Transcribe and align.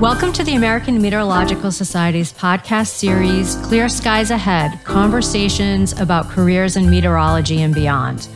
Welcome 0.00 0.34
to 0.34 0.44
the 0.44 0.56
American 0.56 1.00
Meteorological 1.00 1.72
Society's 1.72 2.30
podcast 2.30 2.88
series, 2.88 3.54
Clear 3.54 3.88
Skies 3.88 4.30
Ahead 4.30 4.84
Conversations 4.84 5.98
about 5.98 6.28
Careers 6.28 6.76
in 6.76 6.90
Meteorology 6.90 7.62
and 7.62 7.74
Beyond. 7.74 8.28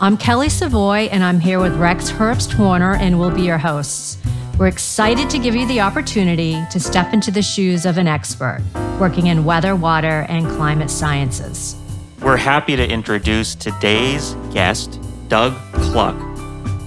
I'm 0.00 0.16
Kelly 0.16 0.48
Savoy, 0.48 1.08
and 1.12 1.22
I'm 1.22 1.38
here 1.38 1.60
with 1.60 1.76
Rex 1.76 2.10
Herbst 2.10 2.52
Horner, 2.54 2.96
and 2.96 3.20
we'll 3.20 3.30
be 3.30 3.42
your 3.42 3.58
hosts. 3.58 4.18
We're 4.58 4.66
excited 4.66 5.30
to 5.30 5.38
give 5.38 5.54
you 5.54 5.68
the 5.68 5.82
opportunity 5.82 6.60
to 6.72 6.80
step 6.80 7.12
into 7.12 7.30
the 7.30 7.42
shoes 7.42 7.86
of 7.86 7.96
an 7.96 8.08
expert 8.08 8.60
working 8.98 9.28
in 9.28 9.44
weather, 9.44 9.76
water, 9.76 10.26
and 10.28 10.48
climate 10.48 10.90
sciences. 10.90 11.76
We're 12.22 12.36
happy 12.36 12.74
to 12.74 12.90
introduce 12.90 13.54
today's 13.54 14.34
guest, 14.52 15.00
Doug 15.28 15.54
Kluck. 15.74 16.33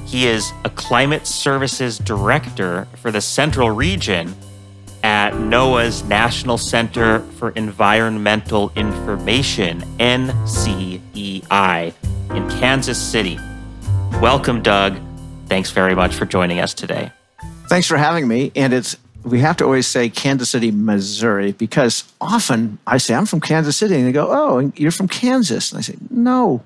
He 0.08 0.26
is 0.26 0.54
a 0.64 0.70
climate 0.70 1.28
services 1.28 1.98
director 1.98 2.88
for 3.02 3.12
the 3.12 3.20
Central 3.20 3.72
Region 3.72 4.34
at 5.04 5.34
NOAA's 5.34 6.06
National 6.06 6.58
Center 6.58 7.20
for 7.38 7.50
Environmental 7.52 8.72
Information, 8.78 9.82
NCEI, 10.00 11.94
in 12.34 12.50
Kansas 12.50 12.98
City. 12.98 13.38
Welcome, 14.22 14.62
Doug. 14.62 14.98
Thanks 15.48 15.72
very 15.72 15.94
much 15.94 16.16
for 16.16 16.26
joining 16.26 16.60
us 16.60 16.74
today. 16.74 17.12
Thanks 17.68 17.86
for 17.86 17.98
having 17.98 18.30
me. 18.30 18.54
And 18.56 18.74
it's 18.74 18.96
we 19.26 19.42
have 19.42 19.58
to 19.58 19.66
always 19.66 19.88
say 19.88 20.08
Kansas 20.08 20.50
City, 20.50 20.72
Missouri, 20.72 21.52
because 21.52 22.06
often 22.22 22.80
I 22.88 22.98
say 22.98 23.14
I'm 23.14 23.26
from 23.26 23.42
Kansas 23.42 23.76
City, 23.76 23.96
and 23.96 24.08
they 24.08 24.14
go, 24.14 24.30
"Oh, 24.30 24.72
you're 24.78 24.92
from 24.92 25.10
Kansas," 25.10 25.74
and 25.74 25.80
I 25.80 25.82
say, 25.82 25.96
"No, 26.10 26.64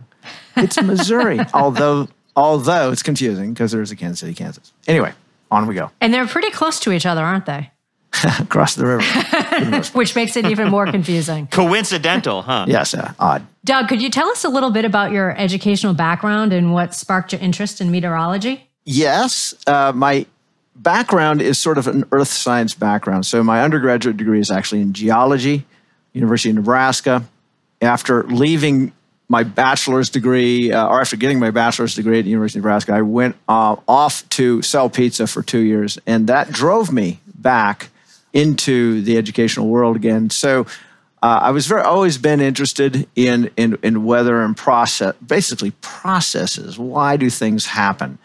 it's 0.55 0.79
Missouri." 0.79 1.39
although 1.55 2.07
although 2.35 2.91
it's 2.91 3.03
confusing 3.03 3.53
because 3.53 3.71
there's 3.71 3.91
a 3.91 3.95
Kansas 3.95 4.19
City, 4.19 4.33
Kansas. 4.33 4.71
Anyway, 4.87 5.13
on 5.49 5.67
we 5.67 5.75
go. 5.75 5.91
And 5.99 6.13
they're 6.13 6.27
pretty 6.27 6.51
close 6.51 6.79
to 6.81 6.91
each 6.91 7.05
other, 7.05 7.23
aren't 7.23 7.45
they? 7.45 7.71
Across 8.39 8.75
the 8.75 8.85
river. 8.85 9.81
Which 9.93 10.15
makes 10.15 10.35
it 10.35 10.45
even 10.45 10.69
more 10.69 10.85
confusing. 10.85 11.47
Coincidental, 11.51 12.41
huh? 12.41 12.65
yes, 12.67 12.93
uh, 12.93 13.13
odd. 13.19 13.45
Doug, 13.63 13.87
could 13.87 14.01
you 14.01 14.09
tell 14.09 14.29
us 14.29 14.43
a 14.43 14.49
little 14.49 14.71
bit 14.71 14.85
about 14.85 15.11
your 15.11 15.37
educational 15.37 15.93
background 15.93 16.51
and 16.51 16.73
what 16.73 16.93
sparked 16.93 17.31
your 17.31 17.41
interest 17.41 17.79
in 17.79 17.91
meteorology? 17.91 18.69
Yes, 18.85 19.53
uh, 19.67 19.91
my 19.95 20.25
background 20.75 21.41
is 21.41 21.57
sort 21.57 21.77
of 21.77 21.87
an 21.87 22.05
earth 22.11 22.27
science 22.27 22.73
background. 22.73 23.25
So 23.25 23.43
my 23.43 23.63
undergraduate 23.63 24.17
degree 24.17 24.39
is 24.39 24.49
actually 24.51 24.81
in 24.81 24.93
geology, 24.93 25.65
University 26.13 26.49
of 26.49 26.55
Nebraska. 26.55 27.23
After 27.81 28.23
leaving 28.23 28.93
my 29.31 29.43
bachelor's 29.43 30.09
degree, 30.09 30.73
uh, 30.73 30.89
or 30.89 30.99
after 30.99 31.15
getting 31.15 31.39
my 31.39 31.51
bachelor's 31.51 31.95
degree 31.95 32.19
at 32.19 32.25
the 32.25 32.29
University 32.29 32.59
of 32.59 32.65
Nebraska, 32.65 32.91
I 32.91 33.01
went 33.01 33.37
uh, 33.47 33.77
off 33.87 34.27
to 34.31 34.61
sell 34.61 34.89
pizza 34.89 35.25
for 35.25 35.41
two 35.41 35.61
years, 35.61 35.97
and 36.05 36.27
that 36.27 36.51
drove 36.51 36.91
me 36.91 37.21
back 37.33 37.89
into 38.33 39.01
the 39.01 39.17
educational 39.17 39.69
world 39.69 39.95
again. 39.95 40.29
So 40.29 40.67
uh, 41.23 41.39
I 41.43 41.51
was 41.51 41.65
very 41.65 41.81
always 41.81 42.17
been 42.17 42.41
interested 42.41 43.07
in, 43.15 43.49
in 43.55 43.77
in 43.81 44.03
weather 44.03 44.41
and 44.41 44.55
process, 44.55 45.15
basically 45.25 45.71
processes. 45.79 46.77
Why 46.77 47.15
do 47.15 47.29
things 47.29 47.67
happen, 47.67 48.17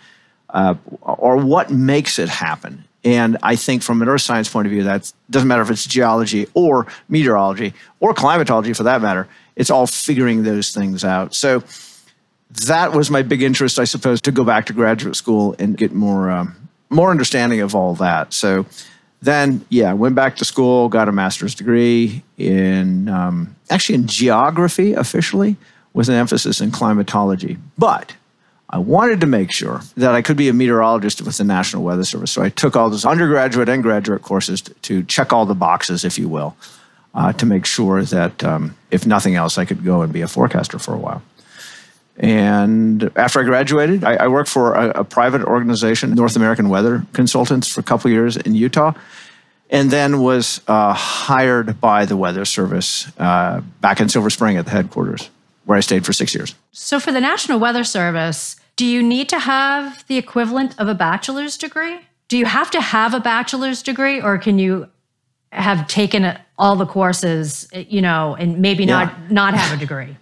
uh, 0.50 0.74
or 1.02 1.36
what 1.36 1.70
makes 1.70 2.18
it 2.18 2.28
happen? 2.28 2.82
And 3.04 3.36
I 3.44 3.54
think 3.54 3.84
from 3.84 4.02
an 4.02 4.08
earth 4.08 4.22
science 4.22 4.48
point 4.48 4.66
of 4.66 4.72
view, 4.72 4.82
that 4.82 5.12
doesn't 5.30 5.46
matter 5.46 5.62
if 5.62 5.70
it's 5.70 5.86
geology 5.86 6.48
or 6.54 6.88
meteorology 7.08 7.74
or 8.00 8.12
climatology 8.12 8.72
for 8.72 8.82
that 8.82 9.00
matter 9.00 9.28
it's 9.56 9.70
all 9.70 9.86
figuring 9.86 10.42
those 10.42 10.70
things 10.70 11.04
out. 11.04 11.34
So 11.34 11.64
that 12.66 12.92
was 12.92 13.10
my 13.10 13.22
big 13.22 13.42
interest, 13.42 13.78
I 13.78 13.84
suppose, 13.84 14.20
to 14.22 14.32
go 14.32 14.44
back 14.44 14.66
to 14.66 14.72
graduate 14.72 15.16
school 15.16 15.56
and 15.58 15.76
get 15.76 15.92
more 15.92 16.30
um, 16.30 16.54
more 16.90 17.10
understanding 17.10 17.60
of 17.60 17.74
all 17.74 17.94
that. 17.94 18.32
So 18.32 18.66
then, 19.20 19.64
yeah, 19.70 19.92
went 19.92 20.14
back 20.14 20.36
to 20.36 20.44
school, 20.44 20.88
got 20.88 21.08
a 21.08 21.12
master's 21.12 21.54
degree 21.54 22.22
in 22.38 23.08
um, 23.08 23.56
actually 23.70 23.96
in 23.96 24.06
geography 24.06 24.92
officially, 24.92 25.56
with 25.94 26.08
an 26.08 26.14
emphasis 26.14 26.60
in 26.60 26.70
climatology. 26.70 27.58
But 27.76 28.14
I 28.70 28.78
wanted 28.78 29.20
to 29.20 29.26
make 29.26 29.52
sure 29.52 29.80
that 29.96 30.14
I 30.14 30.22
could 30.22 30.36
be 30.36 30.48
a 30.48 30.52
meteorologist 30.52 31.22
with 31.22 31.38
the 31.38 31.44
National 31.44 31.82
Weather 31.82 32.04
Service. 32.04 32.30
So 32.30 32.42
I 32.42 32.50
took 32.50 32.76
all 32.76 32.90
those 32.90 33.04
undergraduate 33.04 33.68
and 33.68 33.82
graduate 33.82 34.22
courses 34.22 34.60
to 34.60 35.02
check 35.04 35.32
all 35.32 35.46
the 35.46 35.54
boxes, 35.54 36.04
if 36.04 36.18
you 36.18 36.28
will 36.28 36.56
uh, 37.16 37.32
to 37.32 37.46
make 37.46 37.64
sure 37.64 38.02
that, 38.02 38.44
um, 38.44 38.76
if 38.90 39.06
nothing 39.06 39.34
else, 39.34 39.56
I 39.56 39.64
could 39.64 39.84
go 39.84 40.02
and 40.02 40.12
be 40.12 40.20
a 40.20 40.28
forecaster 40.28 40.78
for 40.78 40.94
a 40.94 40.98
while. 40.98 41.22
And 42.18 43.10
after 43.16 43.40
I 43.40 43.42
graduated, 43.42 44.04
I, 44.04 44.14
I 44.14 44.28
worked 44.28 44.48
for 44.48 44.74
a, 44.74 45.00
a, 45.00 45.04
private 45.04 45.42
organization, 45.42 46.14
North 46.14 46.36
American 46.36 46.68
Weather 46.68 47.04
Consultants, 47.12 47.68
for 47.68 47.80
a 47.80 47.82
couple 47.82 48.10
years 48.10 48.36
in 48.36 48.54
Utah, 48.54 48.92
and 49.68 49.90
then 49.90 50.22
was 50.22 50.60
uh, 50.68 50.92
hired 50.94 51.80
by 51.80 52.04
the 52.04 52.16
Weather 52.16 52.44
Service 52.44 53.10
uh, 53.18 53.60
back 53.80 54.00
in 54.00 54.08
Silver 54.08 54.30
Spring 54.30 54.56
at 54.56 54.64
the 54.64 54.70
headquarters, 54.70 55.28
where 55.64 55.76
I 55.76 55.80
stayed 55.80 56.06
for 56.06 56.12
six 56.12 56.34
years. 56.34 56.54
So, 56.72 57.00
for 57.00 57.12
the 57.12 57.20
National 57.20 57.58
Weather 57.58 57.84
Service, 57.84 58.56
do 58.76 58.86
you 58.86 59.02
need 59.02 59.28
to 59.30 59.38
have 59.38 60.06
the 60.06 60.16
equivalent 60.16 60.78
of 60.78 60.88
a 60.88 60.94
bachelor's 60.94 61.58
degree? 61.58 61.98
Do 62.28 62.38
you 62.38 62.46
have 62.46 62.70
to 62.70 62.80
have 62.80 63.12
a 63.12 63.20
bachelor's 63.20 63.82
degree, 63.82 64.22
or 64.22 64.38
can 64.38 64.58
you 64.58 64.88
have 65.52 65.86
taken 65.86 66.38
all 66.58 66.76
the 66.76 66.86
courses, 66.86 67.68
you 67.72 68.00
know, 68.00 68.34
and 68.38 68.58
maybe 68.58 68.84
yeah. 68.84 69.04
not 69.04 69.30
not 69.30 69.54
have 69.54 69.76
a 69.76 69.80
degree. 69.80 70.16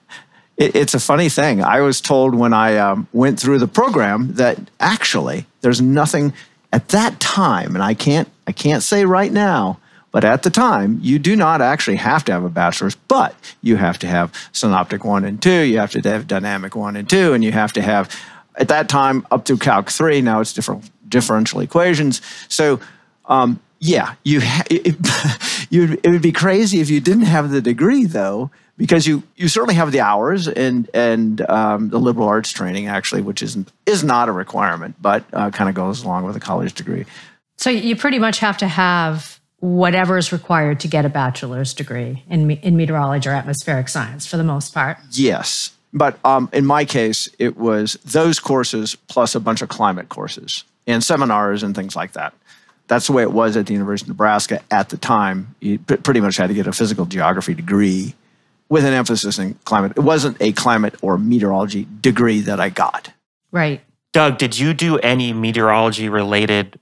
it, 0.56 0.74
it's 0.74 0.94
a 0.94 1.00
funny 1.00 1.28
thing. 1.28 1.62
I 1.62 1.80
was 1.80 2.00
told 2.00 2.34
when 2.34 2.52
I 2.52 2.76
um, 2.76 3.06
went 3.12 3.38
through 3.38 3.58
the 3.58 3.68
program 3.68 4.34
that 4.34 4.58
actually 4.80 5.46
there's 5.60 5.80
nothing 5.80 6.32
at 6.72 6.88
that 6.88 7.20
time, 7.20 7.74
and 7.74 7.82
I 7.82 7.94
can't 7.94 8.28
I 8.46 8.52
can't 8.52 8.82
say 8.82 9.04
right 9.04 9.32
now. 9.32 9.78
But 10.10 10.24
at 10.24 10.42
the 10.42 10.50
time, 10.50 10.98
you 11.02 11.18
do 11.18 11.36
not 11.36 11.60
actually 11.60 11.96
have 11.96 12.24
to 12.24 12.32
have 12.32 12.42
a 12.42 12.48
bachelor's, 12.48 12.94
but 12.94 13.34
you 13.60 13.76
have 13.76 13.98
to 13.98 14.06
have 14.06 14.32
synoptic 14.52 15.04
one 15.04 15.22
and 15.24 15.40
two, 15.40 15.60
you 15.60 15.78
have 15.78 15.90
to 15.92 16.00
have 16.00 16.26
dynamic 16.26 16.74
one 16.74 16.96
and 16.96 17.08
two, 17.08 17.34
and 17.34 17.44
you 17.44 17.52
have 17.52 17.74
to 17.74 17.82
have, 17.82 18.18
at 18.56 18.68
that 18.68 18.88
time, 18.88 19.26
up 19.30 19.44
to 19.44 19.58
Calc 19.58 19.90
3. 19.90 20.22
Now 20.22 20.40
it's 20.40 20.54
different 20.54 20.90
differential 21.08 21.60
equations. 21.60 22.22
So 22.48 22.80
um, 23.26 23.60
yeah, 23.80 24.14
you 24.24 24.40
ha- 24.40 24.64
it, 24.70 24.96
it, 25.70 25.98
it 26.04 26.10
would 26.10 26.22
be 26.22 26.32
crazy 26.32 26.80
if 26.80 26.90
you 26.90 27.00
didn't 27.00 27.22
have 27.22 27.50
the 27.50 27.60
degree 27.60 28.04
though, 28.04 28.50
because 28.76 29.06
you 29.06 29.22
you 29.36 29.48
certainly 29.48 29.74
have 29.74 29.92
the 29.92 30.00
hours 30.00 30.48
and 30.48 30.88
and 30.94 31.48
um, 31.48 31.90
the 31.90 31.98
liberal 31.98 32.28
arts 32.28 32.50
training 32.50 32.86
actually, 32.86 33.22
which 33.22 33.42
isn't 33.42 33.70
is 33.86 34.02
not 34.02 34.28
a 34.28 34.32
requirement, 34.32 34.96
but 35.00 35.24
uh, 35.32 35.50
kind 35.50 35.68
of 35.68 35.74
goes 35.74 36.02
along 36.02 36.24
with 36.24 36.36
a 36.36 36.40
college 36.40 36.74
degree. 36.74 37.04
So 37.56 37.70
you 37.70 37.96
pretty 37.96 38.18
much 38.18 38.38
have 38.38 38.56
to 38.58 38.68
have 38.68 39.40
whatever 39.60 40.16
is 40.16 40.32
required 40.32 40.78
to 40.80 40.88
get 40.88 41.04
a 41.04 41.08
bachelor's 41.08 41.74
degree 41.74 42.22
in 42.28 42.50
in 42.50 42.76
meteorology 42.76 43.28
or 43.28 43.32
atmospheric 43.32 43.88
science 43.88 44.26
for 44.26 44.36
the 44.36 44.44
most 44.44 44.74
part. 44.74 44.98
Yes, 45.10 45.72
but 45.92 46.18
um, 46.24 46.48
in 46.52 46.66
my 46.66 46.84
case, 46.84 47.28
it 47.38 47.56
was 47.56 47.94
those 48.04 48.40
courses 48.40 48.96
plus 49.08 49.34
a 49.34 49.40
bunch 49.40 49.62
of 49.62 49.68
climate 49.68 50.08
courses 50.08 50.64
and 50.86 51.04
seminars 51.04 51.62
and 51.62 51.74
things 51.74 51.94
like 51.94 52.12
that 52.12 52.32
that's 52.88 53.06
the 53.06 53.12
way 53.12 53.22
it 53.22 53.32
was 53.32 53.56
at 53.56 53.66
the 53.66 53.74
University 53.74 54.06
of 54.06 54.16
Nebraska 54.16 54.60
at 54.70 54.88
the 54.88 54.96
time. 54.96 55.54
You 55.60 55.78
pretty 55.78 56.20
much 56.20 56.36
had 56.36 56.48
to 56.48 56.54
get 56.54 56.66
a 56.66 56.72
physical 56.72 57.04
geography 57.04 57.54
degree 57.54 58.14
with 58.68 58.84
an 58.84 58.92
emphasis 58.92 59.38
in 59.38 59.54
climate. 59.64 59.92
It 59.96 60.00
wasn't 60.00 60.36
a 60.40 60.52
climate 60.52 60.94
or 61.02 61.16
meteorology 61.18 61.86
degree 62.00 62.40
that 62.40 62.60
I 62.60 62.70
got. 62.70 63.12
Right. 63.50 63.82
Doug, 64.12 64.38
did 64.38 64.58
you 64.58 64.74
do 64.74 64.98
any 64.98 65.32
meteorology 65.32 66.08
related 66.08 66.78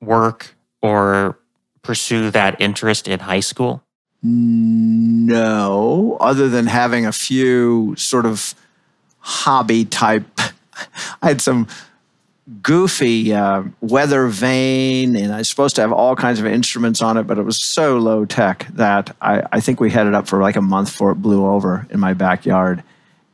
work 0.00 0.54
or 0.82 1.38
pursue 1.82 2.30
that 2.30 2.60
interest 2.60 3.08
in 3.08 3.20
high 3.20 3.40
school? 3.40 3.82
No, 4.22 6.16
other 6.20 6.48
than 6.48 6.66
having 6.66 7.06
a 7.06 7.12
few 7.12 7.94
sort 7.96 8.26
of 8.26 8.54
hobby 9.18 9.84
type. 9.84 10.24
I 11.22 11.28
had 11.28 11.40
some 11.40 11.66
goofy 12.62 13.32
uh, 13.32 13.64
weather 13.80 14.28
vane, 14.28 15.16
and 15.16 15.32
I 15.32 15.38
was 15.38 15.48
supposed 15.48 15.74
to 15.76 15.82
have 15.82 15.92
all 15.92 16.14
kinds 16.14 16.38
of 16.38 16.46
instruments 16.46 17.02
on 17.02 17.16
it, 17.16 17.24
but 17.24 17.38
it 17.38 17.42
was 17.42 17.60
so 17.60 17.98
low 17.98 18.24
tech 18.24 18.66
that 18.74 19.14
I, 19.20 19.42
I 19.52 19.60
think 19.60 19.80
we 19.80 19.90
had 19.90 20.06
it 20.06 20.14
up 20.14 20.28
for 20.28 20.40
like 20.40 20.56
a 20.56 20.62
month 20.62 20.92
before 20.92 21.12
it 21.12 21.16
blew 21.16 21.46
over 21.46 21.86
in 21.90 21.98
my 21.98 22.14
backyard. 22.14 22.82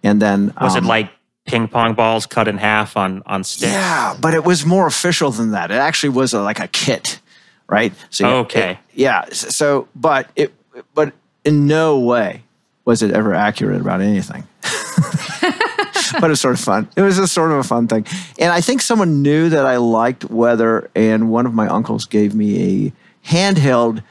And 0.03 0.21
then 0.21 0.55
was 0.61 0.77
um, 0.77 0.85
it 0.85 0.89
like 0.89 1.11
ping 1.45 1.69
pong 1.69 1.95
balls 1.95 2.27
cut 2.27 2.49
in 2.49 2.59
half 2.59 2.97
on 2.97 3.23
on 3.27 3.45
sticks? 3.45 3.73
Yeah, 3.73 4.17
but 4.21 4.35
it 4.35 4.45
was 4.45 4.65
more 4.65 4.87
official 4.87 5.31
than 5.31 5.53
that. 5.53 5.71
It 5.71 5.77
actually 5.77 6.11
was 6.11 6.33
a, 6.33 6.41
like 6.41 6.61
a 6.61 6.69
kit, 6.69 7.21
right? 7.69 7.93
So 8.11 8.39
okay, 8.39 8.73
it, 8.73 8.79
yeah. 8.95 9.27
So, 9.33 9.89
but 9.95 10.31
it, 10.37 10.53
but 10.95 11.13
in 11.45 11.67
no 11.67 11.99
way 11.99 12.43
was 12.85 13.03
it 13.03 13.13
ever 13.13 13.35
accurate 13.35 13.81
about 13.81 14.01
anything. 14.01 14.47
but 16.21 16.25
it 16.25 16.29
was 16.29 16.41
sort 16.41 16.55
of 16.55 16.61
fun. 16.61 16.89
It 16.97 17.03
was 17.03 17.17
just 17.17 17.33
sort 17.33 17.51
of 17.51 17.59
a 17.59 17.63
fun 17.63 17.89
thing. 17.89 18.07
And 18.39 18.53
I 18.53 18.61
think 18.61 18.81
someone 18.81 19.23
knew 19.23 19.49
that 19.49 19.67
I 19.67 19.77
liked 19.77 20.25
weather, 20.25 20.91
and 20.95 21.31
one 21.31 21.47
of 21.47 21.55
my 21.55 21.69
uncles 21.69 22.07
gave 22.07 22.35
me 22.35 22.87
a 22.87 23.29
handheld 23.29 24.03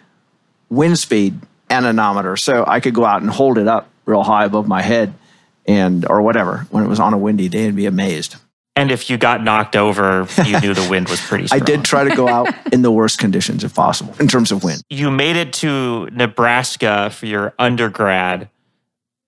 wind 0.69 0.97
speed 0.97 1.39
anemometer 1.69 2.35
so 2.37 2.63
I 2.67 2.79
could 2.79 2.93
go 2.93 3.05
out 3.05 3.21
and 3.21 3.29
hold 3.29 3.57
it 3.57 3.67
up 3.67 3.89
real 4.05 4.23
high 4.23 4.45
above 4.45 4.67
my 4.67 4.81
head 4.81 5.13
and 5.65 6.05
or 6.09 6.21
whatever 6.21 6.65
when 6.69 6.83
it 6.83 6.87
was 6.87 6.99
on 6.99 7.13
a 7.13 7.17
windy 7.17 7.49
day 7.49 7.67
and 7.67 7.75
be 7.75 7.85
amazed. 7.85 8.35
And 8.75 8.89
if 8.89 9.09
you 9.09 9.17
got 9.17 9.43
knocked 9.43 9.75
over, 9.75 10.27
you 10.45 10.59
knew 10.61 10.73
the 10.73 10.87
wind 10.89 11.09
was 11.09 11.19
pretty 11.19 11.47
strong. 11.47 11.61
I 11.61 11.65
did 11.65 11.83
try 11.83 12.05
to 12.05 12.15
go 12.15 12.27
out 12.27 12.53
in 12.73 12.81
the 12.81 12.91
worst 12.91 13.19
conditions 13.19 13.63
if 13.63 13.75
possible 13.75 14.15
in 14.19 14.27
terms 14.27 14.51
of 14.51 14.63
wind. 14.63 14.81
You 14.89 15.11
made 15.11 15.35
it 15.35 15.51
to 15.53 16.09
Nebraska 16.11 17.09
for 17.09 17.25
your 17.25 17.53
undergrad. 17.59 18.49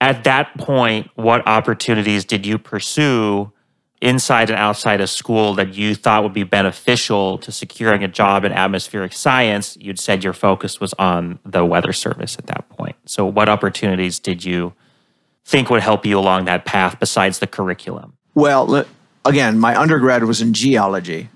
At 0.03 0.25
that 0.25 0.57
point, 0.57 1.09
what 1.15 1.47
opportunities 1.47 2.25
did 2.25 2.45
you 2.45 2.57
pursue 2.57 3.53
inside 4.01 4.49
and 4.49 4.59
outside 4.59 4.99
of 4.99 5.09
school 5.09 5.53
that 5.53 5.75
you 5.75 5.95
thought 5.95 6.23
would 6.23 6.33
be 6.33 6.43
beneficial 6.43 7.37
to 7.37 7.53
securing 7.53 8.03
a 8.03 8.09
job 8.09 8.43
in 8.43 8.51
atmospheric 8.51 9.13
science? 9.13 9.77
You'd 9.79 9.97
said 9.97 10.21
your 10.21 10.33
focus 10.33 10.81
was 10.81 10.93
on 10.99 11.39
the 11.45 11.63
weather 11.63 11.93
service 11.93 12.37
at 12.37 12.47
that 12.47 12.67
point. 12.67 12.97
So, 13.05 13.25
what 13.25 13.47
opportunities 13.47 14.19
did 14.19 14.43
you 14.43 14.73
think 15.45 15.69
would 15.69 15.81
help 15.81 16.05
you 16.05 16.19
along 16.19 16.43
that 16.45 16.65
path 16.65 16.99
besides 16.99 17.39
the 17.39 17.47
curriculum? 17.47 18.17
Well, 18.35 18.85
again, 19.23 19.57
my 19.57 19.79
undergrad 19.79 20.25
was 20.25 20.41
in 20.41 20.53
geology, 20.53 21.29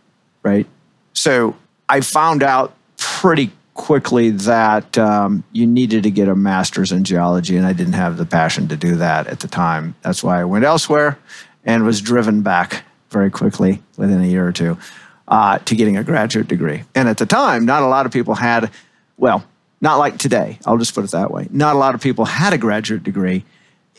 right? 0.44 0.68
So 1.14 1.56
I 1.88 2.02
found 2.02 2.44
out 2.44 2.76
pretty 2.98 3.52
quickly 3.78 4.32
that 4.32 4.98
um, 4.98 5.44
you 5.54 5.66
needed 5.66 6.04
to 6.04 6.12
get 6.12 6.28
a 6.28 6.36
master's 6.36 6.92
in 6.92 7.06
geology, 7.06 7.56
and 7.56 7.66
I 7.66 7.72
didn't 7.72 7.94
have 7.94 8.18
the 8.18 8.26
passion 8.26 8.68
to 8.68 8.76
do 8.76 8.96
that 8.96 9.28
at 9.28 9.40
the 9.40 9.48
time. 9.48 9.96
That's 10.02 10.22
why 10.22 10.42
I 10.42 10.44
went 10.44 10.66
elsewhere 10.66 11.18
and 11.64 11.86
was 11.86 12.02
driven 12.02 12.42
back 12.42 12.84
very 13.10 13.32
quickly 13.32 13.82
within 13.96 14.22
a 14.22 14.28
year 14.28 14.46
or 14.46 14.52
two 14.52 14.78
uh, 15.28 15.60
to 15.60 15.76
getting 15.76 15.96
a 15.96 16.04
graduate 16.04 16.48
degree. 16.48 16.84
And 16.96 17.08
at 17.08 17.18
the 17.18 17.26
time, 17.26 17.66
not 17.66 17.84
a 17.84 17.88
lot 17.88 18.06
of 18.06 18.12
people 18.12 18.36
had, 18.36 18.72
well, 19.16 19.46
not 19.80 19.98
like 19.98 20.18
today, 20.18 20.60
I'll 20.66 20.78
just 20.78 20.94
put 20.96 21.06
it 21.06 21.12
that 21.12 21.32
way. 21.32 21.48
Not 21.52 21.76
a 21.76 21.80
lot 21.80 21.96
of 21.96 22.02
people 22.02 22.26
had 22.26 22.52
a 22.52 22.58
graduate 22.58 23.04
degree 23.04 23.46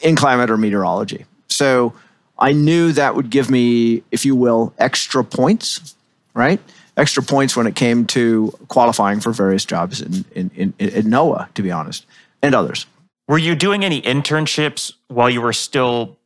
in 0.03 0.17
climate 0.17 0.51
or 0.51 0.57
meteorology. 0.57 1.25
So 1.49 1.95
I 2.39 2.53
knew 2.53 2.93
that 2.93 3.15
would 3.15 3.31
give 3.31 3.51
me, 3.51 4.03
if 4.11 4.27
you 4.27 4.35
will, 4.35 4.75
extra 4.79 5.25
points, 5.25 5.95
right? 6.35 6.61
Extra 6.99 7.23
points 7.23 7.57
when 7.57 7.67
it 7.67 7.75
came 7.75 8.05
to 8.09 8.53
qualifying 8.69 9.21
for 9.21 9.33
various 9.33 9.65
jobs 9.65 10.03
in, 10.03 10.25
in, 10.35 10.51
in, 10.55 10.75
in 10.79 11.05
NOAA, 11.07 11.53
to 11.55 11.63
be 11.63 11.71
honest, 11.71 12.05
and 12.43 12.55
others. 12.55 12.87
Were 13.29 13.39
you 13.39 13.55
doing 13.55 13.85
any 13.85 14.03
internships 14.03 14.93
while 15.09 15.31
you 15.31 15.41
were 15.41 15.53
still 15.53 16.17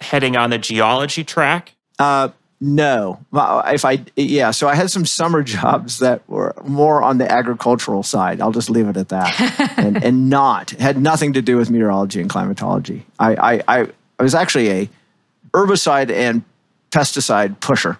heading 0.00 0.36
on 0.36 0.50
the 0.50 0.58
geology 0.58 1.24
track? 1.24 1.72
Uh, 1.98 2.28
no, 2.60 3.24
if 3.32 3.86
I 3.86 4.04
yeah, 4.16 4.50
so 4.50 4.68
I 4.68 4.74
had 4.74 4.90
some 4.90 5.06
summer 5.06 5.42
jobs 5.56 6.00
that 6.00 6.28
were 6.28 6.54
more 6.64 7.02
on 7.02 7.16
the 7.16 7.30
agricultural 7.30 8.02
side. 8.02 8.40
I'll 8.40 8.52
just 8.52 8.68
leave 8.68 8.86
it 8.86 8.98
at 8.98 9.08
that, 9.08 9.72
and, 9.78 10.02
and 10.04 10.28
not 10.28 10.70
had 10.70 11.00
nothing 11.00 11.32
to 11.32 11.42
do 11.42 11.56
with 11.56 11.70
meteorology 11.70 12.20
and 12.20 12.28
climatology. 12.28 13.06
I, 13.18 13.34
I 13.34 13.62
I 13.80 13.88
I 14.18 14.22
was 14.22 14.34
actually 14.34 14.70
a 14.70 14.90
herbicide 15.54 16.10
and 16.10 16.42
pesticide 16.90 17.60
pusher, 17.60 17.98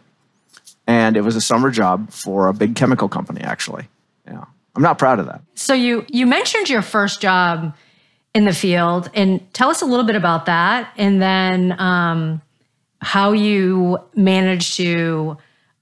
and 0.91 1.17
it 1.17 1.21
was 1.21 1.37
a 1.37 1.41
summer 1.41 1.71
job 1.71 2.11
for 2.11 2.49
a 2.49 2.53
big 2.53 2.75
chemical 2.75 3.09
company. 3.09 3.41
Actually, 3.43 3.89
yeah, 4.27 4.45
I'm 4.75 4.83
not 4.83 4.99
proud 4.99 5.21
of 5.21 5.27
that. 5.27 5.41
So 5.55 5.73
you 5.73 6.05
you 6.09 6.27
mentioned 6.27 6.69
your 6.69 6.83
first 6.83 7.21
job 7.21 7.77
in 8.35 8.45
the 8.45 8.53
field, 8.53 9.09
and 9.15 9.41
tell 9.55 9.71
us 9.71 9.83
a 9.83 9.87
little 9.87 10.05
bit 10.05 10.17
about 10.17 10.47
that, 10.47 10.93
and 10.97 11.23
then 11.23 11.81
um, 11.81 12.43
how 13.01 13.31
you 13.31 13.99
managed 14.17 14.77
to 14.77 15.37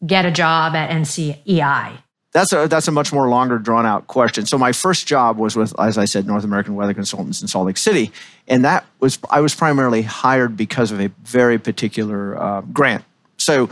get 0.06 0.26
a 0.26 0.31
job 0.31 0.75
at 0.75 0.90
NCEI. 0.90 1.99
That's 2.32 2.52
a 2.52 2.69
that's 2.69 2.87
a 2.87 2.93
much 2.93 3.10
more 3.10 3.31
longer 3.31 3.58
drawn 3.58 3.87
out 3.87 4.08
question. 4.08 4.44
So 4.44 4.58
my 4.58 4.72
first 4.72 5.06
job 5.06 5.38
was 5.38 5.56
with, 5.56 5.78
as 5.81 5.96
I 5.96 6.05
said, 6.05 6.26
North 6.26 6.44
American 6.44 6.75
Weather 6.75 6.93
Consultants 6.93 7.40
in 7.40 7.49
Salt 7.49 7.66
Lake 7.66 7.78
City, 7.78 8.12
and 8.46 8.62
that 8.66 8.84
was 9.00 9.19
I 9.31 9.40
was 9.40 9.55
primarily 9.55 10.02
hired 10.02 10.55
because 10.55 10.93
of 10.93 11.00
a 11.00 11.10
very 11.25 11.58
particular 11.58 12.37
uh, 12.37 12.60
grant. 12.60 13.05
So 13.38 13.70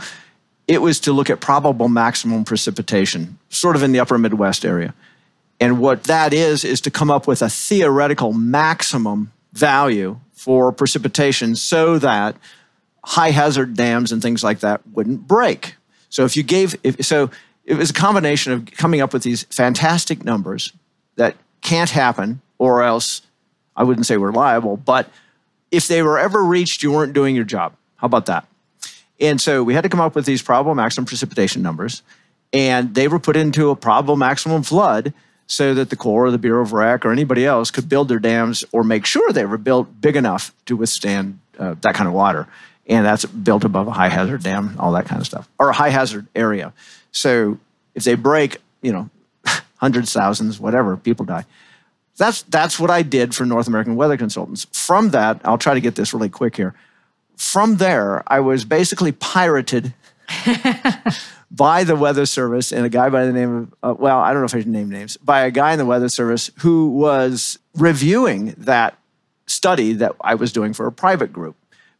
it 0.67 0.81
was 0.81 0.99
to 1.01 1.13
look 1.13 1.29
at 1.29 1.39
probable 1.39 1.87
maximum 1.87 2.43
precipitation, 2.43 3.37
sort 3.49 3.75
of 3.75 3.83
in 3.83 3.93
the 3.93 3.99
upper 3.99 4.17
Midwest 4.17 4.65
area. 4.65 4.93
And 5.59 5.79
what 5.79 6.03
that 6.03 6.33
is 6.33 6.63
is 6.63 6.81
to 6.81 6.91
come 6.91 7.09
up 7.09 7.27
with 7.27 7.41
a 7.41 7.49
theoretical 7.49 8.33
maximum 8.33 9.31
value 9.53 10.19
for 10.33 10.71
precipitation 10.71 11.55
so 11.55 11.97
that 11.99 12.35
high 13.03 13.31
hazard 13.31 13.75
dams 13.75 14.11
and 14.11 14.21
things 14.21 14.43
like 14.43 14.59
that 14.59 14.81
wouldn't 14.93 15.27
break. 15.27 15.75
So 16.09 16.25
if 16.25 16.37
you 16.37 16.43
gave 16.43 16.75
if, 16.83 17.03
so 17.05 17.31
it 17.65 17.75
was 17.75 17.89
a 17.89 17.93
combination 17.93 18.53
of 18.53 18.65
coming 18.65 19.01
up 19.01 19.13
with 19.13 19.23
these 19.23 19.43
fantastic 19.43 20.23
numbers 20.23 20.73
that 21.15 21.35
can't 21.61 21.89
happen 21.89 22.41
or 22.57 22.83
else 22.83 23.21
I 23.75 23.83
wouldn't 23.83 24.05
say 24.05 24.17
we're 24.17 24.31
liable, 24.31 24.77
but 24.77 25.09
if 25.71 25.87
they 25.87 26.01
were 26.01 26.19
ever 26.19 26.43
reached 26.43 26.83
you 26.83 26.91
weren't 26.91 27.13
doing 27.13 27.35
your 27.35 27.45
job. 27.45 27.73
How 27.95 28.05
about 28.05 28.27
that? 28.27 28.45
And 29.19 29.41
so 29.41 29.63
we 29.63 29.73
had 29.73 29.81
to 29.81 29.89
come 29.89 29.99
up 29.99 30.15
with 30.15 30.25
these 30.25 30.41
probable 30.41 30.75
maximum 30.75 31.05
precipitation 31.05 31.61
numbers 31.61 32.03
and 32.53 32.93
they 32.95 33.07
were 33.07 33.19
put 33.19 33.35
into 33.35 33.69
a 33.69 33.75
probable 33.75 34.15
maximum 34.15 34.63
flood 34.63 35.13
so 35.47 35.73
that 35.73 35.89
the 35.89 35.95
Corps 35.95 36.25
or 36.25 36.31
the 36.31 36.37
Bureau 36.37 36.61
of 36.61 36.73
Rec 36.73 37.05
or 37.05 37.11
anybody 37.11 37.45
else 37.45 37.71
could 37.71 37.87
build 37.87 38.09
their 38.09 38.19
dams 38.19 38.65
or 38.71 38.83
make 38.83 39.05
sure 39.05 39.31
they 39.31 39.45
were 39.45 39.57
built 39.57 40.01
big 40.01 40.15
enough 40.15 40.53
to 40.65 40.75
withstand 40.75 41.39
uh, 41.57 41.75
that 41.81 41.95
kind 41.95 42.07
of 42.07 42.13
water. 42.13 42.47
And 42.87 43.05
that's 43.05 43.25
built 43.25 43.63
above 43.63 43.87
a 43.87 43.91
high 43.91 44.09
hazard 44.09 44.43
dam, 44.43 44.75
all 44.79 44.93
that 44.93 45.05
kind 45.05 45.19
of 45.19 45.27
stuff, 45.27 45.47
or 45.59 45.69
a 45.69 45.73
high 45.73 45.89
hazard 45.89 46.27
area. 46.35 46.73
So 47.11 47.59
if 47.95 48.03
they 48.03 48.15
break, 48.15 48.57
you 48.81 48.93
know, 48.93 49.09
hundreds, 49.77 50.13
thousands, 50.13 50.59
whatever, 50.59 50.95
people 50.95 51.25
die. 51.25 51.45
That's 52.17 52.41
that's 52.43 52.79
what 52.79 52.89
I 52.89 53.03
did 53.03 53.35
for 53.35 53.45
North 53.45 53.67
American 53.67 53.95
Weather 53.95 54.17
Consultants. 54.17 54.65
From 54.71 55.11
that, 55.11 55.39
I'll 55.43 55.57
try 55.57 55.75
to 55.75 55.81
get 55.81 55.95
this 55.95 56.13
really 56.13 56.29
quick 56.29 56.55
here. 56.55 56.73
From 57.37 57.77
there, 57.77 58.23
I 58.27 58.39
was 58.39 58.65
basically 58.65 59.11
pirated 59.11 59.93
by 61.51 61.83
the 61.83 61.95
Weather 61.95 62.25
Service 62.25 62.71
and 62.71 62.83
a 62.83 62.89
guy 62.89 63.09
by 63.09 63.25
the 63.25 63.31
name 63.31 63.55
of, 63.55 63.73
uh, 63.83 63.95
well, 63.97 64.19
I 64.19 64.33
don't 64.33 64.41
know 64.41 64.45
if 64.45 64.55
I 64.55 64.59
should 64.59 64.67
name 64.67 64.89
names, 64.89 65.17
by 65.17 65.41
a 65.41 65.51
guy 65.51 65.71
in 65.71 65.77
the 65.77 65.85
Weather 65.85 66.09
Service 66.09 66.49
who 66.57 66.89
was 66.89 67.59
reviewing 67.75 68.55
that 68.57 68.97
study 69.45 69.93
that 69.93 70.15
I 70.21 70.33
was 70.33 70.51
doing 70.51 70.73
for 70.73 70.87
a 70.87 70.91
private 70.91 71.31
group 71.31 71.55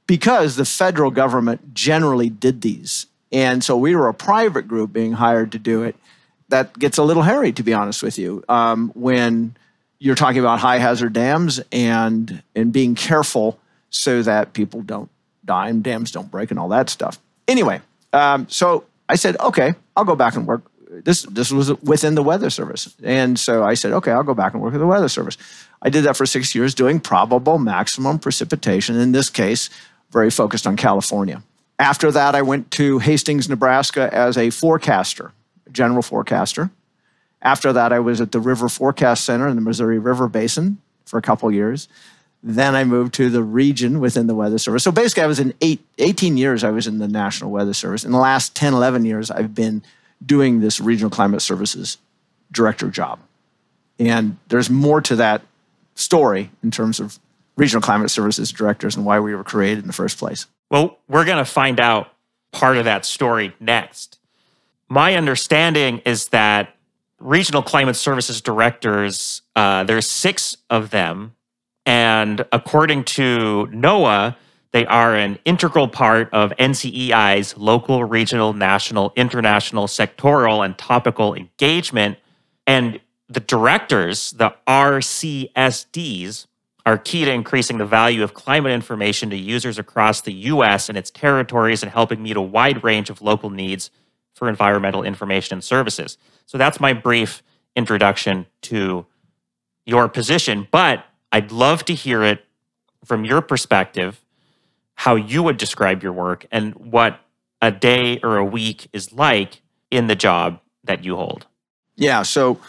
because 0.07 0.56
the 0.56 0.66
federal 0.66 1.12
government 1.12 1.74
generally 1.74 2.30
did 2.30 2.62
these. 2.62 3.06
And 3.31 3.63
so 3.63 3.78
we 3.78 3.95
were 3.95 4.07
a 4.07 4.13
private 4.16 4.68
group 4.68 4.92
being 4.92 5.13
hired 5.13 5.51
to 5.51 5.60
do 5.60 5.84
it. 5.84 5.95
That 6.50 6.78
gets 6.80 6.98
a 6.98 7.04
little 7.04 7.24
hairy, 7.24 7.51
to 7.51 7.63
be 7.63 7.74
honest 7.74 8.01
with 8.01 8.18
you, 8.18 8.44
um, 8.50 8.92
when 8.95 9.56
you're 10.00 10.16
talking 10.16 10.39
about 10.39 10.60
high 10.60 10.80
hazard 10.80 11.13
dams 11.13 11.60
and, 11.72 12.42
and 12.56 12.72
being 12.72 12.95
careful 12.95 13.60
so 13.89 14.22
that 14.24 14.53
people 14.53 14.82
don't 14.82 15.10
and 15.50 15.84
dams 15.84 16.12
don't 16.12 16.30
break 16.30 16.51
and 16.51 16.60
all 16.60 16.70
that 16.70 16.89
stuff. 16.89 17.20
Anyway, 17.48 17.82
um, 18.13 18.48
so 18.50 18.86
I 19.10 19.16
said, 19.16 19.39
okay, 19.39 19.74
I'll 19.96 20.06
go 20.06 20.16
back 20.16 20.36
and 20.36 20.46
work. 20.46 20.63
This 20.89 21.24
this 21.24 21.51
was 21.51 21.74
within 21.82 22.16
the 22.16 22.24
Weather 22.24 22.50
Service, 22.50 22.96
and 23.04 23.38
so 23.38 23.63
I 23.63 23.74
said, 23.74 23.92
okay, 23.94 24.12
I'll 24.12 24.24
go 24.24 24.34
back 24.34 24.54
and 24.54 24.62
work 24.62 24.72
with 24.72 24.82
the 24.82 24.88
Weather 24.88 25.10
Service. 25.10 25.38
I 25.82 25.89
did 25.89 26.06
that 26.06 26.16
for 26.18 26.25
six 26.25 26.56
years, 26.56 26.74
doing 26.74 27.00
probable 27.00 27.60
maximum 27.60 28.20
precipitation. 28.20 28.96
In 28.96 29.12
this 29.12 29.30
case, 29.30 29.70
very 30.12 30.32
focused 30.32 30.66
on 30.66 30.75
California. 30.75 31.44
After 31.77 32.12
that, 32.12 32.34
I 32.34 32.42
went 32.42 32.72
to 32.72 33.00
Hastings, 33.00 33.48
Nebraska, 33.48 34.10
as 34.12 34.38
a 34.38 34.50
forecaster, 34.50 35.34
general 35.72 36.01
forecaster. 36.01 36.72
After 37.42 37.72
that, 37.74 37.94
I 37.94 38.00
was 38.00 38.20
at 38.20 38.32
the 38.32 38.39
River 38.39 38.68
Forecast 38.68 39.24
Center 39.24 39.48
in 39.48 39.56
the 39.56 39.62
Missouri 39.62 40.00
River 40.00 40.27
Basin 40.27 40.80
for 41.06 41.20
a 41.20 41.22
couple 41.22 41.51
years. 41.51 41.88
Then 42.44 42.75
I 42.75 42.84
moved 42.84 43.13
to 43.15 43.29
the 43.29 43.44
region 43.44 44.00
within 44.00 44.27
the 44.27 44.36
Weather 44.36 44.58
Service. 44.58 44.84
So 44.84 44.91
basically, 44.91 45.24
I 45.24 45.27
was 45.27 45.39
in 45.39 45.53
eight, 45.62 45.84
18 45.98 46.38
years, 46.38 46.63
I 46.63 46.70
was 46.70 46.88
in 46.88 47.00
the 47.00 47.08
National 47.08 47.51
Weather 47.51 47.74
Service. 47.74 48.03
In 48.03 48.12
the 48.12 48.20
last 48.20 48.56
10, 48.56 48.74
11 48.74 49.06
years, 49.06 49.32
I've 49.32 49.56
been 49.56 49.84
doing 50.25 50.60
this 50.60 50.79
Regional 50.79 51.10
Climate 51.10 51.41
Services 51.41 51.98
director 52.51 52.89
job. 52.89 53.20
And 54.00 54.38
there's 54.48 54.70
more 54.70 55.01
to 55.01 55.15
that 55.15 55.41
story 55.96 56.51
in 56.63 56.72
terms 56.72 57.00
of 57.00 57.20
Regional 57.56 57.82
Climate 57.82 58.12
Services 58.12 58.51
directors 58.51 58.96
and 58.96 59.06
why 59.06 59.20
we 59.20 59.34
were 59.34 59.44
created 59.44 59.79
in 59.79 59.88
the 59.88 59.94
first 59.94 60.20
place. 60.20 60.46
Well, 60.70 61.00
we're 61.08 61.25
going 61.25 61.39
to 61.39 61.46
find 61.46 61.79
out 61.79 62.12
part 62.51 62.77
of 62.77 62.86
that 62.86 63.06
story 63.06 63.53
next. 63.60 64.20
My 64.88 65.15
understanding 65.15 66.01
is 66.06 66.27
that 66.29 66.75
regional 67.20 67.63
climate 67.63 67.96
services 67.96 68.41
directors, 68.41 69.41
uh, 69.56 69.84
there's 69.84 70.10
six 70.10 70.58
of 70.70 70.91
them. 70.91 71.34
And 71.88 72.46
according 72.51 73.06
to 73.06 73.70
NOAA, 73.72 74.36
they 74.74 74.86
are 74.86 75.15
an 75.15 75.39
integral 75.46 75.88
part 75.88 76.29
of 76.34 76.51
NCEI's 76.60 77.56
local, 77.56 78.03
regional, 78.03 78.51
national, 78.51 79.13
international, 79.15 79.88
sectoral, 79.88 80.65
and 80.65 80.77
topical 80.77 81.34
engagement. 81.34 82.17
And 82.67 83.00
the 83.29 83.39
directors, 83.39 84.32
the 84.32 84.53
RCSDs, 84.67 86.48
are 86.86 86.98
key 86.98 87.24
to 87.24 87.32
increasing 87.32 87.77
the 87.77 87.86
value 87.86 88.22
of 88.22 88.34
climate 88.34 88.74
information 88.74 89.29
to 89.29 89.38
users 89.38 89.79
across 89.79 90.22
the 90.22 90.34
US 90.34 90.89
and 90.89 90.98
its 90.98 91.10
territories 91.10 91.84
and 91.84 91.91
helping 91.91 92.22
meet 92.22 92.36
a 92.36 92.41
wide 92.41 92.84
range 92.84 93.10
of 93.10 93.22
local 93.22 93.50
needs 93.50 93.91
for 94.34 94.50
environmental 94.50 95.03
information 95.03 95.56
and 95.56 95.63
services. 95.63 96.17
So 96.46 96.58
that's 96.58 96.82
my 96.82 96.91
brief 96.91 97.44
introduction 97.77 98.46
to 98.63 99.06
your 99.86 100.10
position, 100.10 100.67
but 100.70 101.06
I'd 101.31 101.51
love 101.51 101.86
to 101.86 101.93
hear 101.93 102.24
it 102.24 102.46
from 103.05 103.25
your 103.25 103.41
perspective, 103.41 104.22
how 104.96 105.15
you 105.15 105.43
would 105.43 105.57
describe 105.57 106.03
your 106.03 106.13
work 106.13 106.46
and 106.51 106.74
what 106.75 107.19
a 107.62 107.72
day 107.72 108.19
or 108.24 108.38
a 108.38 108.46
week 108.46 108.88
is 108.93 109.13
like 109.13 109.62
in 109.91 110.07
the 110.07 110.15
job 110.15 110.60
that 110.84 111.03
you 111.03 111.15
hold. 111.15 111.46
Yeah. 111.96 112.24
So 112.24 112.60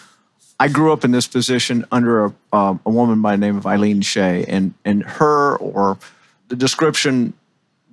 I 0.61 0.69
grew 0.69 0.93
up 0.93 1.05
in 1.05 1.13
this 1.13 1.27
position 1.27 1.85
under 1.93 2.27
a, 2.27 2.35
uh, 2.53 2.75
a 2.85 2.91
woman 2.91 3.23
by 3.23 3.33
the 3.33 3.41
name 3.41 3.57
of 3.57 3.67
Eileen 3.67 4.01
Shea, 4.01 4.45
and 4.45 4.75
and 4.85 5.05
her 5.05 5.57
or 5.57 5.99
the 6.49 6.57
description 6.57 7.35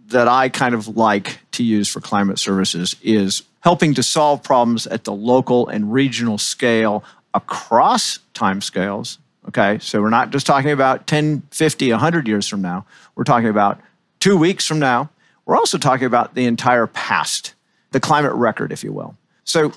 that 0.07 0.27
I 0.27 0.49
kind 0.49 0.73
of 0.73 0.97
like 0.97 1.39
to 1.51 1.63
use 1.63 1.89
for 1.89 1.99
climate 1.99 2.39
services 2.39 2.95
is 3.03 3.43
helping 3.61 3.93
to 3.95 4.03
solve 4.03 4.43
problems 4.43 4.87
at 4.87 5.03
the 5.03 5.13
local 5.13 5.67
and 5.67 5.91
regional 5.91 6.37
scale 6.37 7.03
across 7.33 8.19
time 8.33 8.61
scales. 8.61 9.17
Okay, 9.47 9.77
so 9.79 10.01
we're 10.01 10.09
not 10.09 10.31
just 10.31 10.47
talking 10.47 10.71
about 10.71 11.07
10, 11.07 11.43
50, 11.51 11.91
100 11.91 12.27
years 12.27 12.47
from 12.47 12.61
now. 12.61 12.85
We're 13.15 13.23
talking 13.23 13.49
about 13.49 13.79
two 14.19 14.37
weeks 14.37 14.65
from 14.65 14.79
now. 14.79 15.09
We're 15.45 15.55
also 15.55 15.77
talking 15.77 16.07
about 16.07 16.33
the 16.33 16.45
entire 16.45 16.87
past, 16.87 17.53
the 17.91 17.99
climate 17.99 18.33
record, 18.33 18.71
if 18.71 18.83
you 18.83 18.91
will. 18.91 19.15
So 19.43 19.73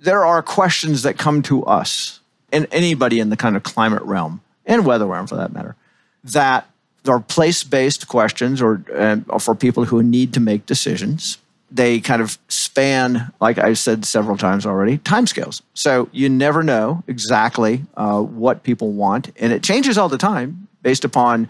there 0.00 0.24
are 0.24 0.42
questions 0.42 1.02
that 1.02 1.18
come 1.18 1.42
to 1.42 1.64
us 1.64 2.20
and 2.52 2.66
anybody 2.72 3.20
in 3.20 3.28
the 3.30 3.36
kind 3.36 3.56
of 3.56 3.62
climate 3.62 4.02
realm 4.02 4.40
and 4.64 4.86
weather 4.86 5.06
realm 5.06 5.26
for 5.26 5.36
that 5.36 5.52
matter 5.52 5.76
that 6.24 6.66
are 7.06 7.20
place 7.20 7.64
based 7.64 8.08
questions 8.08 8.60
or 8.60 8.84
uh, 8.94 9.38
for 9.38 9.54
people 9.54 9.84
who 9.84 10.02
need 10.02 10.34
to 10.34 10.40
make 10.40 10.66
decisions. 10.66 11.38
They 11.72 12.00
kind 12.00 12.20
of 12.20 12.38
span, 12.48 13.32
like 13.40 13.58
I 13.58 13.74
said 13.74 14.04
several 14.04 14.36
times 14.36 14.66
already, 14.66 14.98
timescales. 14.98 15.62
So 15.74 16.08
you 16.10 16.28
never 16.28 16.62
know 16.62 17.04
exactly 17.06 17.84
uh, 17.96 18.20
what 18.20 18.64
people 18.64 18.90
want, 18.90 19.30
and 19.38 19.52
it 19.52 19.62
changes 19.62 19.96
all 19.96 20.08
the 20.08 20.18
time 20.18 20.68
based 20.82 21.04
upon, 21.04 21.48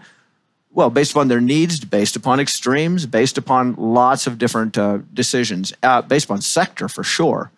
well, 0.71 0.89
based 0.89 1.11
upon 1.11 1.27
their 1.27 1.41
needs, 1.41 1.83
based 1.83 2.15
upon 2.15 2.39
extremes, 2.39 3.05
based 3.05 3.37
upon 3.37 3.75
lots 3.75 4.27
of 4.27 4.37
different 4.37 4.77
uh, 4.77 4.99
decisions, 5.13 5.73
uh, 5.81 6.01
based 6.03 6.25
upon 6.25 6.41
sector 6.41 6.87
for 6.87 7.03
sure. 7.03 7.51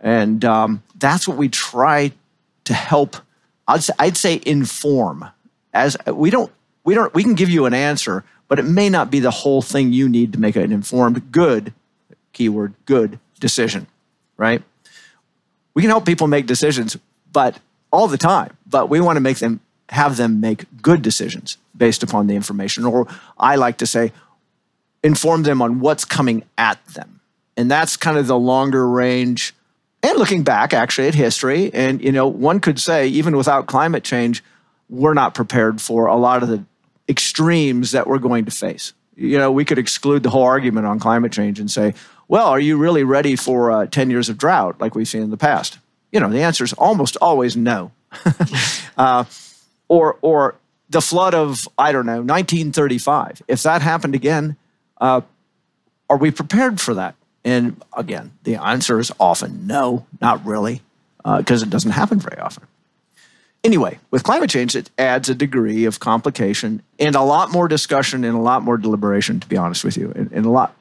And 0.00 0.44
um, 0.44 0.82
that's 0.98 1.28
what 1.28 1.36
we 1.36 1.48
try 1.48 2.12
to 2.64 2.74
help. 2.74 3.16
I'd 3.66 3.82
say, 3.82 3.92
I'd 3.98 4.16
say 4.16 4.40
inform. 4.46 5.28
As 5.74 5.96
we 6.06 6.30
don't 6.30 6.50
we 6.84 6.94
don't 6.94 7.12
we 7.14 7.22
can 7.22 7.34
give 7.34 7.50
you 7.50 7.66
an 7.66 7.74
answer, 7.74 8.24
but 8.48 8.58
it 8.58 8.64
may 8.64 8.88
not 8.88 9.10
be 9.10 9.20
the 9.20 9.30
whole 9.30 9.60
thing 9.60 9.92
you 9.92 10.08
need 10.08 10.32
to 10.32 10.40
make 10.40 10.56
an 10.56 10.72
informed, 10.72 11.30
good, 11.30 11.74
keyword, 12.38 12.72
good 12.86 13.18
decision, 13.40 13.88
right? 14.36 14.62
We 15.74 15.82
can 15.82 15.90
help 15.90 16.06
people 16.06 16.28
make 16.28 16.46
decisions, 16.46 16.96
but 17.32 17.58
all 17.90 18.06
the 18.06 18.16
time, 18.16 18.56
but 18.64 18.88
we 18.88 19.00
want 19.00 19.16
to 19.16 19.20
make 19.20 19.38
them 19.38 19.60
have 19.88 20.16
them 20.16 20.40
make 20.40 20.64
good 20.80 21.02
decisions 21.02 21.56
based 21.76 22.02
upon 22.04 22.28
the 22.28 22.36
information. 22.36 22.84
Or 22.84 23.08
I 23.38 23.56
like 23.56 23.78
to 23.78 23.86
say, 23.86 24.12
inform 25.02 25.42
them 25.42 25.60
on 25.60 25.80
what's 25.80 26.04
coming 26.04 26.44
at 26.56 26.84
them. 26.86 27.20
And 27.56 27.68
that's 27.68 27.96
kind 27.96 28.16
of 28.16 28.28
the 28.28 28.38
longer 28.38 28.88
range. 28.88 29.54
And 30.02 30.16
looking 30.16 30.44
back 30.44 30.72
actually 30.72 31.08
at 31.08 31.14
history, 31.16 31.72
and 31.74 32.00
you 32.00 32.12
know, 32.12 32.28
one 32.28 32.60
could 32.60 32.78
say, 32.78 33.08
even 33.08 33.36
without 33.36 33.66
climate 33.66 34.04
change, 34.04 34.44
we're 34.88 35.14
not 35.14 35.34
prepared 35.34 35.80
for 35.80 36.06
a 36.06 36.16
lot 36.16 36.44
of 36.44 36.48
the 36.48 36.62
extremes 37.08 37.90
that 37.92 38.06
we're 38.06 38.18
going 38.18 38.44
to 38.44 38.52
face. 38.52 38.92
You 39.18 39.36
know, 39.36 39.50
we 39.50 39.64
could 39.64 39.78
exclude 39.78 40.22
the 40.22 40.30
whole 40.30 40.44
argument 40.44 40.86
on 40.86 41.00
climate 41.00 41.32
change 41.32 41.58
and 41.58 41.68
say, 41.68 41.94
well, 42.28 42.46
are 42.48 42.60
you 42.60 42.76
really 42.76 43.02
ready 43.02 43.34
for 43.34 43.72
uh, 43.72 43.86
10 43.86 44.10
years 44.10 44.28
of 44.28 44.38
drought 44.38 44.80
like 44.80 44.94
we've 44.94 45.08
seen 45.08 45.22
in 45.22 45.30
the 45.30 45.36
past? 45.36 45.78
You 46.12 46.20
know, 46.20 46.30
the 46.30 46.42
answer 46.42 46.62
is 46.62 46.72
almost 46.74 47.16
always 47.16 47.56
no. 47.56 47.90
uh, 48.96 49.24
or, 49.88 50.18
or 50.22 50.54
the 50.88 51.00
flood 51.00 51.34
of, 51.34 51.66
I 51.76 51.90
don't 51.90 52.06
know, 52.06 52.20
1935. 52.20 53.42
If 53.48 53.64
that 53.64 53.82
happened 53.82 54.14
again, 54.14 54.56
uh, 55.00 55.22
are 56.08 56.16
we 56.16 56.30
prepared 56.30 56.80
for 56.80 56.94
that? 56.94 57.16
And 57.44 57.82
again, 57.96 58.32
the 58.44 58.56
answer 58.56 59.00
is 59.00 59.10
often 59.18 59.66
no, 59.66 60.06
not 60.20 60.44
really, 60.44 60.82
because 61.24 61.62
uh, 61.62 61.66
it 61.66 61.70
doesn't 61.70 61.90
happen 61.92 62.20
very 62.20 62.38
often. 62.38 62.66
Anyway, 63.64 63.98
with 64.10 64.22
climate 64.22 64.48
change, 64.48 64.76
it 64.76 64.90
adds 64.98 65.28
a 65.28 65.34
degree 65.34 65.84
of 65.84 65.98
complication 66.00 66.80
and 66.98 67.16
a 67.16 67.22
lot 67.22 67.50
more 67.50 67.66
discussion 67.66 68.24
and 68.24 68.36
a 68.36 68.40
lot 68.40 68.62
more 68.62 68.76
deliberation, 68.76 69.40
to 69.40 69.48
be 69.48 69.56
honest 69.56 69.84
with 69.84 69.96
you. 69.96 70.12
And, 70.14 70.30
and 70.32 70.46
a 70.46 70.50
lot, 70.50 70.76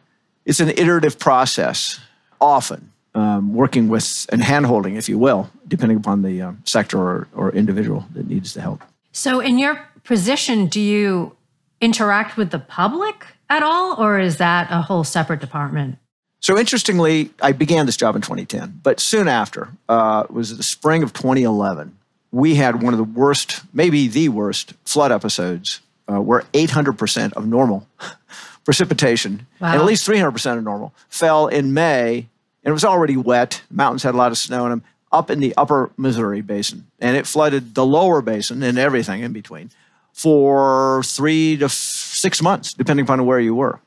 it's 0.46 0.60
an 0.60 0.70
iterative 0.70 1.18
process, 1.18 2.00
often 2.40 2.92
um, 3.16 3.54
working 3.54 3.88
with 3.90 4.28
and 4.32 4.42
handholding, 4.42 4.96
if 4.96 5.10
you 5.10 5.18
will, 5.18 5.50
depending 5.68 5.98
upon 5.98 6.22
the 6.22 6.42
um, 6.44 6.62
sector 6.66 7.00
or, 7.00 7.28
or 7.34 7.52
individual 7.52 8.06
that 8.14 8.28
needs 8.28 8.54
the 8.54 8.62
help. 8.62 8.84
So, 9.12 9.40
in 9.40 9.58
your 9.58 9.84
position, 10.04 10.68
do 10.68 10.80
you 10.80 11.36
interact 11.82 12.38
with 12.38 12.52
the 12.52 12.60
public 12.60 13.26
at 13.50 13.64
all, 13.64 14.00
or 14.02 14.20
is 14.20 14.38
that 14.38 14.68
a 14.70 14.84
whole 14.84 15.04
separate 15.04 15.40
department? 15.40 15.98
So 16.40 16.58
interestingly, 16.58 17.32
I 17.42 17.52
began 17.52 17.88
this 17.88 17.98
job 17.98 18.16
in 18.16 18.22
2010, 18.22 18.82
but 18.84 19.00
soon 19.00 19.28
after 19.28 19.70
uh, 19.90 20.26
was 20.30 20.56
the 20.56 20.64
spring 20.64 21.02
of 21.02 21.12
2011 21.14 21.97
we 22.32 22.56
had 22.56 22.82
one 22.82 22.94
of 22.94 22.98
the 22.98 23.04
worst, 23.04 23.62
maybe 23.74 24.08
the 24.08 24.30
worst, 24.30 24.74
flood 24.86 25.12
episodes 25.12 25.82
uh, 26.08 26.22
where 26.22 26.42
800% 26.54 27.34
of 27.34 27.48
normal 27.48 27.88
precipitation, 28.66 29.48
wow. 29.60 29.72
and 29.72 29.82
at 29.82 29.86
least 29.86 30.08
300% 30.08 30.58
of 30.58 30.64
normal, 30.64 30.94
fell 31.10 31.48
in 31.48 31.74
May. 31.74 32.28
And 32.64 32.72
it 32.72 32.74
was 32.74 32.86
already 32.86 33.16
wet. 33.16 33.62
Mountains 33.72 34.04
had 34.04 34.14
a 34.14 34.18
lot 34.18 34.32
of 34.32 34.38
snow 34.38 34.66
in 34.66 34.72
them 34.72 34.84
up 35.12 35.32
in 35.32 35.40
the 35.40 35.54
upper 35.56 35.92
Missouri 35.98 36.42
basin. 36.42 36.86
And 37.00 37.16
it 37.16 37.26
flooded 37.26 37.76
the 37.76 37.86
lower 37.86 38.22
basin 38.22 38.62
and 38.64 38.78
everything 38.78 39.22
in 39.22 39.32
between 39.32 39.70
for 40.14 41.02
three 41.04 41.58
to 41.58 41.66
f- 41.66 41.72
six 41.72 42.42
months, 42.42 42.74
depending 42.74 43.06
upon 43.06 43.26
where 43.26 43.40
you 43.40 43.56
were. 43.56 43.80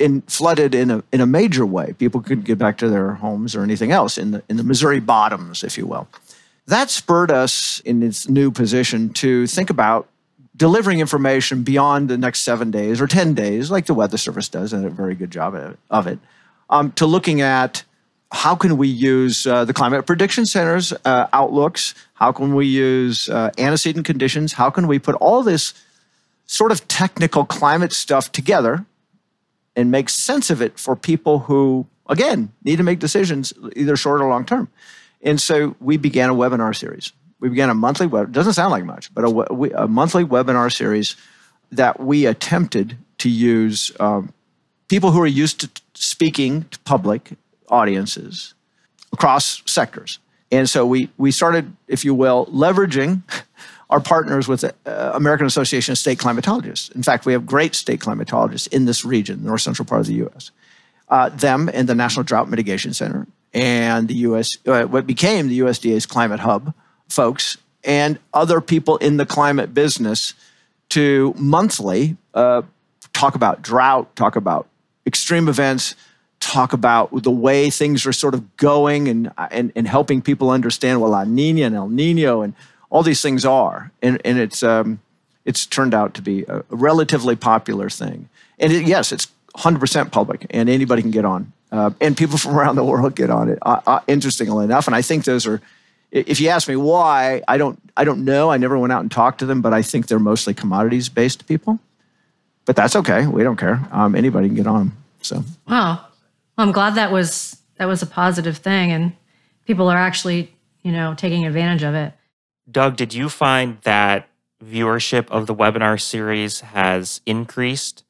And 0.00 0.22
flooded 0.30 0.74
in 0.74 0.90
a, 0.90 1.02
in 1.12 1.20
a 1.20 1.26
major 1.26 1.64
way. 1.66 1.94
People 1.98 2.20
couldn't 2.20 2.44
get 2.44 2.58
back 2.58 2.78
to 2.78 2.88
their 2.88 3.14
homes 3.14 3.56
or 3.56 3.62
anything 3.62 3.90
else 3.90 4.18
in 4.18 4.32
the, 4.32 4.42
in 4.48 4.56
the 4.56 4.62
Missouri 4.62 5.00
bottoms, 5.00 5.64
if 5.64 5.78
you 5.78 5.86
will. 5.86 6.08
That 6.68 6.90
spurred 6.90 7.30
us 7.30 7.80
in 7.80 8.02
its 8.02 8.28
new 8.28 8.50
position 8.50 9.08
to 9.14 9.46
think 9.46 9.70
about 9.70 10.06
delivering 10.54 11.00
information 11.00 11.62
beyond 11.62 12.10
the 12.10 12.18
next 12.18 12.42
seven 12.42 12.70
days 12.70 13.00
or 13.00 13.06
10 13.06 13.32
days, 13.32 13.70
like 13.70 13.86
the 13.86 13.94
Weather 13.94 14.18
Service 14.18 14.50
does, 14.50 14.74
and 14.74 14.84
a 14.84 14.90
very 14.90 15.14
good 15.14 15.30
job 15.30 15.54
of 15.88 16.06
it, 16.06 16.18
um, 16.68 16.92
to 16.92 17.06
looking 17.06 17.40
at 17.40 17.84
how 18.32 18.54
can 18.54 18.76
we 18.76 18.86
use 18.86 19.46
uh, 19.46 19.64
the 19.64 19.72
Climate 19.72 20.04
Prediction 20.04 20.44
Center's 20.44 20.92
uh, 21.06 21.28
outlooks? 21.32 21.94
How 22.12 22.32
can 22.32 22.54
we 22.54 22.66
use 22.66 23.30
uh, 23.30 23.50
antecedent 23.56 24.04
conditions? 24.04 24.52
How 24.52 24.68
can 24.68 24.86
we 24.86 24.98
put 24.98 25.14
all 25.14 25.42
this 25.42 25.72
sort 26.44 26.70
of 26.70 26.86
technical 26.86 27.46
climate 27.46 27.94
stuff 27.94 28.30
together 28.30 28.84
and 29.74 29.90
make 29.90 30.10
sense 30.10 30.50
of 30.50 30.60
it 30.60 30.78
for 30.78 30.94
people 30.94 31.38
who, 31.38 31.86
again, 32.10 32.52
need 32.62 32.76
to 32.76 32.82
make 32.82 32.98
decisions 32.98 33.54
either 33.74 33.96
short 33.96 34.20
or 34.20 34.28
long 34.28 34.44
term? 34.44 34.68
And 35.22 35.40
so 35.40 35.76
we 35.80 35.96
began 35.96 36.30
a 36.30 36.34
webinar 36.34 36.76
series. 36.76 37.12
We 37.40 37.48
began 37.48 37.70
a 37.70 37.74
monthly 37.74 38.06
web. 38.06 38.32
Doesn't 38.32 38.54
sound 38.54 38.72
like 38.72 38.84
much, 38.84 39.12
but 39.14 39.24
a, 39.24 39.82
a 39.82 39.88
monthly 39.88 40.24
webinar 40.24 40.72
series 40.72 41.16
that 41.70 42.00
we 42.00 42.26
attempted 42.26 42.96
to 43.18 43.28
use 43.28 43.90
um, 44.00 44.32
people 44.88 45.10
who 45.10 45.20
are 45.20 45.26
used 45.26 45.60
to 45.60 45.70
speaking 45.94 46.64
to 46.70 46.78
public 46.80 47.30
audiences 47.68 48.54
across 49.12 49.62
sectors. 49.66 50.18
And 50.50 50.68
so 50.68 50.86
we 50.86 51.10
we 51.18 51.30
started, 51.30 51.76
if 51.88 52.04
you 52.04 52.14
will, 52.14 52.46
leveraging 52.46 53.22
our 53.90 54.00
partners 54.00 54.48
with 54.48 54.62
the 54.62 54.74
uh, 54.86 55.12
American 55.14 55.46
Association 55.46 55.92
of 55.92 55.98
State 55.98 56.18
Climatologists. 56.18 56.94
In 56.94 57.02
fact, 57.02 57.26
we 57.26 57.32
have 57.32 57.46
great 57.46 57.74
state 57.74 58.00
climatologists 58.00 58.68
in 58.68 58.84
this 58.86 59.04
region, 59.04 59.42
the 59.42 59.48
north 59.48 59.60
central 59.60 59.86
part 59.86 60.00
of 60.00 60.06
the 60.06 60.14
U.S. 60.14 60.50
Uh, 61.08 61.28
them 61.30 61.70
and 61.72 61.88
the 61.88 61.94
National 61.94 62.22
Drought 62.22 62.48
Mitigation 62.48 62.94
Center 62.94 63.26
and 63.54 64.08
the 64.08 64.14
US, 64.14 64.58
uh, 64.66 64.84
what 64.84 65.06
became 65.06 65.48
the 65.48 65.60
USDA's 65.60 66.06
Climate 66.06 66.40
Hub 66.40 66.74
folks, 67.08 67.56
and 67.84 68.18
other 68.34 68.60
people 68.60 68.96
in 68.98 69.16
the 69.16 69.26
climate 69.26 69.72
business 69.72 70.34
to 70.90 71.34
monthly 71.36 72.16
uh, 72.34 72.62
talk 73.12 73.34
about 73.34 73.62
drought, 73.62 74.14
talk 74.16 74.36
about 74.36 74.68
extreme 75.06 75.48
events, 75.48 75.94
talk 76.40 76.72
about 76.72 77.22
the 77.22 77.30
way 77.30 77.70
things 77.70 78.06
are 78.06 78.12
sort 78.12 78.34
of 78.34 78.56
going 78.56 79.08
and, 79.08 79.32
and, 79.50 79.72
and 79.74 79.88
helping 79.88 80.22
people 80.22 80.50
understand 80.50 81.00
what 81.00 81.10
La 81.10 81.24
Nina 81.24 81.62
and 81.66 81.74
El 81.74 81.88
Nino 81.88 82.42
and 82.42 82.54
all 82.90 83.02
these 83.02 83.20
things 83.20 83.44
are. 83.44 83.90
And, 84.02 84.20
and 84.24 84.38
it's, 84.38 84.62
um, 84.62 85.00
it's 85.44 85.66
turned 85.66 85.94
out 85.94 86.14
to 86.14 86.22
be 86.22 86.44
a 86.48 86.62
relatively 86.70 87.36
popular 87.36 87.90
thing. 87.90 88.28
And 88.58 88.72
it, 88.72 88.86
yes, 88.86 89.12
it's 89.12 89.28
100% 89.56 90.12
public 90.12 90.46
and 90.50 90.68
anybody 90.68 91.02
can 91.02 91.10
get 91.10 91.24
on 91.24 91.52
uh, 91.72 91.90
and 92.00 92.16
people 92.16 92.38
from 92.38 92.56
around 92.56 92.76
the 92.76 92.84
world 92.84 93.14
get 93.14 93.30
on 93.30 93.48
it. 93.48 93.58
Uh, 93.62 93.80
uh, 93.86 94.00
interestingly 94.06 94.64
enough, 94.64 94.86
and 94.86 94.96
I 94.96 95.02
think 95.02 95.24
those 95.24 95.46
are. 95.46 95.60
If 96.10 96.40
you 96.40 96.48
ask 96.48 96.66
me 96.66 96.76
why, 96.76 97.42
I 97.46 97.58
don't. 97.58 97.78
I 97.96 98.04
don't 98.04 98.24
know. 98.24 98.50
I 98.50 98.56
never 98.56 98.78
went 98.78 98.92
out 98.92 99.02
and 99.02 99.10
talked 99.10 99.40
to 99.40 99.46
them, 99.46 99.60
but 99.60 99.74
I 99.74 99.82
think 99.82 100.06
they're 100.06 100.18
mostly 100.18 100.54
commodities 100.54 101.08
based 101.08 101.46
people. 101.46 101.78
But 102.64 102.76
that's 102.76 102.96
okay. 102.96 103.26
We 103.26 103.42
don't 103.42 103.56
care. 103.56 103.86
Um, 103.92 104.14
anybody 104.14 104.48
can 104.48 104.56
get 104.56 104.66
on 104.66 104.78
them. 104.78 104.96
So. 105.20 105.44
Wow. 105.66 106.06
Well, 106.56 106.66
I'm 106.66 106.72
glad 106.72 106.94
that 106.94 107.12
was 107.12 107.58
that 107.76 107.86
was 107.86 108.02
a 108.02 108.06
positive 108.06 108.56
thing, 108.56 108.90
and 108.90 109.12
people 109.66 109.88
are 109.88 109.96
actually 109.96 110.54
you 110.82 110.92
know 110.92 111.14
taking 111.14 111.44
advantage 111.46 111.82
of 111.82 111.94
it. 111.94 112.14
Doug, 112.70 112.96
did 112.96 113.14
you 113.14 113.28
find 113.28 113.78
that 113.82 114.28
viewership 114.64 115.30
of 115.30 115.46
the 115.46 115.54
webinar 115.54 116.00
series 116.00 116.60
has 116.60 117.20
increased 117.24 118.04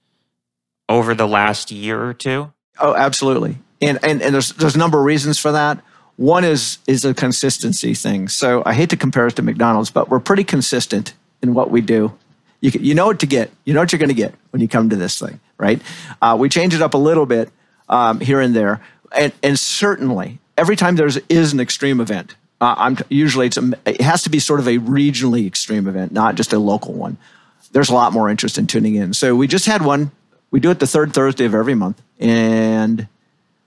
over 0.89 1.15
the 1.15 1.29
last 1.29 1.71
year 1.71 2.03
or 2.03 2.15
two? 2.15 2.53
Oh, 2.81 2.95
absolutely. 2.95 3.59
And, 3.81 3.99
and, 4.03 4.23
and 4.23 4.35
there's, 4.35 4.53
there's 4.53 4.75
a 4.75 4.79
number 4.79 4.99
of 4.99 5.05
reasons 5.05 5.39
for 5.39 5.53
that. 5.53 5.83
One 6.17 6.45
is, 6.45 6.79
is 6.87 7.05
a 7.05 7.15
consistency 7.15 7.95
thing. 7.95 8.29
So 8.29 8.63
I 8.67 8.75
hate 8.75 8.91
to 8.91 8.97
compare 8.97 9.27
us 9.27 9.35
to 9.35 9.43
McDonald's, 9.43 9.91
but 9.91 10.09
we're 10.09 10.21
pretty 10.21 10.45
consistent 10.45 11.15
in 11.43 11.55
what 11.55 11.71
we 11.71 11.81
do. 11.81 12.13
You, 12.61 12.73
you 12.75 12.95
know 12.95 13.07
what 13.07 13.21
to 13.21 13.27
get. 13.27 13.51
You 13.65 13.75
know 13.75 13.81
what 13.81 13.93
you're 13.93 14.01
going 14.01 14.09
to 14.09 14.15
get 14.15 14.35
when 14.51 14.61
you 14.61 14.67
come 14.67 14.91
to 14.91 14.97
this 14.97 15.19
thing, 15.19 15.39
right? 15.59 15.81
Uh, 16.21 16.37
we 16.39 16.49
change 16.49 16.75
it 16.75 16.83
up 16.83 16.95
a 16.95 16.99
little 16.99 17.27
bit 17.27 17.51
um, 17.89 18.19
here 18.19 18.41
and 18.41 18.55
there. 18.55 18.81
And, 19.13 19.33
and 19.43 19.59
certainly, 19.59 20.41
every 20.57 20.75
time 20.75 20.97
there 20.97 21.07
is 21.07 21.53
an 21.53 21.61
extreme 21.61 22.01
event, 22.01 22.35
uh, 22.61 22.75
I'm 22.77 22.99
usually 23.09 23.47
it's 23.47 23.57
a, 23.57 23.73
it 23.87 24.01
has 24.01 24.23
to 24.23 24.31
be 24.31 24.41
sort 24.41 24.59
of 24.59 24.67
a 24.67 24.79
regionally 24.79 25.47
extreme 25.47 25.87
event, 25.87 26.11
not 26.11 26.35
just 26.35 26.53
a 26.53 26.59
local 26.59 26.95
one. 26.95 27.17
There's 27.71 27.91
a 27.91 27.95
lot 27.95 28.13
more 28.13 28.29
interest 28.29 28.59
in 28.59 28.67
tuning 28.67 28.97
in. 28.97 29.15
So 29.15 29.37
we 29.37 29.47
just 29.47 29.67
had 29.67 29.83
one. 29.83 30.11
We 30.51 30.61
do 30.61 30.71
it 30.71 30.79
the 30.79 30.87
third 30.87 31.13
Thursday 31.13 31.45
of 31.45 31.55
every 31.55 31.75
month, 31.75 32.01
and 32.19 33.09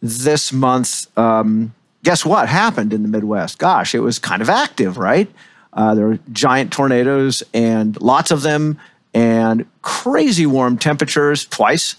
this 0.01 0.51
month, 0.51 1.15
um, 1.17 1.73
guess 2.03 2.25
what 2.25 2.49
happened 2.49 2.91
in 2.91 3.03
the 3.03 3.07
Midwest? 3.07 3.59
Gosh, 3.59 3.93
it 3.93 3.99
was 3.99 4.17
kind 4.19 4.41
of 4.41 4.49
active, 4.49 4.97
right? 4.97 5.29
Uh, 5.73 5.95
there 5.95 6.07
were 6.07 6.19
giant 6.31 6.73
tornadoes 6.73 7.43
and 7.53 7.99
lots 8.01 8.31
of 8.31 8.41
them, 8.41 8.79
and 9.13 9.65
crazy 9.81 10.45
warm 10.45 10.77
temperatures 10.77 11.45
twice. 11.45 11.95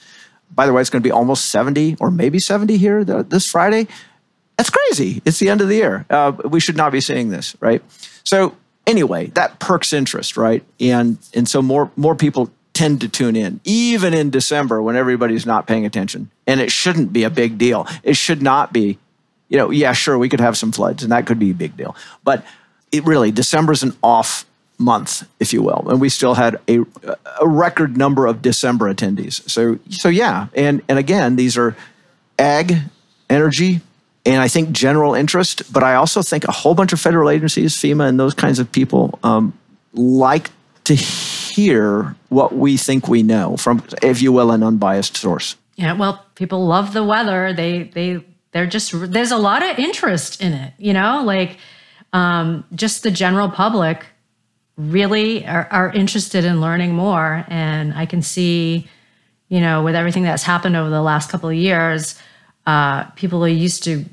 By 0.54 0.66
the 0.66 0.72
way, 0.72 0.80
it's 0.80 0.90
going 0.90 1.02
to 1.02 1.06
be 1.06 1.12
almost 1.12 1.46
70 1.46 1.96
or 2.00 2.10
maybe 2.10 2.38
70 2.38 2.76
here 2.76 3.04
this 3.04 3.50
Friday. 3.50 3.86
That's 4.56 4.70
crazy. 4.70 5.22
It's 5.24 5.38
the 5.38 5.48
end 5.48 5.60
of 5.60 5.68
the 5.68 5.76
year. 5.76 6.04
Uh, 6.10 6.32
we 6.44 6.60
should 6.60 6.76
not 6.76 6.92
be 6.92 7.00
seeing 7.00 7.30
this, 7.30 7.56
right? 7.60 7.82
So 8.24 8.54
anyway, 8.86 9.26
that 9.28 9.58
perks 9.58 9.92
interest, 9.92 10.36
right? 10.36 10.62
And 10.78 11.18
and 11.34 11.48
so 11.48 11.62
more 11.62 11.90
more 11.96 12.14
people 12.14 12.50
tend 12.74 13.00
to 13.02 13.08
tune 13.08 13.36
in, 13.36 13.60
even 13.64 14.14
in 14.14 14.30
December 14.30 14.80
when 14.80 14.96
everybody's 14.96 15.44
not 15.44 15.66
paying 15.66 15.84
attention. 15.84 16.30
And 16.46 16.60
it 16.60 16.70
shouldn't 16.70 17.12
be 17.12 17.24
a 17.24 17.30
big 17.30 17.58
deal. 17.58 17.86
It 18.02 18.16
should 18.16 18.42
not 18.42 18.72
be, 18.72 18.98
you 19.48 19.58
know, 19.58 19.70
yeah, 19.70 19.92
sure, 19.92 20.16
we 20.16 20.28
could 20.28 20.40
have 20.40 20.56
some 20.56 20.72
floods 20.72 21.02
and 21.02 21.12
that 21.12 21.26
could 21.26 21.38
be 21.38 21.50
a 21.50 21.54
big 21.54 21.76
deal. 21.76 21.94
But 22.24 22.44
it 22.90 23.04
really, 23.04 23.30
December's 23.30 23.82
an 23.82 23.94
off 24.02 24.46
month, 24.78 25.28
if 25.38 25.52
you 25.52 25.62
will. 25.62 25.88
And 25.88 26.00
we 26.00 26.08
still 26.08 26.34
had 26.34 26.58
a, 26.68 26.80
a 27.40 27.46
record 27.46 27.96
number 27.96 28.26
of 28.26 28.42
December 28.42 28.92
attendees. 28.92 29.48
So, 29.48 29.78
so 29.90 30.08
yeah. 30.08 30.46
And, 30.54 30.82
and 30.88 30.98
again, 30.98 31.36
these 31.36 31.58
are 31.58 31.76
ag, 32.38 32.76
energy, 33.28 33.80
and 34.24 34.40
I 34.40 34.48
think 34.48 34.70
general 34.70 35.14
interest, 35.14 35.72
but 35.72 35.82
I 35.82 35.94
also 35.96 36.22
think 36.22 36.44
a 36.44 36.52
whole 36.52 36.74
bunch 36.74 36.92
of 36.92 37.00
federal 37.00 37.28
agencies, 37.28 37.74
FEMA, 37.76 38.08
and 38.08 38.20
those 38.20 38.34
kinds 38.34 38.60
of 38.60 38.70
people 38.70 39.18
um, 39.22 39.52
like 39.92 40.50
to 40.84 40.96
hear 41.52 42.16
what 42.28 42.54
we 42.54 42.76
think 42.76 43.08
we 43.08 43.22
know 43.22 43.56
from, 43.56 43.82
if 44.02 44.22
you 44.22 44.32
will, 44.32 44.50
an 44.50 44.62
unbiased 44.62 45.16
source. 45.16 45.56
Yeah, 45.76 45.94
well, 45.94 46.24
people 46.34 46.66
love 46.66 46.92
the 46.92 47.04
weather. 47.04 47.52
They 47.52 47.84
they 47.84 48.24
they're 48.52 48.66
just 48.66 48.92
there's 48.94 49.30
a 49.30 49.36
lot 49.36 49.62
of 49.62 49.78
interest 49.78 50.40
in 50.40 50.52
it. 50.52 50.74
You 50.78 50.92
know, 50.92 51.22
like 51.24 51.58
um, 52.12 52.64
just 52.74 53.02
the 53.02 53.10
general 53.10 53.48
public 53.48 54.06
really 54.76 55.46
are, 55.46 55.68
are 55.70 55.92
interested 55.92 56.44
in 56.44 56.60
learning 56.60 56.94
more, 56.94 57.44
and 57.48 57.94
I 57.94 58.06
can 58.06 58.22
see, 58.22 58.88
you 59.48 59.60
know, 59.60 59.82
with 59.82 59.94
everything 59.94 60.22
that's 60.22 60.42
happened 60.42 60.76
over 60.76 60.90
the 60.90 61.02
last 61.02 61.30
couple 61.30 61.48
of 61.48 61.54
years, 61.54 62.18
uh, 62.66 63.04
people 63.12 63.44
are 63.44 63.48
used 63.48 63.84
to 63.84 64.04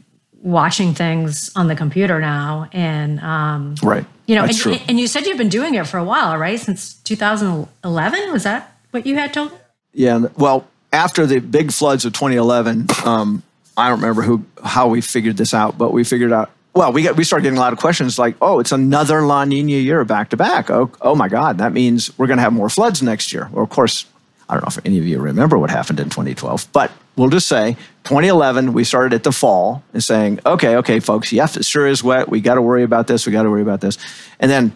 watching 0.41 0.93
things 0.93 1.51
on 1.55 1.67
the 1.67 1.75
computer 1.75 2.19
now, 2.19 2.69
and 2.71 3.19
um, 3.19 3.75
right 3.83 4.05
you 4.29 4.35
know, 4.35 4.43
and, 4.43 4.81
and, 4.87 4.99
you 4.99 5.07
said 5.07 5.25
you've 5.25 5.39
been 5.39 5.49
doing 5.49 5.73
it 5.73 5.87
for 5.87 5.97
a 5.97 6.03
while, 6.03 6.37
right? 6.37 6.59
Since 6.59 6.93
2011, 7.01 8.31
was 8.31 8.43
that 8.43 8.77
what 8.91 9.07
you 9.07 9.15
had 9.15 9.33
told? 9.33 9.51
Yeah. 9.91 10.27
Well, 10.37 10.67
after 10.93 11.25
the 11.25 11.39
big 11.39 11.71
floods 11.71 12.05
of 12.05 12.13
2011, 12.13 12.89
um, 13.05 13.41
I 13.75 13.89
don't 13.89 13.99
remember 13.99 14.21
who 14.21 14.45
how 14.63 14.87
we 14.87 15.01
figured 15.01 15.37
this 15.37 15.55
out, 15.55 15.79
but 15.79 15.93
we 15.93 16.03
figured 16.03 16.31
out. 16.31 16.51
Well, 16.75 16.93
we 16.93 17.01
got 17.01 17.17
we 17.17 17.23
started 17.23 17.41
getting 17.41 17.57
a 17.57 17.61
lot 17.61 17.73
of 17.73 17.79
questions 17.79 18.19
like, 18.19 18.35
"Oh, 18.39 18.59
it's 18.59 18.71
another 18.71 19.23
La 19.23 19.45
Nina 19.45 19.71
year 19.71 20.05
back 20.05 20.29
to 20.29 20.37
back. 20.37 20.69
Oh, 20.69 20.91
oh 21.01 21.15
my 21.15 21.27
God, 21.27 21.57
that 21.57 21.73
means 21.73 22.15
we're 22.19 22.27
going 22.27 22.37
to 22.37 22.43
have 22.43 22.53
more 22.53 22.69
floods 22.69 23.01
next 23.01 23.33
year." 23.33 23.49
Well, 23.51 23.63
of 23.63 23.71
course, 23.71 24.05
I 24.47 24.53
don't 24.53 24.61
know 24.61 24.67
if 24.67 24.85
any 24.85 24.99
of 24.99 25.07
you 25.07 25.19
remember 25.19 25.57
what 25.57 25.71
happened 25.71 25.99
in 25.99 26.09
2012, 26.09 26.67
but 26.71 26.91
we'll 27.19 27.29
just 27.29 27.47
say 27.47 27.75
2011, 28.05 28.71
we 28.71 28.85
started 28.85 29.13
at 29.13 29.23
the 29.23 29.31
fall 29.31 29.83
and 29.93 30.01
saying, 30.01 30.39
okay, 30.45 30.77
okay, 30.77 30.99
folks, 31.01 31.33
yes, 31.33 31.57
it 31.57 31.65
sure 31.65 31.85
is 31.85 32.01
wet. 32.01 32.29
We 32.29 32.39
got 32.39 32.55
to 32.55 32.61
worry 32.61 32.83
about 32.83 33.07
this. 33.07 33.25
We 33.25 33.33
got 33.33 33.43
to 33.43 33.49
worry 33.49 33.61
about 33.61 33.81
this. 33.81 33.97
And 34.39 34.49
then 34.49 34.69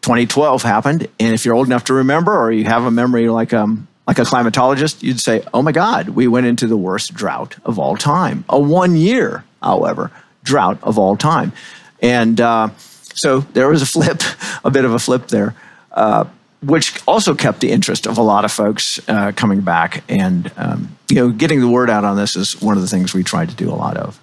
2012 0.00 0.62
happened. 0.62 1.08
And 1.20 1.34
if 1.34 1.44
you're 1.44 1.54
old 1.54 1.66
enough 1.66 1.84
to 1.84 1.94
remember 1.94 2.36
or 2.36 2.50
you 2.50 2.64
have 2.64 2.84
a 2.84 2.90
memory 2.90 3.28
like, 3.28 3.52
um, 3.52 3.86
like 4.06 4.18
a 4.18 4.22
climatologist, 4.22 5.02
you'd 5.02 5.20
say, 5.20 5.44
oh 5.52 5.60
my 5.60 5.72
God, 5.72 6.08
we 6.08 6.26
went 6.26 6.46
into 6.46 6.66
the 6.66 6.76
worst 6.76 7.12
drought 7.12 7.56
of 7.64 7.78
all 7.78 7.96
time. 7.98 8.44
A 8.48 8.58
one 8.58 8.96
year, 8.96 9.44
however, 9.62 10.10
drought 10.42 10.82
of 10.82 10.98
all 10.98 11.18
time. 11.18 11.52
And 12.00 12.40
uh, 12.40 12.70
so 13.12 13.40
there 13.40 13.68
was 13.68 13.82
a 13.82 13.86
flip, 13.94 14.22
a 14.64 14.70
bit 14.70 14.86
of 14.86 14.94
a 14.94 14.98
flip 14.98 15.28
there. 15.28 15.54
Uh, 15.92 16.24
which 16.62 17.00
also 17.06 17.34
kept 17.34 17.60
the 17.60 17.70
interest 17.70 18.06
of 18.06 18.18
a 18.18 18.22
lot 18.22 18.44
of 18.44 18.52
folks 18.52 19.00
uh, 19.08 19.32
coming 19.34 19.60
back. 19.60 20.04
And 20.08 20.50
um, 20.56 20.96
you 21.08 21.16
know, 21.16 21.30
getting 21.30 21.60
the 21.60 21.68
word 21.68 21.90
out 21.90 22.04
on 22.04 22.16
this 22.16 22.36
is 22.36 22.60
one 22.60 22.76
of 22.76 22.82
the 22.82 22.88
things 22.88 23.14
we 23.14 23.22
try 23.22 23.46
to 23.46 23.54
do 23.54 23.70
a 23.70 23.74
lot 23.74 23.96
of. 23.96 24.20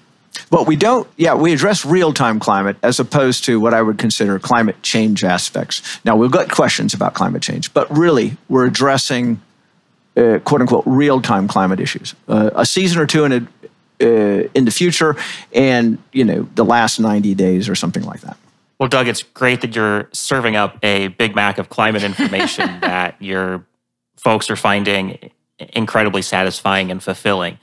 But 0.50 0.68
we 0.68 0.76
don't, 0.76 1.08
yeah, 1.18 1.34
we 1.34 1.52
address 1.52 1.84
real 1.84 2.14
time 2.14 2.40
climate 2.40 2.78
as 2.84 3.00
opposed 3.00 3.44
to 3.46 3.60
what 3.60 3.74
I 3.74 3.82
would 3.82 3.98
consider 3.98 4.40
climate 4.40 4.82
change 4.84 5.24
aspects. 5.24 6.00
Now, 6.06 6.16
we've 6.16 6.32
got 6.32 6.50
questions 6.50 6.94
about 6.94 7.14
climate 7.14 7.42
change, 7.42 7.74
but 7.74 7.90
really, 7.96 8.38
we're 8.48 8.66
addressing 8.66 9.42
uh, 10.16 10.40
quote 10.40 10.62
unquote 10.62 10.84
real 10.86 11.22
time 11.22 11.48
climate 11.48 11.80
issues. 11.80 12.16
Uh, 12.28 12.52
a 12.56 12.66
season 12.66 13.00
or 13.00 13.06
two 13.06 13.26
in, 13.26 13.32
a, 13.32 13.38
uh, 14.02 14.48
in 14.54 14.66
the 14.66 14.72
future, 14.72 15.16
and 15.54 15.98
you 16.14 16.24
know, 16.24 16.48
the 16.56 16.66
last 16.66 17.00
90 17.00 17.34
days 17.36 17.68
or 17.68 17.76
something 17.76 18.04
like 18.04 18.22
that. 18.22 18.38
Well, 18.80 18.90
Doug, 18.90 19.08
it's 19.08 19.24
great 19.24 19.62
that 19.62 19.76
you're 19.76 20.08
serving 20.14 20.56
up 20.56 20.78
a 20.84 21.08
Big 21.08 21.36
Mac 21.36 21.58
of 21.58 21.70
climate 21.70 22.04
information 22.04 22.80
that 22.82 23.20
your 23.22 23.66
folks 24.18 24.50
are 24.50 24.56
finding 24.56 25.32
incredibly 25.58 26.22
satisfying 26.22 26.92
and 26.92 27.02
fulfilling. 27.02 27.58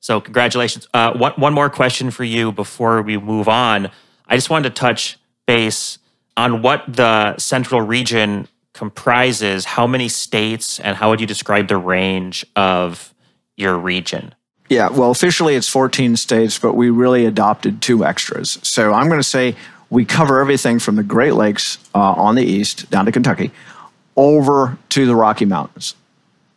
So, 0.00 0.20
congratulations. 0.20 0.88
Uh, 0.94 1.12
one, 1.12 1.32
one 1.32 1.54
more 1.54 1.70
question 1.70 2.10
for 2.10 2.24
you 2.24 2.52
before 2.52 3.02
we 3.02 3.16
move 3.18 3.48
on. 3.48 3.90
I 4.26 4.36
just 4.36 4.50
wanted 4.50 4.74
to 4.74 4.80
touch 4.80 5.18
base 5.46 5.98
on 6.36 6.62
what 6.62 6.84
the 6.88 7.36
central 7.38 7.80
region 7.80 8.48
comprises. 8.72 9.64
How 9.64 9.86
many 9.86 10.08
states, 10.08 10.80
and 10.80 10.96
how 10.96 11.10
would 11.10 11.20
you 11.20 11.26
describe 11.26 11.68
the 11.68 11.76
range 11.76 12.44
of 12.56 13.14
your 13.56 13.78
region? 13.78 14.34
Yeah, 14.68 14.88
well, 14.88 15.10
officially 15.10 15.54
it's 15.54 15.68
14 15.68 16.16
states, 16.16 16.58
but 16.58 16.74
we 16.74 16.88
really 16.88 17.26
adopted 17.26 17.82
two 17.82 18.04
extras. 18.04 18.58
So 18.62 18.92
I'm 18.92 19.08
going 19.08 19.20
to 19.20 19.24
say 19.24 19.54
we 19.92 20.06
cover 20.06 20.40
everything 20.40 20.78
from 20.78 20.96
the 20.96 21.02
Great 21.02 21.34
Lakes 21.34 21.78
uh, 21.94 21.98
on 21.98 22.34
the 22.34 22.42
east 22.42 22.90
down 22.90 23.04
to 23.04 23.12
Kentucky 23.12 23.52
over 24.16 24.78
to 24.88 25.04
the 25.04 25.14
Rocky 25.14 25.44
Mountains. 25.44 25.94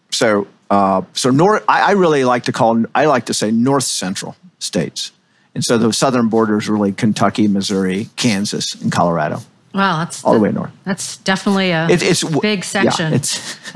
So, 0.10 0.48
uh, 0.70 1.02
so 1.14 1.32
north. 1.32 1.64
I, 1.68 1.90
I, 1.90 1.92
really 1.92 2.24
like 2.24 2.46
to 2.46 2.54
call. 2.54 2.86
I 2.96 3.06
like 3.06 3.26
to 3.26 3.34
say 3.34 3.52
north 3.52 3.84
central 3.84 4.38
states, 4.60 5.12
and 5.54 5.64
so 5.64 5.78
the 5.78 5.92
southern 5.92 6.30
border 6.30 6.58
is 6.58 6.70
really 6.70 6.94
Kentucky, 6.94 7.50
Missouri, 7.50 8.08
Kansas, 8.16 8.74
and 8.76 8.90
Colorado. 8.90 9.42
Wow, 9.74 9.98
that's 9.98 10.24
all 10.24 10.34
the, 10.34 10.40
way 10.40 10.54
north. 10.54 10.72
That's 10.86 11.18
definitely 11.18 11.72
a 11.72 11.90
it, 11.90 12.02
it's 12.02 12.24
big 12.24 12.64
section. 12.64 13.12
Yeah, 13.12 13.18
it's 13.18 13.60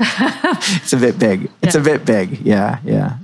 it's 0.82 0.92
a 0.94 0.96
bit 0.96 1.18
big. 1.18 1.50
It's 1.62 1.74
yeah. 1.74 1.80
a 1.80 1.84
bit 1.84 2.06
big. 2.06 2.40
Yeah, 2.40 2.78
yeah. 2.82 3.18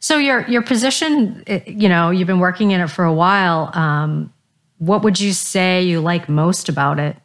So 0.00 0.18
your 0.18 0.46
your 0.46 0.60
position, 0.60 1.42
you 1.66 1.88
know, 1.88 2.10
you've 2.10 2.26
been 2.26 2.40
working 2.40 2.72
in 2.72 2.82
it 2.82 2.88
for 2.88 3.06
a 3.06 3.14
while. 3.14 3.70
Um, 3.72 4.33
what 4.78 5.02
would 5.02 5.20
you 5.20 5.32
say 5.32 5.82
you 5.82 6.00
like 6.00 6.28
most 6.28 6.68
about 6.68 6.98
it? 6.98 7.16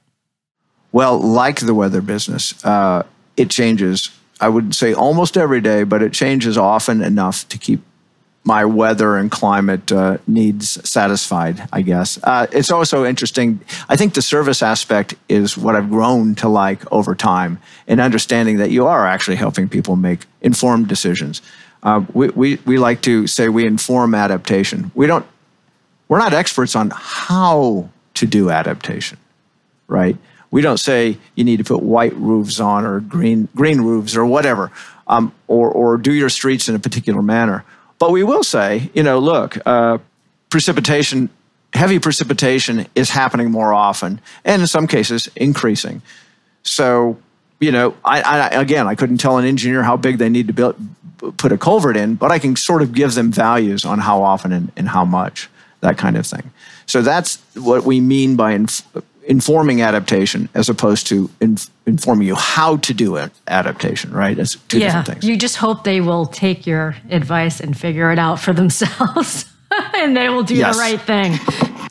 Well, 0.92 1.20
like 1.20 1.60
the 1.60 1.74
weather 1.74 2.02
business, 2.02 2.64
uh, 2.66 3.04
it 3.38 3.50
changes. 3.50 4.10
I 4.42 4.50
would 4.50 4.74
say 4.74 4.94
almost 4.94 5.38
every 5.38 5.62
day, 5.62 5.84
but 5.84 6.02
it 6.02 6.14
changes 6.14 6.58
often 6.58 7.02
enough 7.02 7.48
to 7.50 7.58
keep 7.58 7.82
my 8.44 8.66
weather 8.66 9.18
and 9.18 9.30
climate 9.30 9.92
uh, 9.92 10.18
needs 10.26 10.90
satisfied, 10.90 11.68
I 11.74 11.82
guess. 11.82 12.18
Uh, 12.24 12.48
it's 12.52 12.72
also 12.72 13.06
interesting. 13.06 13.60
I 13.90 13.96
think 13.96 14.14
the 14.14 14.22
service 14.22 14.64
aspect 14.64 15.14
is 15.28 15.58
what 15.58 15.76
I've 15.76 15.90
grown 15.90 16.36
to 16.36 16.48
like 16.48 16.90
over 16.92 17.16
time 17.16 17.60
in 17.86 18.00
understanding 18.00 18.58
that 18.58 18.72
you 18.72 18.88
are 18.88 19.06
actually 19.06 19.36
helping 19.36 19.68
people 19.68 19.98
make 19.98 20.22
informed 20.42 20.88
decisions. 20.88 21.42
Uh, 21.84 22.04
we, 22.14 22.30
we, 22.30 22.56
we 22.66 22.78
like 22.78 23.02
to 23.02 23.28
say 23.28 23.50
we 23.50 23.66
inform 23.66 24.16
adaptation. 24.16 24.92
We 24.96 25.06
don't 25.06 25.26
we're 26.10 26.20
not 26.20 26.34
experts 26.34 26.76
on 26.76 26.92
how 26.94 27.88
to 28.16 28.28
do 28.28 28.50
adaptation, 28.50 29.18
right? 29.88 30.18
We 30.52 30.62
don't 30.62 30.80
say 30.80 31.18
you 31.36 31.46
need 31.46 31.58
to 31.58 31.64
put 31.64 31.82
white 31.82 32.16
roofs 32.16 32.60
on 32.60 32.84
or 32.84 33.00
green 33.00 33.48
green 33.56 33.82
roofs 33.82 34.18
or 34.18 34.26
whatever, 34.26 34.72
um, 35.08 35.32
or 35.48 35.72
or 35.72 35.98
do 35.98 36.12
your 36.12 36.30
streets 36.30 36.68
in 36.68 36.76
a 36.76 36.80
particular 36.80 37.22
manner. 37.22 37.64
But 38.00 38.12
we 38.12 38.24
will 38.24 38.44
say, 38.44 38.90
you 38.94 39.04
know, 39.04 39.20
look, 39.20 39.58
uh, 39.66 40.00
precipitation, 40.50 41.30
heavy 41.74 42.00
precipitation 42.00 42.88
is 42.96 43.12
happening 43.12 43.52
more 43.52 43.74
often, 43.74 44.20
and 44.44 44.62
in 44.62 44.68
some 44.68 44.88
cases 44.88 45.30
increasing. 45.36 46.02
So, 46.64 47.18
you 47.60 47.72
know, 47.72 47.96
I, 48.04 48.22
I 48.22 48.48
again, 48.62 48.88
I 48.88 48.96
couldn't 48.96 49.20
tell 49.20 49.38
an 49.38 49.46
engineer 49.46 49.84
how 49.84 49.98
big 49.98 50.18
they 50.18 50.30
need 50.30 50.48
to 50.48 50.54
build 50.54 50.76
put 51.38 51.52
a 51.52 51.58
culvert 51.58 51.98
in, 51.98 52.16
but 52.16 52.32
I 52.32 52.40
can 52.40 52.56
sort 52.56 52.82
of 52.82 52.94
give 52.94 53.14
them 53.14 53.32
values 53.32 53.86
on 53.86 54.00
how 54.00 54.24
often 54.24 54.52
and, 54.54 54.72
and 54.78 54.90
how 54.90 55.06
much, 55.06 55.50
that 55.82 55.98
kind 55.98 56.18
of 56.18 56.26
thing. 56.26 56.52
So 56.86 57.02
that's 57.02 57.38
what 57.56 57.84
we 57.84 58.00
mean 58.02 58.36
by 58.36 58.52
inf- 58.54 58.84
informing 59.26 59.82
adaptation 59.82 60.50
as 60.54 60.70
opposed 60.70 61.08
to 61.08 61.30
inf- 61.40 61.70
informing 61.86 62.28
you 62.28 62.36
how 62.36 62.78
to 62.78 62.94
do 62.94 63.16
it 63.16 63.32
adaptation, 63.48 64.12
right? 64.12 64.38
It's 64.38 64.56
two 64.68 64.80
yeah, 64.80 64.86
different 64.88 65.08
things. 65.08 65.24
you 65.24 65.38
just 65.38 65.58
hope 65.58 65.84
they 65.84 66.02
will 66.02 66.26
take 66.26 66.66
your 66.66 66.96
advice 67.10 67.60
and 67.60 67.78
figure 67.78 68.12
it 68.12 68.20
out 68.20 68.40
for 68.40 68.54
themselves 68.54 69.46
and 69.96 70.18
they 70.18 70.30
will 70.30 70.44
do 70.44 70.56
Yes. 70.56 70.76
the 70.76 70.80
right 70.82 71.02
thing. 71.02 71.40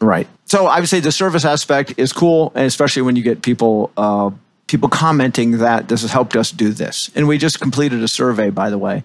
Right. 0.00 0.26
So 0.46 0.66
I 0.66 0.80
would 0.80 0.88
say 0.88 1.00
the 1.00 1.12
service 1.12 1.44
aspect 1.44 1.94
is 1.96 2.12
cool, 2.12 2.52
and 2.54 2.64
especially 2.64 3.02
when 3.02 3.16
you 3.16 3.22
get 3.22 3.42
people 3.42 3.90
uh, 3.96 4.30
people 4.66 4.88
commenting 4.88 5.58
that 5.58 5.88
this 5.88 6.02
has 6.02 6.10
helped 6.12 6.36
us 6.36 6.50
do 6.50 6.70
this. 6.72 7.10
And 7.14 7.26
we 7.28 7.36
just 7.38 7.60
completed 7.60 8.02
a 8.02 8.08
survey, 8.08 8.50
by 8.50 8.68
the 8.70 8.78
way, 8.78 9.02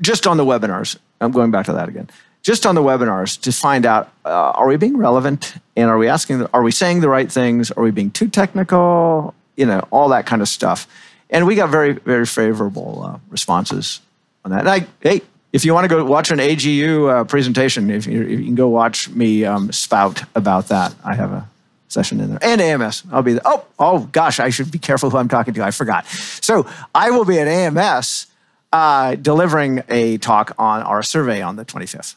just 0.00 0.26
on 0.26 0.36
the 0.36 0.44
webinars. 0.44 0.96
I'm 1.20 1.30
going 1.30 1.50
back 1.50 1.66
to 1.66 1.72
that 1.74 1.88
again. 1.88 2.08
Just 2.44 2.66
on 2.66 2.74
the 2.74 2.82
webinars 2.82 3.40
to 3.40 3.52
find 3.52 3.86
out 3.86 4.12
uh, 4.24 4.28
are 4.28 4.68
we 4.68 4.76
being 4.76 4.98
relevant 4.98 5.54
and 5.76 5.88
are 5.88 5.96
we 5.96 6.08
asking 6.08 6.46
are 6.52 6.62
we 6.62 6.70
saying 6.70 7.00
the 7.00 7.08
right 7.08 7.32
things? 7.32 7.70
Are 7.70 7.82
we 7.82 7.90
being 7.90 8.10
too 8.10 8.28
technical? 8.28 9.34
You 9.56 9.64
know, 9.64 9.88
all 9.90 10.10
that 10.10 10.26
kind 10.26 10.42
of 10.42 10.48
stuff. 10.48 10.86
And 11.30 11.46
we 11.46 11.54
got 11.56 11.70
very 11.70 11.94
very 11.94 12.26
favorable 12.26 13.02
uh, 13.02 13.18
responses 13.30 14.00
on 14.44 14.50
that. 14.50 14.68
I, 14.68 14.86
hey, 15.00 15.22
if 15.54 15.64
you 15.64 15.72
want 15.72 15.84
to 15.84 15.88
go 15.88 16.04
watch 16.04 16.30
an 16.30 16.38
AGU 16.38 17.10
uh, 17.10 17.24
presentation, 17.24 17.88
if 17.88 18.06
you, 18.06 18.24
you 18.24 18.44
can 18.44 18.54
go 18.54 18.68
watch 18.68 19.08
me 19.08 19.46
um, 19.46 19.72
spout 19.72 20.22
about 20.34 20.68
that. 20.68 20.94
I 21.02 21.14
have 21.14 21.32
a 21.32 21.48
session 21.88 22.20
in 22.20 22.28
there. 22.28 22.38
And 22.42 22.60
AMS, 22.60 23.04
I'll 23.10 23.22
be 23.22 23.32
there. 23.32 23.42
Oh, 23.46 23.64
oh 23.78 24.00
gosh, 24.12 24.38
I 24.38 24.50
should 24.50 24.70
be 24.70 24.78
careful 24.78 25.08
who 25.08 25.16
I'm 25.16 25.28
talking 25.28 25.54
to. 25.54 25.64
I 25.64 25.70
forgot. 25.70 26.06
So 26.08 26.66
I 26.94 27.10
will 27.10 27.24
be 27.24 27.38
at 27.38 27.48
AMS 27.48 28.26
uh, 28.72 29.14
delivering 29.14 29.82
a 29.88 30.18
talk 30.18 30.52
on 30.58 30.82
our 30.82 31.02
survey 31.02 31.40
on 31.40 31.56
the 31.56 31.64
25th. 31.64 32.16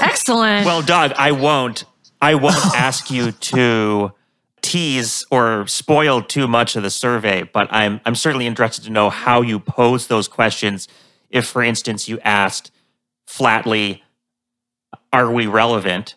Excellent. 0.00 0.66
Well, 0.66 0.82
Doug, 0.82 1.12
I 1.16 1.32
won't. 1.32 1.84
I 2.20 2.34
won't 2.34 2.56
ask 2.74 3.10
you 3.10 3.32
to 3.32 4.12
tease 4.62 5.24
or 5.30 5.66
spoil 5.66 6.22
too 6.22 6.48
much 6.48 6.76
of 6.76 6.82
the 6.82 6.90
survey, 6.90 7.42
but 7.44 7.68
I'm 7.70 8.00
I'm 8.04 8.14
certainly 8.14 8.46
interested 8.46 8.84
to 8.84 8.90
know 8.90 9.10
how 9.10 9.42
you 9.42 9.60
pose 9.60 10.06
those 10.08 10.28
questions. 10.28 10.88
If, 11.30 11.46
for 11.46 11.62
instance, 11.62 12.08
you 12.08 12.18
asked 12.20 12.70
flatly, 13.26 14.02
"Are 15.12 15.30
we 15.30 15.46
relevant?" 15.46 16.14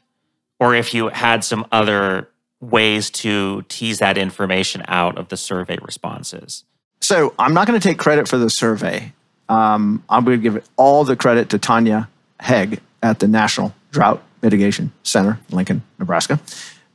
or 0.59 0.75
if 0.75 0.93
you 0.93 1.07
had 1.09 1.43
some 1.43 1.65
other 1.71 2.29
ways 2.61 3.09
to 3.09 3.63
tease 3.69 3.99
that 3.99 4.17
information 4.17 4.83
out 4.87 5.17
of 5.17 5.29
the 5.29 5.37
survey 5.37 5.77
responses. 5.81 6.65
So 7.01 7.33
I'm 7.39 7.53
not 7.53 7.65
going 7.65 7.79
to 7.79 7.87
take 7.87 7.97
credit 7.97 8.27
for 8.27 8.37
the 8.37 8.49
survey. 8.49 9.13
Um, 9.47 10.03
I'm 10.09 10.25
going 10.25 10.37
to 10.37 10.43
give 10.43 10.69
all 10.75 11.05
the 11.05 11.15
credit 11.15 11.49
to 11.51 11.57
Tanya 11.57 12.09
Hegg 12.39 12.79
at 13.01 13.19
the 13.19 13.27
National 13.27 13.73
Drought 13.91 14.23
Mitigation 14.41 14.91
Center, 15.03 15.39
Lincoln, 15.51 15.83
Nebraska, 15.97 16.39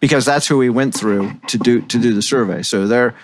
because 0.00 0.24
that's 0.24 0.46
who 0.46 0.58
we 0.58 0.70
went 0.70 0.94
through 0.94 1.32
to 1.48 1.58
do 1.58 1.80
to 1.82 1.98
do 1.98 2.14
the 2.14 2.22
survey. 2.22 2.62
So 2.62 2.86
they're 2.86 3.14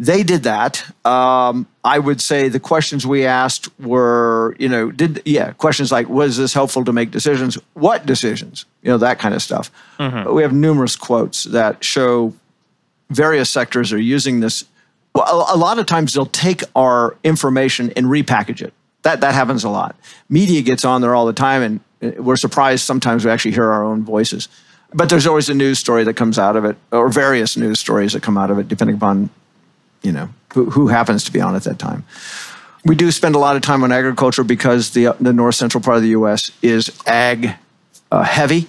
they 0.00 0.22
did 0.22 0.44
that. 0.44 0.82
Um, 1.04 1.66
I 1.84 1.98
would 1.98 2.22
say 2.22 2.48
the 2.48 2.58
questions 2.58 3.06
we 3.06 3.26
asked 3.26 3.68
were, 3.78 4.56
you 4.58 4.68
know, 4.68 4.90
did 4.90 5.22
yeah 5.26 5.52
questions 5.52 5.92
like 5.92 6.08
was 6.08 6.38
this 6.38 6.54
helpful 6.54 6.84
to 6.86 6.92
make 6.92 7.10
decisions? 7.10 7.58
What 7.74 8.06
decisions? 8.06 8.64
You 8.82 8.90
know 8.90 8.98
that 8.98 9.18
kind 9.18 9.34
of 9.34 9.42
stuff. 9.42 9.70
But 10.24 10.34
we 10.34 10.42
have 10.42 10.54
numerous 10.54 10.96
quotes 10.96 11.44
that 11.44 11.84
show 11.84 12.32
various 13.10 13.50
sectors 13.50 13.92
are 13.92 14.00
using 14.00 14.40
this. 14.40 14.64
Well, 15.14 15.46
a 15.52 15.56
lot 15.56 15.78
of 15.78 15.86
times 15.86 16.14
they'll 16.14 16.26
take 16.26 16.62
our 16.74 17.16
information 17.22 17.92
and 17.94 18.06
repackage 18.06 18.62
it. 18.62 18.72
That 19.02 19.20
that 19.20 19.34
happens 19.34 19.64
a 19.64 19.68
lot. 19.68 19.96
Media 20.30 20.62
gets 20.62 20.84
on 20.84 21.02
there 21.02 21.14
all 21.14 21.26
the 21.26 21.34
time, 21.34 21.60
and 21.60 21.80
we're 22.00 22.36
surprised 22.36 22.84
sometimes 22.84 23.24
we 23.24 23.30
actually 23.30 23.52
hear 23.52 23.70
our 23.70 23.84
own 23.84 24.04
voices. 24.04 24.48
But 24.92 25.08
there's 25.08 25.26
always 25.26 25.48
a 25.48 25.54
news 25.54 25.78
story 25.78 26.04
that 26.04 26.14
comes 26.14 26.38
out 26.38 26.56
of 26.56 26.64
it, 26.64 26.76
or 26.90 27.08
various 27.08 27.56
news 27.56 27.78
stories 27.78 28.12
that 28.12 28.22
come 28.22 28.36
out 28.36 28.50
of 28.50 28.58
it, 28.58 28.68
depending 28.68 28.96
upon 28.96 29.30
you 30.02 30.12
know 30.12 30.30
who, 30.54 30.70
who 30.70 30.88
happens 30.88 31.24
to 31.24 31.32
be 31.32 31.40
on 31.40 31.54
at 31.54 31.62
that 31.64 31.78
time. 31.78 32.04
We 32.84 32.94
do 32.94 33.10
spend 33.10 33.34
a 33.34 33.38
lot 33.38 33.56
of 33.56 33.62
time 33.62 33.84
on 33.84 33.92
agriculture 33.92 34.44
because 34.44 34.90
the 34.90 35.14
the 35.20 35.32
north 35.32 35.54
central 35.54 35.82
part 35.82 35.98
of 35.98 36.02
the 36.02 36.10
U.S. 36.10 36.50
is 36.62 36.90
ag 37.06 37.54
uh, 38.10 38.22
heavy. 38.22 38.68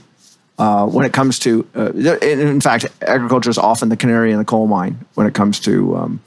Uh, 0.59 0.85
when 0.85 1.05
it 1.07 1.11
comes 1.11 1.39
to, 1.39 1.67
uh, 1.75 1.91
in 2.21 2.61
fact, 2.61 2.85
agriculture 3.01 3.49
is 3.49 3.57
often 3.57 3.89
the 3.89 3.97
canary 3.97 4.31
in 4.31 4.37
the 4.37 4.45
coal 4.45 4.67
mine 4.67 4.99
when 5.15 5.25
it 5.25 5.33
comes 5.33 5.59
to 5.59 5.97
um, 5.97 6.19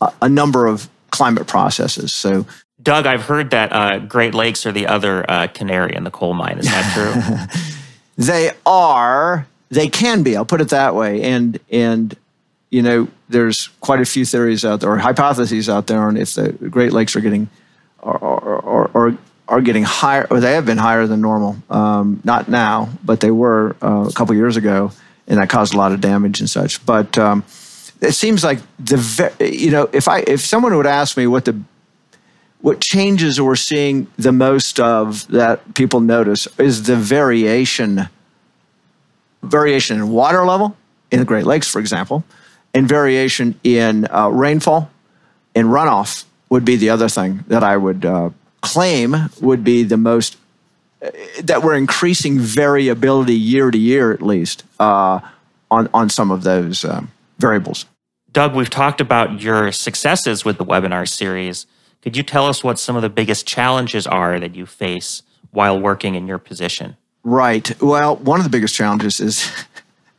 a, 0.00 0.10
a 0.22 0.28
number 0.30 0.66
of 0.66 0.88
climate 1.10 1.46
processes. 1.46 2.14
So, 2.14 2.46
Doug, 2.86 3.04
I've 3.04 3.22
heard 3.22 3.50
that 3.50 3.72
uh, 3.72 3.98
Great 3.98 4.32
Lakes 4.32 4.64
are 4.64 4.70
the 4.70 4.86
other 4.86 5.28
uh, 5.28 5.48
canary 5.48 5.96
in 5.96 6.04
the 6.04 6.10
coal 6.12 6.34
mine. 6.34 6.58
Is 6.58 6.66
that 6.66 7.48
true? 7.58 8.24
they 8.24 8.52
are, 8.64 9.48
they 9.70 9.88
can 9.88 10.22
be. 10.22 10.36
I'll 10.36 10.44
put 10.44 10.60
it 10.60 10.68
that 10.68 10.94
way. 10.94 11.20
And 11.22 11.58
and 11.68 12.16
you 12.70 12.82
know, 12.82 13.08
there's 13.28 13.70
quite 13.80 14.00
a 14.00 14.04
few 14.04 14.24
theories 14.24 14.64
out 14.64 14.80
there, 14.80 14.90
or 14.92 14.98
hypotheses 14.98 15.68
out 15.68 15.88
there, 15.88 15.98
on 15.98 16.16
if 16.16 16.34
the 16.34 16.52
Great 16.52 16.92
Lakes 16.92 17.16
are 17.16 17.20
getting, 17.20 17.50
or 17.98 18.16
or, 18.18 18.60
or, 18.60 18.90
or 18.94 19.18
are 19.48 19.60
getting 19.60 19.82
higher, 19.82 20.28
or 20.30 20.38
they 20.38 20.52
have 20.52 20.64
been 20.64 20.78
higher 20.78 21.08
than 21.08 21.20
normal. 21.20 21.56
Um, 21.68 22.20
not 22.22 22.48
now, 22.48 22.90
but 23.04 23.18
they 23.18 23.32
were 23.32 23.74
uh, 23.82 24.06
a 24.08 24.12
couple 24.12 24.36
years 24.36 24.56
ago, 24.56 24.92
and 25.26 25.40
that 25.40 25.50
caused 25.50 25.74
a 25.74 25.76
lot 25.76 25.90
of 25.90 26.00
damage 26.00 26.38
and 26.38 26.48
such. 26.48 26.86
But 26.86 27.18
um, 27.18 27.42
it 28.00 28.12
seems 28.12 28.44
like 28.44 28.60
the, 28.78 29.34
you 29.40 29.72
know, 29.72 29.90
if 29.92 30.06
I 30.06 30.20
if 30.20 30.42
someone 30.42 30.76
would 30.76 30.86
ask 30.86 31.16
me 31.16 31.26
what 31.26 31.46
the 31.46 31.60
what 32.60 32.80
changes 32.80 33.40
we're 33.40 33.56
seeing 33.56 34.06
the 34.16 34.32
most 34.32 34.80
of 34.80 35.26
that 35.28 35.74
people 35.74 36.00
notice 36.00 36.48
is 36.58 36.84
the 36.84 36.96
variation 36.96 38.08
variation 39.42 39.98
in 39.98 40.08
water 40.10 40.44
level 40.44 40.76
in 41.10 41.20
the 41.20 41.24
Great 41.24 41.46
Lakes, 41.46 41.68
for 41.68 41.78
example, 41.78 42.24
and 42.74 42.88
variation 42.88 43.58
in 43.62 44.06
uh, 44.10 44.28
rainfall 44.28 44.90
and 45.54 45.68
runoff 45.68 46.24
would 46.50 46.64
be 46.64 46.76
the 46.76 46.90
other 46.90 47.08
thing 47.08 47.44
that 47.48 47.62
I 47.62 47.76
would 47.76 48.04
uh, 48.04 48.30
claim 48.60 49.14
would 49.40 49.64
be 49.64 49.82
the 49.82 49.96
most 49.96 50.36
uh, 51.02 51.10
that 51.42 51.62
we're 51.62 51.76
increasing 51.76 52.38
variability 52.38 53.34
year 53.34 53.70
to 53.70 53.78
year 53.78 54.12
at 54.12 54.22
least 54.22 54.64
uh, 54.80 55.20
on 55.70 55.88
on 55.94 56.10
some 56.10 56.30
of 56.30 56.42
those 56.42 56.84
um, 56.84 57.10
variables. 57.38 57.86
Doug, 58.32 58.54
we've 58.54 58.70
talked 58.70 59.00
about 59.00 59.40
your 59.40 59.72
successes 59.72 60.44
with 60.44 60.58
the 60.58 60.64
webinar 60.64 61.08
series. 61.08 61.66
Could 62.06 62.16
you 62.16 62.22
tell 62.22 62.46
us 62.46 62.62
what 62.62 62.78
some 62.78 62.94
of 62.94 63.02
the 63.02 63.08
biggest 63.08 63.48
challenges 63.48 64.06
are 64.06 64.38
that 64.38 64.54
you 64.54 64.64
face 64.64 65.24
while 65.50 65.76
working 65.76 66.14
in 66.14 66.28
your 66.28 66.38
position? 66.38 66.96
Right. 67.24 67.82
Well, 67.82 68.14
one 68.14 68.38
of 68.38 68.44
the 68.44 68.50
biggest 68.50 68.76
challenges 68.76 69.18
is, 69.18 69.50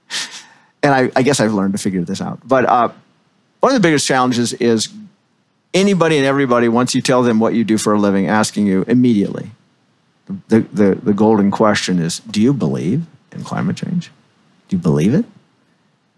and 0.83 0.93
I, 0.93 1.09
I 1.15 1.21
guess 1.21 1.39
I've 1.39 1.53
learned 1.53 1.71
to 1.75 1.77
figure 1.77 2.01
this 2.01 2.19
out, 2.19 2.45
but 2.45 2.65
uh, 2.65 2.89
one 3.61 3.73
of 3.73 3.81
the 3.81 3.87
biggest 3.87 4.05
challenges 4.05 4.51
is 4.51 4.89
anybody 5.73 6.17
and 6.17 6.25
everybody, 6.25 6.67
once 6.67 6.93
you 6.93 7.01
tell 7.01 7.23
them 7.23 7.39
what 7.39 7.53
you 7.53 7.63
do 7.63 7.77
for 7.77 7.93
a 7.93 7.97
living, 7.97 8.27
asking 8.27 8.67
you 8.67 8.83
immediately. 8.89 9.51
The, 10.49 10.59
the, 10.73 10.95
the 10.95 11.13
golden 11.13 11.51
question 11.51 11.99
is 11.99 12.19
Do 12.19 12.41
you 12.41 12.51
believe 12.51 13.05
in 13.31 13.45
climate 13.45 13.77
change? 13.77 14.11
Do 14.67 14.75
you 14.75 14.81
believe 14.81 15.13
it? 15.13 15.23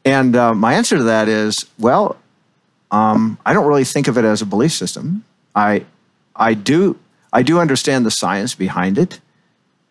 And 0.03 0.35
uh, 0.35 0.55
my 0.55 0.73
answer 0.73 0.97
to 0.97 1.03
that 1.03 1.27
is 1.27 1.67
well, 1.77 2.17
um, 2.89 3.37
I 3.45 3.53
don't 3.53 3.67
really 3.67 3.83
think 3.83 4.07
of 4.07 4.17
it 4.17 4.25
as 4.25 4.41
a 4.41 4.47
belief 4.47 4.71
system. 4.71 5.25
I, 5.59 5.85
I, 6.35 6.53
do, 6.53 6.97
I 7.33 7.43
do 7.43 7.59
understand 7.59 8.05
the 8.05 8.11
science 8.11 8.55
behind 8.55 8.97
it 8.97 9.19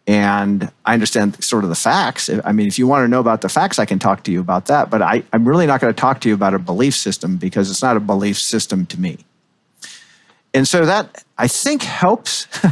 and 0.07 0.73
I 0.87 0.95
understand 0.95 1.45
sort 1.45 1.65
of 1.65 1.71
the 1.71 1.77
facts. 1.77 2.31
I 2.43 2.53
mean, 2.53 2.67
if 2.67 2.79
you 2.79 2.87
want 2.87 3.05
to 3.05 3.09
know 3.09 3.21
about 3.21 3.43
the 3.43 3.51
facts, 3.51 3.79
I 3.79 3.85
can 3.85 3.99
talk 3.99 4.25
to 4.25 4.33
you 4.33 4.41
about 4.41 4.65
that. 4.67 4.89
But 4.89 5.03
I, 5.03 5.23
I'm 5.35 5.47
really 5.47 5.67
not 5.67 5.83
going 5.83 5.93
to 5.93 6.01
talk 6.01 6.23
to 6.23 6.29
you 6.31 6.35
about 6.35 6.55
a 6.55 6.59
belief 6.59 6.95
system 6.95 7.37
because 7.37 7.71
it's 7.71 7.83
not 7.83 7.99
a 7.99 8.01
belief 8.01 8.39
system 8.39 8.87
to 8.87 8.99
me. 8.99 9.19
And 10.55 10.67
so 10.67 10.87
that 10.87 11.25
I 11.37 11.47
think 11.47 11.83
helps. 11.83 12.49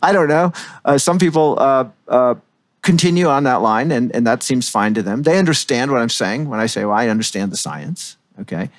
I 0.00 0.12
don't 0.12 0.28
know. 0.28 0.52
Uh, 0.84 0.96
some 0.96 1.18
people 1.18 1.56
uh, 1.58 1.88
uh, 2.06 2.36
continue 2.82 3.26
on 3.26 3.42
that 3.44 3.62
line, 3.62 3.90
and, 3.90 4.14
and 4.14 4.24
that 4.28 4.44
seems 4.44 4.68
fine 4.68 4.94
to 4.94 5.02
them. 5.02 5.24
They 5.24 5.38
understand 5.40 5.90
what 5.90 6.00
I'm 6.00 6.08
saying 6.08 6.48
when 6.48 6.60
I 6.60 6.66
say, 6.66 6.84
well, 6.84 6.96
I 6.96 7.08
understand 7.08 7.50
the 7.50 7.56
science. 7.56 8.16
Okay 8.42 8.70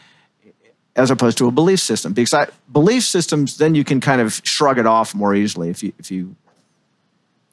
as 1.01 1.09
opposed 1.09 1.37
to 1.39 1.47
a 1.47 1.51
belief 1.51 1.79
system 1.79 2.13
because 2.13 2.33
I, 2.33 2.47
belief 2.71 3.03
systems 3.03 3.57
then 3.57 3.73
you 3.75 3.83
can 3.83 3.99
kind 3.99 4.21
of 4.21 4.39
shrug 4.43 4.77
it 4.77 4.85
off 4.85 5.15
more 5.15 5.33
easily 5.33 5.69
if 5.69 5.81
you 5.81 5.93
if 5.97 6.11
you 6.11 6.35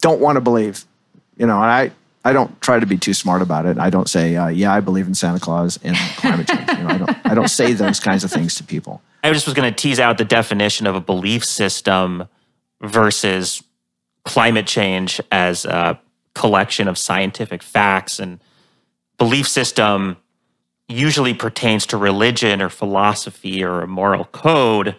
don't 0.01 0.21
want 0.21 0.37
to 0.37 0.41
believe 0.41 0.85
you 1.37 1.47
know 1.47 1.57
i 1.57 1.91
i 2.25 2.33
don't 2.33 2.61
try 2.61 2.79
to 2.79 2.87
be 2.87 2.99
too 2.99 3.15
smart 3.15 3.41
about 3.41 3.65
it. 3.65 3.79
I 3.79 3.91
don't 3.91 4.09
say 4.09 4.37
uh, 4.37 4.49
yeah 4.49 4.73
i 4.73 4.81
believe 4.81 5.07
in 5.07 5.15
santa 5.15 5.41
claus 5.41 5.79
and 5.83 5.97
climate 6.17 6.47
change 6.47 6.69
you 6.69 6.85
know 6.85 6.89
i 6.89 6.99
don't 6.99 7.17
i 7.25 7.35
don't 7.35 7.49
say 7.49 7.73
those 7.73 8.01
kinds 8.01 8.23
of 8.23 8.31
things 8.31 8.55
to 8.57 8.65
people. 8.65 9.01
I 9.23 9.33
just 9.33 9.47
was 9.47 9.55
going 9.55 9.73
to 9.73 9.77
tease 9.77 9.99
out 9.99 10.17
the 10.17 10.25
definition 10.25 10.87
of 10.87 10.95
a 10.95 11.01
belief 11.01 11.45
system 11.45 12.29
versus 12.81 13.63
climate 14.25 14.67
change 14.67 15.21
as 15.33 15.65
a 15.65 15.99
collection 16.35 16.87
of 16.87 16.97
scientific 16.97 17.63
facts 17.63 18.21
and 18.21 18.39
belief 19.17 19.49
system 19.49 20.17
usually 20.89 21.35
pertains 21.35 21.87
to 21.87 21.97
religion 21.97 22.63
or 22.63 22.69
philosophy 22.69 23.63
or 23.63 23.83
a 23.83 23.87
moral 23.87 24.25
code 24.25 24.97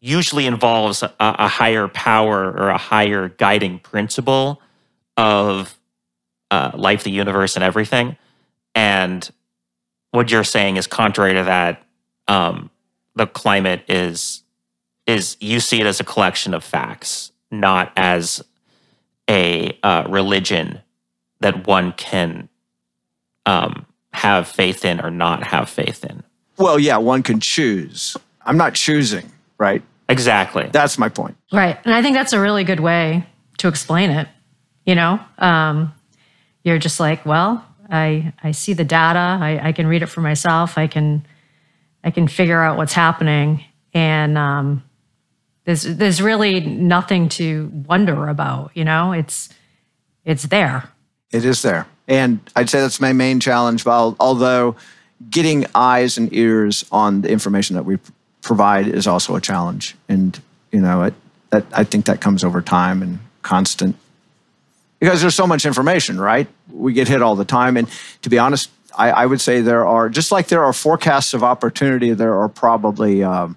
usually 0.00 0.46
involves 0.46 1.02
a, 1.02 1.12
a 1.20 1.48
higher 1.48 1.88
power 1.88 2.50
or 2.50 2.68
a 2.68 2.78
higher 2.78 3.28
guiding 3.28 3.78
principle 3.78 4.60
of 5.16 5.78
uh, 6.50 6.70
life, 6.74 7.02
the 7.02 7.10
universe, 7.10 7.56
and 7.56 7.64
everything. 7.64 8.16
And 8.74 9.28
what 10.10 10.30
you're 10.30 10.44
saying 10.44 10.76
is 10.76 10.86
contrary 10.86 11.34
to 11.34 11.44
that. 11.44 11.82
Um, 12.28 12.70
the 13.14 13.26
climate 13.26 13.82
is 13.88 14.42
is 15.06 15.36
you 15.40 15.60
see 15.60 15.80
it 15.80 15.86
as 15.86 16.00
a 16.00 16.04
collection 16.04 16.52
of 16.52 16.64
facts, 16.64 17.30
not 17.50 17.92
as 17.96 18.44
a 19.30 19.78
uh, 19.82 20.04
religion 20.08 20.80
that 21.40 21.66
one 21.66 21.92
can 21.92 22.48
um, 23.44 23.85
have 24.16 24.48
faith 24.48 24.84
in 24.84 25.00
or 25.00 25.10
not 25.10 25.44
have 25.44 25.68
faith 25.68 26.04
in. 26.04 26.22
Well, 26.58 26.78
yeah, 26.78 26.96
one 26.96 27.22
can 27.22 27.40
choose. 27.40 28.16
I'm 28.44 28.56
not 28.56 28.74
choosing, 28.74 29.30
right? 29.58 29.82
Exactly. 30.08 30.68
That's 30.72 30.98
my 30.98 31.08
point. 31.08 31.36
Right. 31.52 31.78
And 31.84 31.94
I 31.94 32.00
think 32.02 32.16
that's 32.16 32.32
a 32.32 32.40
really 32.40 32.64
good 32.64 32.80
way 32.80 33.26
to 33.58 33.68
explain 33.68 34.10
it. 34.10 34.28
You 34.84 34.94
know, 34.94 35.20
um, 35.38 35.92
you're 36.62 36.78
just 36.78 37.00
like, 37.00 37.26
well, 37.26 37.64
I, 37.90 38.32
I 38.42 38.52
see 38.52 38.72
the 38.72 38.84
data, 38.84 39.18
I, 39.18 39.68
I 39.68 39.72
can 39.72 39.86
read 39.86 40.02
it 40.02 40.06
for 40.06 40.20
myself, 40.20 40.78
I 40.78 40.86
can 40.86 41.26
I 42.04 42.10
can 42.12 42.28
figure 42.28 42.62
out 42.62 42.76
what's 42.76 42.92
happening. 42.92 43.64
And 43.92 44.38
um, 44.38 44.84
there's 45.64 45.82
there's 45.82 46.22
really 46.22 46.60
nothing 46.60 47.28
to 47.30 47.70
wonder 47.86 48.28
about, 48.28 48.70
you 48.74 48.84
know? 48.84 49.12
It's 49.12 49.48
it's 50.24 50.44
there. 50.44 50.88
It 51.32 51.44
is 51.44 51.62
there. 51.62 51.86
And 52.08 52.40
I'd 52.54 52.70
say 52.70 52.80
that's 52.80 53.00
my 53.00 53.12
main 53.12 53.40
challenge, 53.40 53.86
although 53.86 54.76
getting 55.30 55.66
eyes 55.74 56.18
and 56.18 56.32
ears 56.32 56.84
on 56.92 57.22
the 57.22 57.30
information 57.30 57.74
that 57.76 57.84
we 57.84 57.98
provide 58.42 58.86
is 58.86 59.06
also 59.06 59.34
a 59.34 59.40
challenge. 59.40 59.96
And, 60.08 60.40
you 60.70 60.80
know, 60.80 61.02
it, 61.04 61.14
that, 61.50 61.64
I 61.72 61.84
think 61.84 62.06
that 62.06 62.20
comes 62.20 62.44
over 62.44 62.62
time 62.62 63.02
and 63.02 63.18
constant 63.42 63.96
because 65.00 65.20
there's 65.20 65.34
so 65.34 65.46
much 65.46 65.66
information, 65.66 66.20
right? 66.20 66.48
We 66.72 66.92
get 66.92 67.08
hit 67.08 67.22
all 67.22 67.36
the 67.36 67.44
time. 67.44 67.76
And 67.76 67.88
to 68.22 68.30
be 68.30 68.38
honest, 68.38 68.70
I, 68.96 69.10
I 69.10 69.26
would 69.26 69.40
say 69.40 69.60
there 69.60 69.86
are, 69.86 70.08
just 70.08 70.32
like 70.32 70.48
there 70.48 70.64
are 70.64 70.72
forecasts 70.72 71.34
of 71.34 71.42
opportunity, 71.42 72.12
there 72.12 72.38
are 72.40 72.48
probably 72.48 73.22
um, 73.22 73.56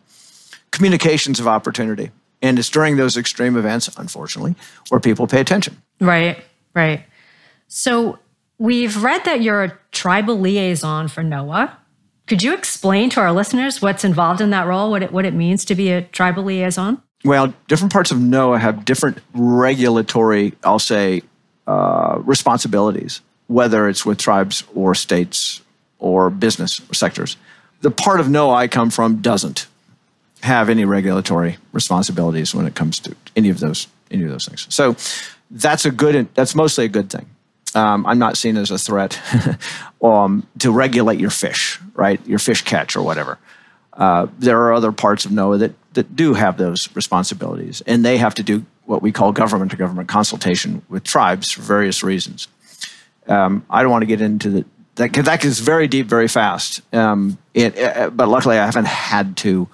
communications 0.71 1.39
of 1.39 1.47
opportunity. 1.47 2.11
And 2.41 2.57
it's 2.59 2.69
during 2.69 2.97
those 2.97 3.17
extreme 3.17 3.57
events, 3.57 3.89
unfortunately, 3.97 4.55
where 4.89 4.99
people 4.99 5.27
pay 5.27 5.39
attention. 5.39 5.81
Right, 5.99 6.43
right. 6.73 7.03
So 7.67 8.19
we've 8.59 9.01
read 9.01 9.23
that 9.25 9.41
you're 9.41 9.63
a 9.63 9.77
tribal 9.91 10.37
liaison 10.37 11.07
for 11.07 11.23
NOAA. 11.23 11.71
Could 12.27 12.43
you 12.43 12.53
explain 12.53 13.09
to 13.11 13.21
our 13.21 13.31
listeners 13.31 13.81
what's 13.81 14.03
involved 14.03 14.41
in 14.41 14.51
that 14.51 14.67
role, 14.67 14.91
what 14.91 15.01
it, 15.01 15.11
what 15.11 15.25
it 15.25 15.33
means 15.33 15.65
to 15.65 15.73
be 15.75 15.89
a 15.89 16.03
tribal 16.03 16.43
liaison? 16.43 17.01
Well, 17.25 17.53
different 17.67 17.91
parts 17.91 18.11
of 18.11 18.19
NOAA 18.19 18.59
have 18.59 18.85
different 18.85 19.17
regulatory, 19.33 20.53
I'll 20.63 20.77
say, 20.77 21.23
uh, 21.65 22.19
responsibilities, 22.23 23.21
whether 23.47 23.89
it's 23.89 24.05
with 24.05 24.19
tribes 24.19 24.63
or 24.75 24.93
states 24.93 25.61
or 25.97 26.29
business 26.29 26.81
sectors. 26.93 27.35
The 27.81 27.91
part 27.91 28.19
of 28.19 28.27
NOAA 28.27 28.55
I 28.55 28.67
come 28.67 28.89
from 28.89 29.17
doesn't 29.17 29.67
have 30.41 30.69
any 30.69 30.85
regulatory 30.85 31.57
responsibilities 31.73 32.53
when 32.53 32.65
it 32.65 32.75
comes 32.75 32.99
to 32.99 33.15
any 33.35 33.49
of 33.49 33.59
those 33.59 33.87
any 34.11 34.23
of 34.23 34.31
those 34.31 34.47
things. 34.47 34.65
So 34.69 34.95
that's 35.51 35.85
a 35.85 35.91
good. 35.91 36.27
That's 36.33 36.55
mostly 36.55 36.85
a 36.85 36.87
good 36.87 37.11
thing 37.11 37.27
um, 37.75 38.05
I'm 38.05 38.19
not 38.19 38.37
seen 38.37 38.57
as 38.57 38.71
a 38.71 38.77
threat 38.77 39.19
um, 40.01 40.47
to 40.59 40.71
regulate 40.71 41.19
your 41.19 41.29
fish, 41.29 41.79
right? 41.93 42.25
Your 42.27 42.39
fish 42.39 42.63
catch 42.63 42.95
or 42.95 43.03
whatever. 43.03 43.37
Uh, 43.93 44.27
there 44.37 44.57
are 44.63 44.73
other 44.73 44.91
parts 44.91 45.25
of 45.25 45.31
NOAA 45.31 45.59
that, 45.59 45.73
that 45.93 46.15
do 46.15 46.33
have 46.33 46.57
those 46.57 46.93
responsibilities, 46.95 47.81
and 47.85 48.03
they 48.03 48.17
have 48.17 48.33
to 48.35 48.43
do 48.43 48.65
what 48.85 49.01
we 49.01 49.11
call 49.11 49.31
government 49.31 49.71
to 49.71 49.77
government 49.77 50.07
consultation 50.07 50.81
with 50.89 51.03
tribes 51.03 51.51
for 51.51 51.61
various 51.61 52.01
reasons. 52.01 52.47
Um, 53.27 53.65
I 53.69 53.81
don't 53.81 53.91
want 53.91 54.01
to 54.01 54.07
get 54.07 54.21
into 54.21 54.49
the, 54.49 54.65
that 54.95 55.11
because 55.11 55.25
that 55.25 55.41
gets 55.41 55.59
very 55.59 55.87
deep 55.87 56.07
very 56.07 56.27
fast. 56.27 56.81
Um, 56.93 57.37
it, 57.53 57.77
uh, 57.77 58.09
but 58.09 58.27
luckily, 58.29 58.57
I 58.57 58.65
haven't 58.65 58.87
had 58.87 59.37
to 59.37 59.67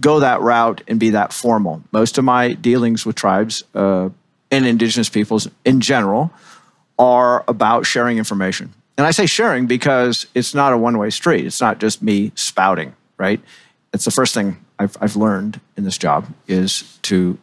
go 0.00 0.20
that 0.20 0.40
route 0.40 0.82
and 0.88 0.98
be 0.98 1.10
that 1.10 1.32
formal. 1.32 1.82
Most 1.92 2.16
of 2.16 2.24
my 2.24 2.54
dealings 2.54 3.04
with 3.04 3.16
tribes 3.16 3.64
uh, 3.74 4.08
and 4.50 4.66
indigenous 4.66 5.08
peoples 5.08 5.48
in 5.64 5.80
general 5.80 6.32
are 6.98 7.44
about 7.48 7.86
sharing 7.86 8.18
information. 8.18 8.72
And 8.96 9.06
I 9.06 9.10
say 9.10 9.26
sharing 9.26 9.66
because 9.66 10.26
it's 10.34 10.54
not 10.54 10.72
a 10.72 10.78
one 10.78 10.98
way 10.98 11.10
street. 11.10 11.46
It's 11.46 11.60
not 11.60 11.80
just 11.80 12.02
me 12.02 12.32
spouting, 12.34 12.94
right? 13.16 13.40
It's 13.92 14.04
the 14.04 14.10
first 14.10 14.34
thing 14.34 14.64
I've, 14.78 14.96
I've 15.00 15.16
learned 15.16 15.60
in 15.76 15.84
this 15.84 15.98
job 15.98 16.26
is 16.46 16.98
to 17.02 17.38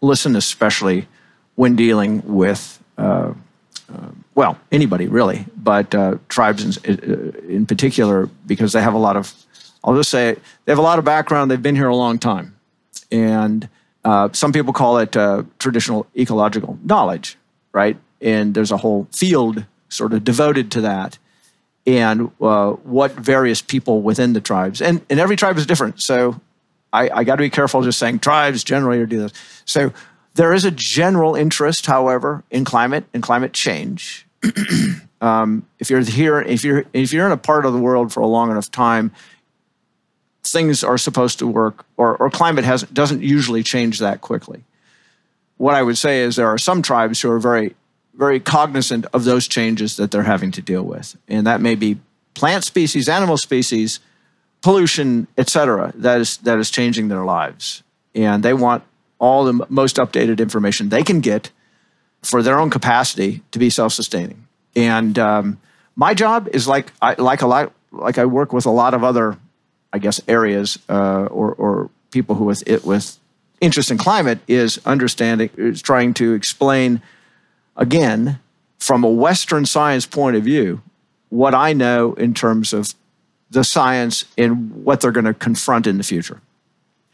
listen, 0.00 0.36
especially 0.36 1.06
when 1.54 1.76
dealing 1.76 2.22
with, 2.24 2.82
uh, 2.96 3.32
uh, 3.92 4.08
well, 4.34 4.58
anybody 4.70 5.06
really, 5.06 5.46
but 5.56 5.94
uh, 5.94 6.18
tribes 6.28 6.78
in, 6.78 6.94
uh, 6.94 7.38
in 7.48 7.66
particular, 7.66 8.28
because 8.46 8.72
they 8.72 8.82
have 8.82 8.94
a 8.94 8.98
lot 8.98 9.16
of, 9.16 9.32
I'll 9.82 9.96
just 9.96 10.10
say, 10.10 10.34
they 10.64 10.72
have 10.72 10.78
a 10.78 10.82
lot 10.82 10.98
of 10.98 11.04
background. 11.04 11.50
They've 11.50 11.62
been 11.62 11.76
here 11.76 11.88
a 11.88 11.96
long 11.96 12.18
time. 12.18 12.56
And 13.10 13.68
uh, 14.04 14.28
some 14.32 14.52
people 14.52 14.72
call 14.72 14.98
it 14.98 15.16
uh, 15.16 15.44
traditional 15.58 16.06
ecological 16.16 16.78
knowledge, 16.84 17.36
right? 17.72 17.96
And 18.20 18.54
there's 18.54 18.70
a 18.70 18.76
whole 18.76 19.06
field 19.12 19.64
sort 19.88 20.12
of 20.12 20.24
devoted 20.24 20.70
to 20.72 20.80
that 20.82 21.18
and 21.86 22.30
uh, 22.40 22.72
what 22.72 23.12
various 23.12 23.62
people 23.62 24.02
within 24.02 24.34
the 24.34 24.40
tribes 24.40 24.82
and, 24.82 25.00
and 25.08 25.18
every 25.18 25.36
tribe 25.36 25.56
is 25.56 25.66
different. 25.66 26.02
So 26.02 26.40
i, 26.92 27.08
I 27.10 27.24
got 27.24 27.36
to 27.36 27.42
be 27.42 27.50
careful 27.50 27.82
just 27.82 27.98
saying 27.98 28.18
tribes 28.20 28.64
generally 28.64 29.04
do 29.06 29.20
this. 29.20 29.32
So 29.64 29.92
there 30.34 30.52
is 30.52 30.64
a 30.64 30.70
general 30.70 31.34
interest 31.34 31.86
however 31.86 32.44
in 32.50 32.64
climate 32.64 33.04
and 33.12 33.22
climate 33.22 33.52
change. 33.52 34.26
Um, 35.20 35.66
if 35.80 35.90
you're 35.90 36.00
here 36.02 36.40
if 36.40 36.62
you're 36.62 36.84
if 36.92 37.12
you're 37.12 37.26
in 37.26 37.32
a 37.32 37.36
part 37.36 37.66
of 37.66 37.72
the 37.72 37.78
world 37.80 38.12
for 38.12 38.20
a 38.20 38.26
long 38.28 38.52
enough 38.52 38.70
time 38.70 39.10
things 40.44 40.84
are 40.84 40.96
supposed 40.96 41.40
to 41.40 41.46
work 41.48 41.84
or, 41.96 42.16
or 42.18 42.30
climate 42.30 42.64
has 42.64 42.82
doesn't 42.84 43.20
usually 43.20 43.64
change 43.64 43.98
that 43.98 44.20
quickly. 44.20 44.62
What 45.56 45.74
i 45.74 45.82
would 45.82 45.98
say 45.98 46.20
is 46.20 46.36
there 46.36 46.46
are 46.46 46.56
some 46.56 46.82
tribes 46.82 47.20
who 47.20 47.32
are 47.32 47.40
very 47.40 47.74
very 48.18 48.40
cognizant 48.40 49.06
of 49.14 49.24
those 49.24 49.46
changes 49.46 49.96
that 49.96 50.10
they're 50.10 50.24
having 50.24 50.50
to 50.50 50.60
deal 50.60 50.82
with. 50.82 51.16
And 51.28 51.46
that 51.46 51.60
may 51.60 51.76
be 51.76 51.98
plant 52.34 52.64
species, 52.64 53.08
animal 53.08 53.38
species, 53.38 54.00
pollution, 54.60 55.28
etc. 55.38 55.92
that 55.94 56.20
is 56.20 56.36
that 56.38 56.58
is 56.58 56.70
changing 56.70 57.08
their 57.08 57.24
lives. 57.24 57.82
And 58.14 58.42
they 58.42 58.52
want 58.52 58.82
all 59.18 59.44
the 59.44 59.64
most 59.68 59.96
updated 59.96 60.40
information 60.40 60.88
they 60.88 61.04
can 61.04 61.20
get 61.20 61.50
for 62.22 62.42
their 62.42 62.58
own 62.58 62.70
capacity 62.70 63.42
to 63.52 63.58
be 63.58 63.70
self-sustaining. 63.70 64.46
And 64.74 65.18
um, 65.18 65.60
my 65.94 66.12
job 66.12 66.48
is 66.52 66.66
like 66.66 66.92
I 67.00 67.14
like 67.14 67.42
a 67.42 67.46
lot 67.46 67.72
like 67.92 68.18
I 68.18 68.24
work 68.24 68.52
with 68.52 68.66
a 68.66 68.70
lot 68.70 68.94
of 68.94 69.04
other, 69.04 69.38
I 69.92 69.98
guess, 69.98 70.20
areas 70.26 70.78
uh, 70.88 71.26
or, 71.26 71.54
or 71.54 71.90
people 72.10 72.34
who 72.34 72.44
with 72.44 72.66
it 72.66 72.84
with 72.84 73.18
interest 73.60 73.90
in 73.90 73.98
climate 73.98 74.38
is 74.48 74.80
understanding 74.84 75.50
is 75.56 75.82
trying 75.82 76.14
to 76.14 76.34
explain 76.34 77.00
again, 77.78 78.38
from 78.78 79.04
a 79.04 79.08
Western 79.08 79.64
science 79.64 80.04
point 80.04 80.36
of 80.36 80.44
view, 80.44 80.82
what 81.30 81.54
I 81.54 81.72
know 81.72 82.12
in 82.14 82.34
terms 82.34 82.74
of 82.74 82.94
the 83.50 83.64
science 83.64 84.24
and 84.36 84.84
what 84.84 85.00
they're 85.00 85.12
going 85.12 85.24
to 85.24 85.34
confront 85.34 85.86
in 85.86 85.96
the 85.96 86.04
future. 86.04 86.40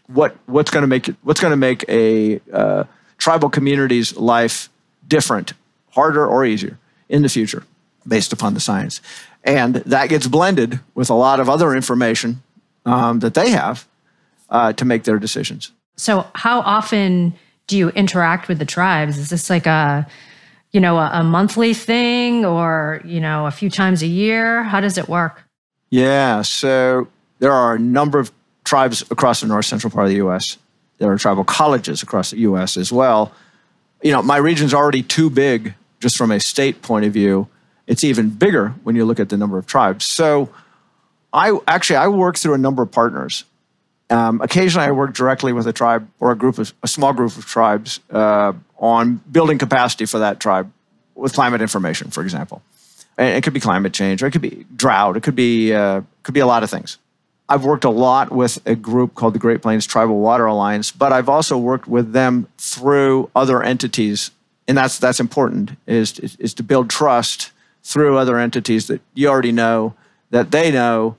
What 0.09 0.37
what's 0.47 0.71
going 0.71 0.83
to 0.83 0.89
make 0.89 1.09
it, 1.09 1.17
what's 1.23 1.41
going 1.41 1.53
to 1.53 1.57
make 1.57 1.85
a 1.89 2.41
uh, 2.53 2.85
tribal 3.17 3.49
community's 3.49 4.17
life 4.17 4.69
different, 5.07 5.55
harder 5.93 6.27
or 6.27 6.45
easier 6.45 6.79
in 7.09 7.23
the 7.23 7.29
future, 7.29 7.63
based 8.07 8.33
upon 8.33 8.53
the 8.53 8.61
science, 8.61 9.01
and 9.45 9.77
that 9.77 10.11
gets 10.11 10.27
blended 10.27 10.81
with 10.95 11.09
a 11.09 11.15
lot 11.15 11.41
of 11.41 11.49
other 11.49 11.75
information 11.75 12.43
um, 12.85 13.21
that 13.21 13.33
they 13.33 13.51
have 13.51 13.87
uh, 14.51 14.75
to 14.75 14.85
make 14.85 15.05
their 15.05 15.19
decisions. 15.19 15.73
So, 15.97 16.27
how 16.35 16.61
often 16.61 17.35
do 17.67 17.79
you 17.79 17.89
interact 17.91 18.49
with 18.49 18.59
the 18.59 18.67
tribes? 18.67 19.17
Is 19.17 19.31
this 19.31 19.49
like 19.49 19.67
a 19.67 20.07
you 20.75 20.81
know, 20.81 20.99
a, 20.99 21.09
a 21.15 21.25
monthly 21.25 21.73
thing 21.73 22.45
or, 22.45 23.01
you 23.05 23.21
know, 23.21 23.47
a 23.47 23.53
few 23.53 23.71
times 23.71 24.03
a 24.03 24.09
year? 24.09 24.65
How 24.65 24.81
does 24.81 24.99
it 24.99 25.09
work? 25.09 25.45
Yeah. 25.91 26.43
So 26.43 27.07
there 27.39 27.53
are 27.53 27.77
a 27.77 27.79
number 27.79 28.19
of 28.19 28.33
tribes 28.65 29.03
across 29.13 29.41
the 29.41 29.47
north 29.47 29.67
central 29.67 29.93
part 29.93 30.07
of 30.07 30.11
the 30.11 30.17
U.S. 30.17 30.59
There 30.99 31.11
are 31.13 31.17
tribal 31.17 31.45
colleges 31.45 32.03
across 32.03 32.33
the 32.33 32.39
U.S. 32.39 32.77
as 32.77 32.93
well. 32.93 33.33
You 34.03 34.11
know, 34.11 34.21
my 34.21 34.37
region's 34.37 34.75
already 34.75 35.05
too 35.05 35.31
big 35.31 35.75
just 36.01 36.17
from 36.17 36.33
a 36.33 36.41
state 36.41 36.83
point 36.83 37.05
of 37.05 37.13
view. 37.13 37.49
It's 37.87 38.03
even 38.03 38.31
bigger 38.31 38.71
when 38.83 38.97
you 38.97 39.05
look 39.05 39.21
at 39.21 39.29
the 39.29 39.37
number 39.37 39.59
of 39.59 39.67
tribes. 39.67 40.05
So 40.07 40.51
I 41.33 41.57
actually 41.69 41.97
I 41.97 42.09
work 42.09 42.37
through 42.37 42.55
a 42.55 42.59
number 42.59 42.83
of 42.83 42.91
partners. 42.91 43.45
Um, 44.11 44.41
occasionally, 44.41 44.89
I 44.89 44.91
work 44.91 45.15
directly 45.15 45.53
with 45.53 45.69
a 45.69 45.73
tribe 45.73 46.09
or 46.19 46.33
a 46.33 46.37
group 46.37 46.59
of 46.59 46.75
a 46.83 46.89
small 46.89 47.13
group 47.13 47.37
of 47.37 47.47
tribes 47.47 48.01
uh, 48.11 48.53
on 48.85 49.19
building 49.33 49.57
capacity 49.57 50.05
for 50.05 50.19
that 50.19 50.39
tribe 50.39 50.71
with 51.15 51.33
climate 51.33 51.63
information, 51.63 52.11
for 52.11 52.23
example. 52.23 52.61
And 53.17 53.35
it 53.35 53.43
could 53.43 53.55
be 53.55 53.61
climate 53.61 53.95
change, 53.95 54.23
or 54.23 54.27
it 54.27 54.33
could 54.33 54.43
be 54.43 54.67
drought. 54.77 55.17
It 55.17 55.23
could 55.23 55.35
be 55.35 55.73
uh, 55.73 56.03
could 56.23 56.35
be 56.35 56.41
a 56.41 56.47
lot 56.47 56.63
of 56.63 56.71
things. 56.71 56.99
I've 57.49 57.65
worked 57.65 57.85
a 57.85 57.91
lot 57.91 58.31
with 58.31 58.59
a 58.67 58.75
group 58.75 59.15
called 59.15 59.35
the 59.35 59.39
Great 59.39 59.63
Plains 59.63 59.87
Tribal 59.87 60.19
Water 60.19 60.45
Alliance, 60.45 60.91
but 60.91 61.13
I've 61.13 61.31
also 61.31 61.57
worked 61.57 61.89
with 61.89 62.13
them 62.13 62.47
through 62.59 63.31
other 63.35 63.63
entities, 63.63 64.31
and 64.69 64.77
that's 64.77 64.99
that's 64.99 65.21
important 65.21 65.73
is 65.87 66.19
is 66.19 66.53
to 66.55 66.63
build 66.63 66.91
trust 66.91 67.53
through 67.83 68.19
other 68.19 68.39
entities 68.39 68.87
that 68.89 69.01
you 69.15 69.29
already 69.29 69.53
know, 69.53 69.95
that 70.31 70.51
they 70.51 70.71
know 70.71 71.17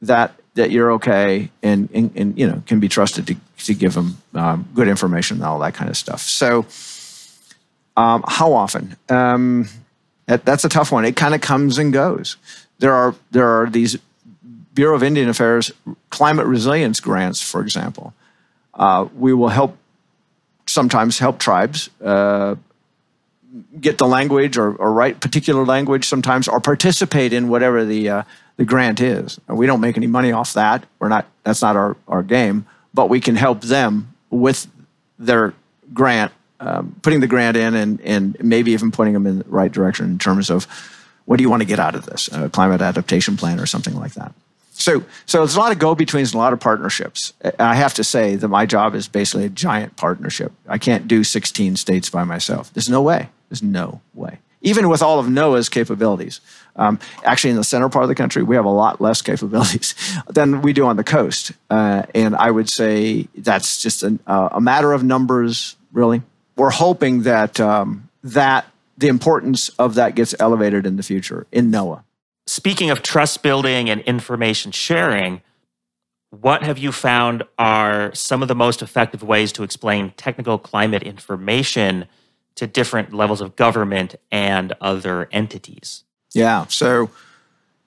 that 0.00 0.34
that 0.54 0.70
you're 0.70 0.92
okay, 0.92 1.50
and 1.60 1.88
and, 1.92 2.12
and 2.14 2.38
you 2.38 2.46
know 2.46 2.62
can 2.66 2.78
be 2.78 2.88
trusted 2.88 3.26
to 3.26 3.36
to 3.58 3.74
give 3.74 3.94
them 3.94 4.18
um, 4.34 4.68
good 4.74 4.88
information 4.88 5.38
and 5.38 5.44
all 5.44 5.58
that 5.60 5.74
kind 5.74 5.90
of 5.90 5.96
stuff. 5.96 6.20
So, 6.20 6.66
um, 7.96 8.24
how 8.26 8.52
often? 8.52 8.96
Um, 9.08 9.68
that, 10.26 10.44
that's 10.44 10.64
a 10.64 10.68
tough 10.68 10.90
one. 10.90 11.04
It 11.04 11.16
kind 11.16 11.34
of 11.34 11.40
comes 11.40 11.78
and 11.78 11.92
goes. 11.92 12.36
There 12.78 12.92
are 12.92 13.14
there 13.30 13.48
are 13.48 13.70
these 13.70 13.98
Bureau 14.74 14.96
of 14.96 15.02
Indian 15.02 15.28
Affairs 15.28 15.70
climate 16.10 16.46
resilience 16.46 17.00
grants, 17.00 17.40
for 17.40 17.60
example. 17.60 18.12
Uh, 18.74 19.08
we 19.16 19.32
will 19.32 19.48
help 19.48 19.76
sometimes 20.66 21.18
help 21.18 21.38
tribes 21.38 21.90
uh, 22.02 22.56
get 23.80 23.98
the 23.98 24.06
language 24.06 24.56
or, 24.56 24.74
or, 24.74 24.92
write 24.92 25.20
particular 25.20 25.64
language 25.64 26.06
sometimes 26.06 26.48
or 26.48 26.58
participate 26.58 27.32
in 27.32 27.48
whatever 27.48 27.84
the 27.84 28.08
uh, 28.08 28.22
the 28.56 28.64
grant 28.64 29.00
is. 29.00 29.38
We 29.48 29.66
don't 29.66 29.80
make 29.80 29.96
any 29.96 30.06
money 30.06 30.32
off 30.32 30.54
that. 30.54 30.84
We're 30.98 31.08
not 31.08 31.26
that's 31.44 31.62
not 31.62 31.76
our, 31.76 31.96
our 32.08 32.22
game, 32.22 32.66
but 32.94 33.08
we 33.10 33.20
can 33.20 33.36
help 33.36 33.60
them 33.62 34.14
with 34.30 34.66
their 35.18 35.52
grant, 35.92 36.32
um, 36.60 36.96
putting 37.02 37.20
the 37.20 37.26
grant 37.26 37.56
in 37.56 37.74
and, 37.74 38.00
and 38.00 38.36
maybe 38.40 38.70
even 38.72 38.90
putting 38.90 39.12
them 39.12 39.26
in 39.26 39.40
the 39.40 39.44
right 39.46 39.72
direction 39.72 40.06
in 40.06 40.18
terms 40.18 40.48
of 40.48 40.66
what 41.26 41.36
do 41.36 41.42
you 41.42 41.50
want 41.50 41.60
to 41.60 41.66
get 41.66 41.80
out 41.80 41.94
of 41.94 42.06
this, 42.06 42.28
a 42.32 42.48
climate 42.48 42.80
adaptation 42.80 43.36
plan 43.36 43.58
or 43.58 43.66
something 43.66 43.94
like 43.94 44.14
that. 44.14 44.32
So, 44.72 45.04
so 45.24 45.38
there's 45.38 45.54
a 45.54 45.60
lot 45.60 45.72
of 45.72 45.78
go-betweens 45.78 46.34
a 46.34 46.38
lot 46.38 46.52
of 46.52 46.60
partnerships. 46.60 47.32
I 47.58 47.76
have 47.76 47.94
to 47.94 48.04
say 48.04 48.34
that 48.34 48.48
my 48.48 48.66
job 48.66 48.94
is 48.94 49.06
basically 49.06 49.44
a 49.44 49.48
giant 49.48 49.96
partnership. 49.96 50.52
I 50.68 50.78
can't 50.78 51.06
do 51.06 51.22
16 51.22 51.76
states 51.76 52.10
by 52.10 52.24
myself. 52.24 52.72
There's 52.72 52.88
no 52.88 53.00
way. 53.00 53.28
There's 53.48 53.62
no 53.62 54.00
way. 54.14 54.38
Even 54.62 54.88
with 54.88 55.00
all 55.00 55.20
of 55.20 55.26
NOAA's 55.26 55.68
capabilities. 55.68 56.40
Um, 56.76 56.98
actually, 57.24 57.50
in 57.50 57.56
the 57.56 57.64
center 57.64 57.88
part 57.88 58.02
of 58.04 58.08
the 58.08 58.14
country, 58.14 58.42
we 58.42 58.56
have 58.56 58.64
a 58.64 58.70
lot 58.70 59.00
less 59.00 59.22
capabilities 59.30 59.94
than 60.28 60.62
we 60.62 60.72
do 60.72 60.86
on 60.86 60.96
the 60.96 61.04
coast. 61.04 61.52
Uh, 61.70 62.02
and 62.14 62.34
I 62.36 62.50
would 62.50 62.68
say 62.68 63.28
that's 63.36 63.82
just 63.82 64.02
an, 64.02 64.20
uh, 64.26 64.50
a 64.52 64.60
matter 64.60 64.92
of 64.92 65.04
numbers, 65.04 65.76
really. 65.92 66.22
We're 66.56 66.70
hoping 66.70 67.22
that 67.22 67.60
um, 67.60 68.08
that 68.22 68.66
the 68.96 69.08
importance 69.08 69.70
of 69.70 69.94
that 69.96 70.14
gets 70.14 70.34
elevated 70.38 70.86
in 70.86 70.96
the 70.96 71.02
future 71.02 71.46
in 71.50 71.70
NOAA 71.70 72.04
speaking 72.46 72.90
of 72.90 73.02
trust 73.02 73.42
building 73.42 73.88
and 73.90 74.00
information 74.02 74.72
sharing, 74.72 75.42
what 76.30 76.62
have 76.62 76.78
you 76.78 76.92
found 76.92 77.44
are 77.58 78.12
some 78.14 78.42
of 78.42 78.48
the 78.48 78.54
most 78.54 78.82
effective 78.82 79.22
ways 79.22 79.52
to 79.52 79.62
explain 79.62 80.12
technical 80.16 80.58
climate 80.58 81.02
information 81.02 82.06
to 82.56 82.66
different 82.66 83.12
levels 83.12 83.40
of 83.40 83.56
government 83.56 84.16
and 84.30 84.72
other 84.80 85.28
entities? 85.30 86.04
Yeah, 86.34 86.66
so 86.66 87.10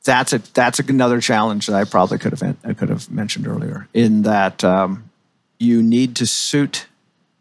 that's 0.03 0.33
a 0.33 0.39
that's 0.53 0.79
another 0.79 1.21
challenge 1.21 1.67
that 1.67 1.75
I 1.75 1.83
probably 1.83 2.17
could 2.17 2.31
have 2.31 2.57
I 2.63 2.73
could 2.73 2.89
have 2.89 3.11
mentioned 3.11 3.45
earlier. 3.45 3.87
In 3.93 4.23
that 4.23 4.63
um, 4.63 5.09
you 5.59 5.83
need 5.83 6.15
to 6.15 6.25
suit 6.25 6.87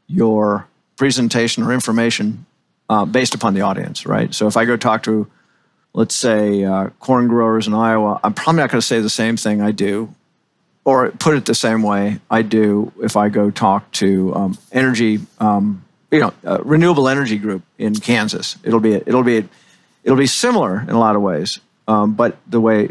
your 0.09 0.66
presentation 0.97 1.62
or 1.62 1.73
information 1.73 2.45
uh, 2.88 3.05
based 3.05 3.35
upon 3.35 3.55
the 3.55 3.61
audience, 3.62 4.05
right? 4.05 4.35
So 4.35 4.47
if 4.47 4.57
I 4.57 4.64
go 4.64 4.77
talk 4.77 5.05
to 5.05 5.29
let's 5.95 6.14
say 6.14 6.62
uh, 6.64 6.88
corn 7.01 7.27
growers 7.27 7.66
in 7.66 7.73
Iowa, 7.73 8.21
I'm 8.23 8.35
probably 8.35 8.61
not 8.61 8.71
going 8.71 8.81
to 8.81 8.87
say 8.87 9.01
the 9.01 9.09
same 9.09 9.37
thing 9.38 9.62
I 9.62 9.71
do, 9.71 10.14
or 10.85 11.11
put 11.12 11.37
it 11.37 11.47
the 11.47 11.55
same 11.55 11.83
way 11.83 12.21
I 12.31 12.42
do 12.42 12.92
if 13.01 13.16
I 13.16 13.29
go 13.31 13.51
talk 13.51 13.90
to 13.92 14.35
um, 14.35 14.59
energy, 14.73 15.21
um, 15.38 15.83
you 16.11 16.21
know, 16.21 16.35
renewable 16.62 17.09
energy 17.09 17.38
group 17.38 17.62
in 17.79 17.95
Kansas. 17.95 18.57
It'll 18.62 18.81
be 18.81 18.95
it'll 18.95 19.23
be 19.23 19.49
it'll 20.07 20.16
be 20.16 20.27
similar 20.27 20.81
in 20.81 20.90
a 20.90 20.99
lot 20.99 21.16
of 21.16 21.23
ways, 21.23 21.59
um, 21.88 22.14
but 22.14 22.38
the 22.47 22.61
way 22.61 22.90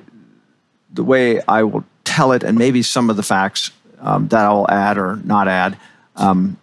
the 0.93 1.03
way 1.03 1.41
I 1.47 1.63
will 1.63 1.83
tell 2.03 2.33
it, 2.33 2.43
and 2.43 2.57
maybe 2.57 2.83
some 2.83 3.09
of 3.09 3.15
the 3.15 3.23
facts 3.23 3.71
um, 3.99 4.27
that 4.27 4.45
I'll 4.45 4.69
add 4.69 4.97
or 4.97 5.15
not 5.23 5.47
add, 5.47 5.77
um, 6.15 6.57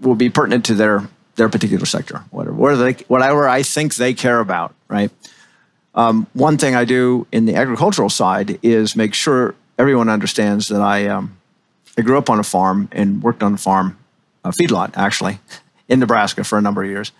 will 0.00 0.14
be 0.14 0.30
pertinent 0.30 0.64
to 0.66 0.74
their 0.74 1.08
their 1.34 1.48
particular 1.48 1.86
sector, 1.86 2.24
whatever, 2.30 2.54
whatever, 2.54 2.92
they, 2.92 3.04
whatever 3.08 3.48
I 3.48 3.62
think 3.62 3.96
they 3.96 4.14
care 4.14 4.40
about, 4.40 4.74
right? 4.88 5.10
Um, 5.94 6.26
one 6.34 6.58
thing 6.58 6.74
I 6.74 6.84
do 6.84 7.26
in 7.32 7.46
the 7.46 7.54
agricultural 7.54 8.10
side 8.10 8.58
is 8.62 8.94
make 8.94 9.14
sure 9.14 9.54
everyone 9.78 10.08
understands 10.08 10.68
that 10.68 10.82
I, 10.82 11.06
um, 11.06 11.38
I 11.96 12.02
grew 12.02 12.18
up 12.18 12.28
on 12.28 12.38
a 12.38 12.42
farm 12.42 12.88
and 12.92 13.22
worked 13.22 13.42
on 13.42 13.54
a 13.54 13.56
farm, 13.56 13.98
a 14.44 14.50
feedlot 14.50 14.92
actually, 14.96 15.38
in 15.88 15.98
Nebraska 15.98 16.44
for 16.44 16.58
a 16.58 16.60
number 16.60 16.84
of 16.84 16.90
years. 16.90 17.10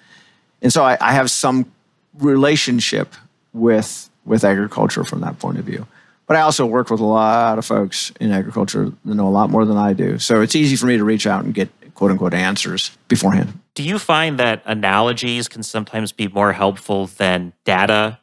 And 0.60 0.72
so 0.72 0.84
I, 0.84 0.98
I 1.00 1.12
have 1.12 1.30
some 1.30 1.72
relationship 2.18 3.14
with, 3.52 4.10
with 4.24 4.44
agriculture 4.44 5.04
from 5.04 5.20
that 5.20 5.38
point 5.38 5.58
of 5.58 5.64
view. 5.64 5.86
But 6.26 6.36
I 6.36 6.42
also 6.42 6.64
work 6.64 6.90
with 6.90 7.00
a 7.00 7.04
lot 7.04 7.58
of 7.58 7.66
folks 7.66 8.12
in 8.20 8.30
agriculture 8.30 8.92
that 9.04 9.14
know 9.14 9.26
a 9.26 9.30
lot 9.30 9.50
more 9.50 9.64
than 9.64 9.76
I 9.76 9.92
do. 9.92 10.18
So 10.18 10.42
it's 10.42 10.54
easy 10.54 10.76
for 10.76 10.86
me 10.86 10.96
to 10.96 11.04
reach 11.04 11.26
out 11.26 11.44
and 11.44 11.52
get 11.52 11.68
quote 11.94 12.12
unquote 12.12 12.34
answers 12.34 12.96
beforehand. 13.08 13.58
Do 13.74 13.82
you 13.82 13.98
find 13.98 14.38
that 14.38 14.62
analogies 14.64 15.48
can 15.48 15.64
sometimes 15.64 16.12
be 16.12 16.28
more 16.28 16.52
helpful 16.52 17.06
than 17.06 17.52
data 17.64 18.20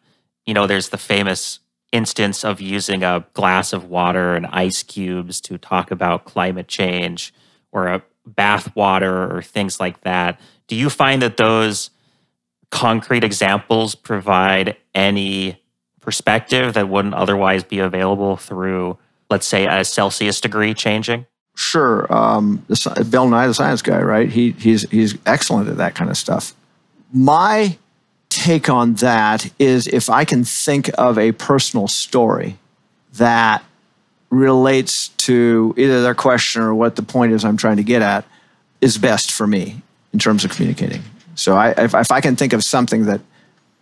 you 0.48 0.54
know, 0.54 0.66
there's 0.66 0.90
the 0.90 0.98
famous 0.98 1.60
instance 1.92 2.44
of 2.44 2.60
using 2.60 3.04
a 3.04 3.26
glass 3.34 3.74
of 3.74 3.90
water 3.90 4.34
and 4.34 4.48
ice 4.48 4.82
cubes 4.82 5.40
to 5.42 5.58
talk 5.58 5.92
about 5.92 6.26
climate 6.26 6.68
change 6.68 7.34
or 7.72 7.88
a 7.88 8.02
bath 8.26 8.76
water 8.76 9.32
or 9.32 9.42
things 9.42 9.80
like 9.80 10.02
that. 10.02 10.40
Do 10.68 10.76
you 10.76 10.90
find 10.90 11.22
that 11.22 11.38
those 11.38 11.92
concrete 12.70 13.24
examples 13.24 13.96
provide 13.96 14.76
any 14.94 15.62
perspective 16.02 16.74
that 16.74 16.90
wouldn't 16.90 17.14
otherwise 17.14 17.64
be 17.64 17.80
available 17.80 18.38
through, 18.38 18.98
let's 19.30 19.48
say, 19.48 19.66
a 19.66 19.84
Celsius 19.84 20.42
degree 20.42 20.74
changing? 20.74 21.26
Sure. 21.56 22.12
Um, 22.14 22.66
Bill 23.10 23.28
Nye, 23.28 23.48
the 23.48 23.54
science 23.54 23.82
guy, 23.82 24.02
right? 24.02 24.30
He, 24.30 24.52
he's, 24.52 24.90
he's 24.90 25.18
excellent 25.26 25.70
at 25.70 25.78
that 25.78 25.96
kind 25.96 26.10
of 26.10 26.18
stuff. 26.18 26.54
My 27.12 27.78
take 28.30 28.70
on 28.70 28.94
that 28.96 29.52
is 29.58 29.88
if 29.88 30.10
I 30.10 30.24
can 30.26 30.44
think 30.44 30.90
of 30.98 31.18
a 31.18 31.32
personal 31.32 31.88
story 31.88 32.58
that 33.14 33.64
relates 34.30 35.08
to 35.10 35.74
either 35.78 36.02
their 36.02 36.16
question 36.16 36.62
or 36.62 36.76
what 36.76 36.96
the 36.96 37.02
point 37.02 37.32
is 37.32 37.44
I'm 37.44 37.58
trying 37.58 37.78
to 37.78 37.84
get 37.84 38.02
at, 38.02 38.26
is 38.82 38.98
best 38.98 39.32
for 39.32 39.48
me 39.48 39.82
in 40.14 40.20
terms 40.20 40.46
of 40.46 40.52
communicating. 40.52 41.02
So 41.38 41.56
I, 41.56 41.70
if, 41.72 41.94
if 41.94 42.12
I 42.12 42.20
can 42.20 42.36
think 42.36 42.54
of 42.54 42.64
something 42.64 43.06
that 43.06 43.22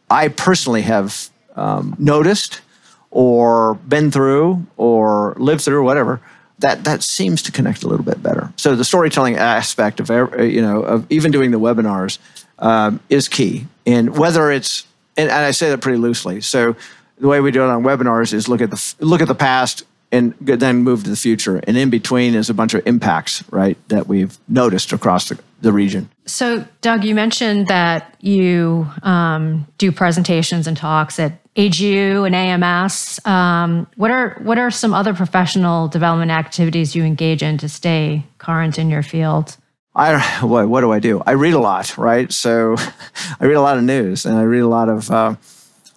I 0.10 0.28
personally 0.28 0.84
have 0.84 1.30
um, 1.56 1.96
noticed 1.98 2.62
or 3.10 3.76
been 3.76 4.12
through 4.12 4.66
or 4.78 5.36
lived 5.38 5.62
through, 5.62 5.80
or 5.80 5.84
whatever, 5.84 6.22
that 6.60 6.84
that 6.84 7.02
seems 7.02 7.42
to 7.44 7.52
connect 7.52 7.84
a 7.84 7.88
little 7.88 8.06
bit 8.06 8.22
better. 8.22 8.54
So 8.58 8.76
the 8.76 8.86
storytelling 8.86 9.38
aspect 9.38 10.00
of 10.00 10.10
you 10.40 10.62
know 10.62 10.82
of 10.82 11.06
even 11.10 11.32
doing 11.32 11.52
the 11.52 11.60
webinars 11.60 12.20
um, 12.60 13.00
is 13.10 13.28
key. 13.28 13.68
And 13.86 14.18
whether 14.18 14.52
it's, 14.52 14.86
and, 15.18 15.30
and 15.30 15.46
I 15.46 15.52
say 15.52 15.70
that 15.70 15.82
pretty 15.82 15.98
loosely. 15.98 16.42
So 16.42 16.76
the 17.18 17.28
way 17.28 17.40
we 17.40 17.52
do 17.52 17.64
it 17.64 17.70
on 17.70 17.84
webinars 17.84 18.34
is 18.34 18.48
look 18.48 18.62
at 18.62 18.70
the 18.70 18.96
look 19.00 19.22
at 19.22 19.28
the 19.28 19.36
past 19.36 19.84
and 20.16 20.34
then 20.40 20.78
move 20.78 21.04
to 21.04 21.10
the 21.10 21.16
future. 21.16 21.58
And 21.68 21.78
in 21.78 21.90
between 21.90 22.36
is 22.36 22.50
a 22.50 22.54
bunch 22.54 22.74
of 22.74 22.86
impacts, 22.88 23.44
right, 23.52 23.78
that 23.90 24.08
we've 24.08 24.38
noticed 24.48 24.94
across 24.94 25.30
the, 25.30 25.40
the 25.62 25.72
region. 25.72 26.10
So, 26.26 26.66
Doug, 26.82 27.04
you 27.04 27.14
mentioned 27.14 27.68
that 27.68 28.16
you 28.22 28.88
um, 29.04 29.68
do 29.78 29.92
presentations 29.92 30.68
and 30.68 30.78
talks 30.78 31.20
at 31.20 31.42
AGU 31.56 32.26
and 32.26 32.36
AMS. 32.36 33.20
Um, 33.26 33.88
what 33.96 34.12
are 34.12 34.40
what 34.42 34.58
are 34.58 34.72
some 34.72 34.94
other 34.94 35.14
professional 35.14 35.88
development 35.88 36.32
activities 36.32 36.96
you 36.96 37.04
engage 37.04 37.44
in 37.44 37.58
to 37.60 37.70
stay 37.70 38.26
current 38.38 38.78
in 38.80 38.90
your 38.90 39.04
field? 39.04 39.58
I 39.96 40.20
what, 40.42 40.68
what 40.68 40.82
do 40.82 40.92
I 40.92 41.00
do? 41.00 41.22
I 41.26 41.32
read 41.32 41.54
a 41.54 41.60
lot, 41.60 41.98
right? 41.98 42.32
So 42.32 42.76
I 43.40 43.46
read 43.46 43.56
a 43.56 43.62
lot 43.62 43.78
of 43.78 43.84
news, 43.84 44.26
and 44.26 44.36
I 44.36 44.44
read 44.44 44.62
a 44.62 44.68
lot 44.68 44.90
of. 44.90 45.12
Uh, 45.12 45.36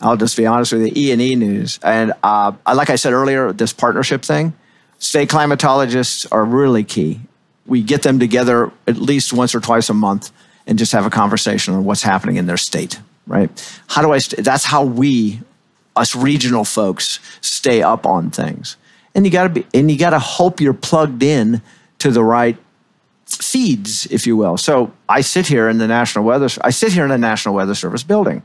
I'll 0.00 0.16
just 0.16 0.36
be 0.36 0.46
honest 0.46 0.72
with 0.72 0.82
you, 0.82 0.92
E 0.94 1.12
and 1.12 1.20
E 1.20 1.34
news, 1.34 1.78
and 1.82 2.12
uh, 2.22 2.52
like 2.72 2.90
I 2.90 2.96
said 2.96 3.12
earlier, 3.12 3.52
this 3.52 3.72
partnership 3.72 4.22
thing. 4.22 4.54
State 4.98 5.28
climatologists 5.28 6.26
are 6.32 6.44
really 6.44 6.84
key. 6.84 7.20
We 7.66 7.82
get 7.82 8.02
them 8.02 8.18
together 8.18 8.72
at 8.86 8.96
least 8.96 9.32
once 9.32 9.54
or 9.54 9.60
twice 9.60 9.88
a 9.88 9.94
month 9.94 10.32
and 10.66 10.78
just 10.78 10.92
have 10.92 11.06
a 11.06 11.10
conversation 11.10 11.74
on 11.74 11.84
what's 11.84 12.02
happening 12.02 12.36
in 12.36 12.46
their 12.46 12.56
state. 12.56 13.00
Right? 13.26 13.50
How 13.88 14.02
do 14.02 14.12
I? 14.12 14.18
St- 14.18 14.44
that's 14.44 14.64
how 14.64 14.84
we, 14.84 15.40
us 15.94 16.16
regional 16.16 16.64
folks, 16.64 17.20
stay 17.40 17.82
up 17.82 18.06
on 18.06 18.30
things. 18.30 18.76
And 19.14 19.24
you 19.24 19.30
got 19.30 19.44
to 19.44 19.48
be, 19.48 19.66
and 19.74 19.90
you 19.90 19.98
got 19.98 20.10
to 20.10 20.18
hope 20.18 20.60
you're 20.60 20.74
plugged 20.74 21.22
in 21.22 21.60
to 21.98 22.10
the 22.10 22.22
right 22.22 22.56
feeds, 23.26 24.06
if 24.06 24.26
you 24.26 24.36
will. 24.36 24.56
So 24.56 24.92
I 25.08 25.20
sit 25.20 25.46
here 25.46 25.68
in 25.68 25.78
the 25.78 25.86
National 25.86 26.24
Weather, 26.24 26.48
I 26.62 26.70
sit 26.70 26.92
here 26.92 27.04
in 27.04 27.10
the 27.10 27.18
National 27.18 27.54
Weather 27.54 27.74
Service 27.74 28.02
building, 28.02 28.42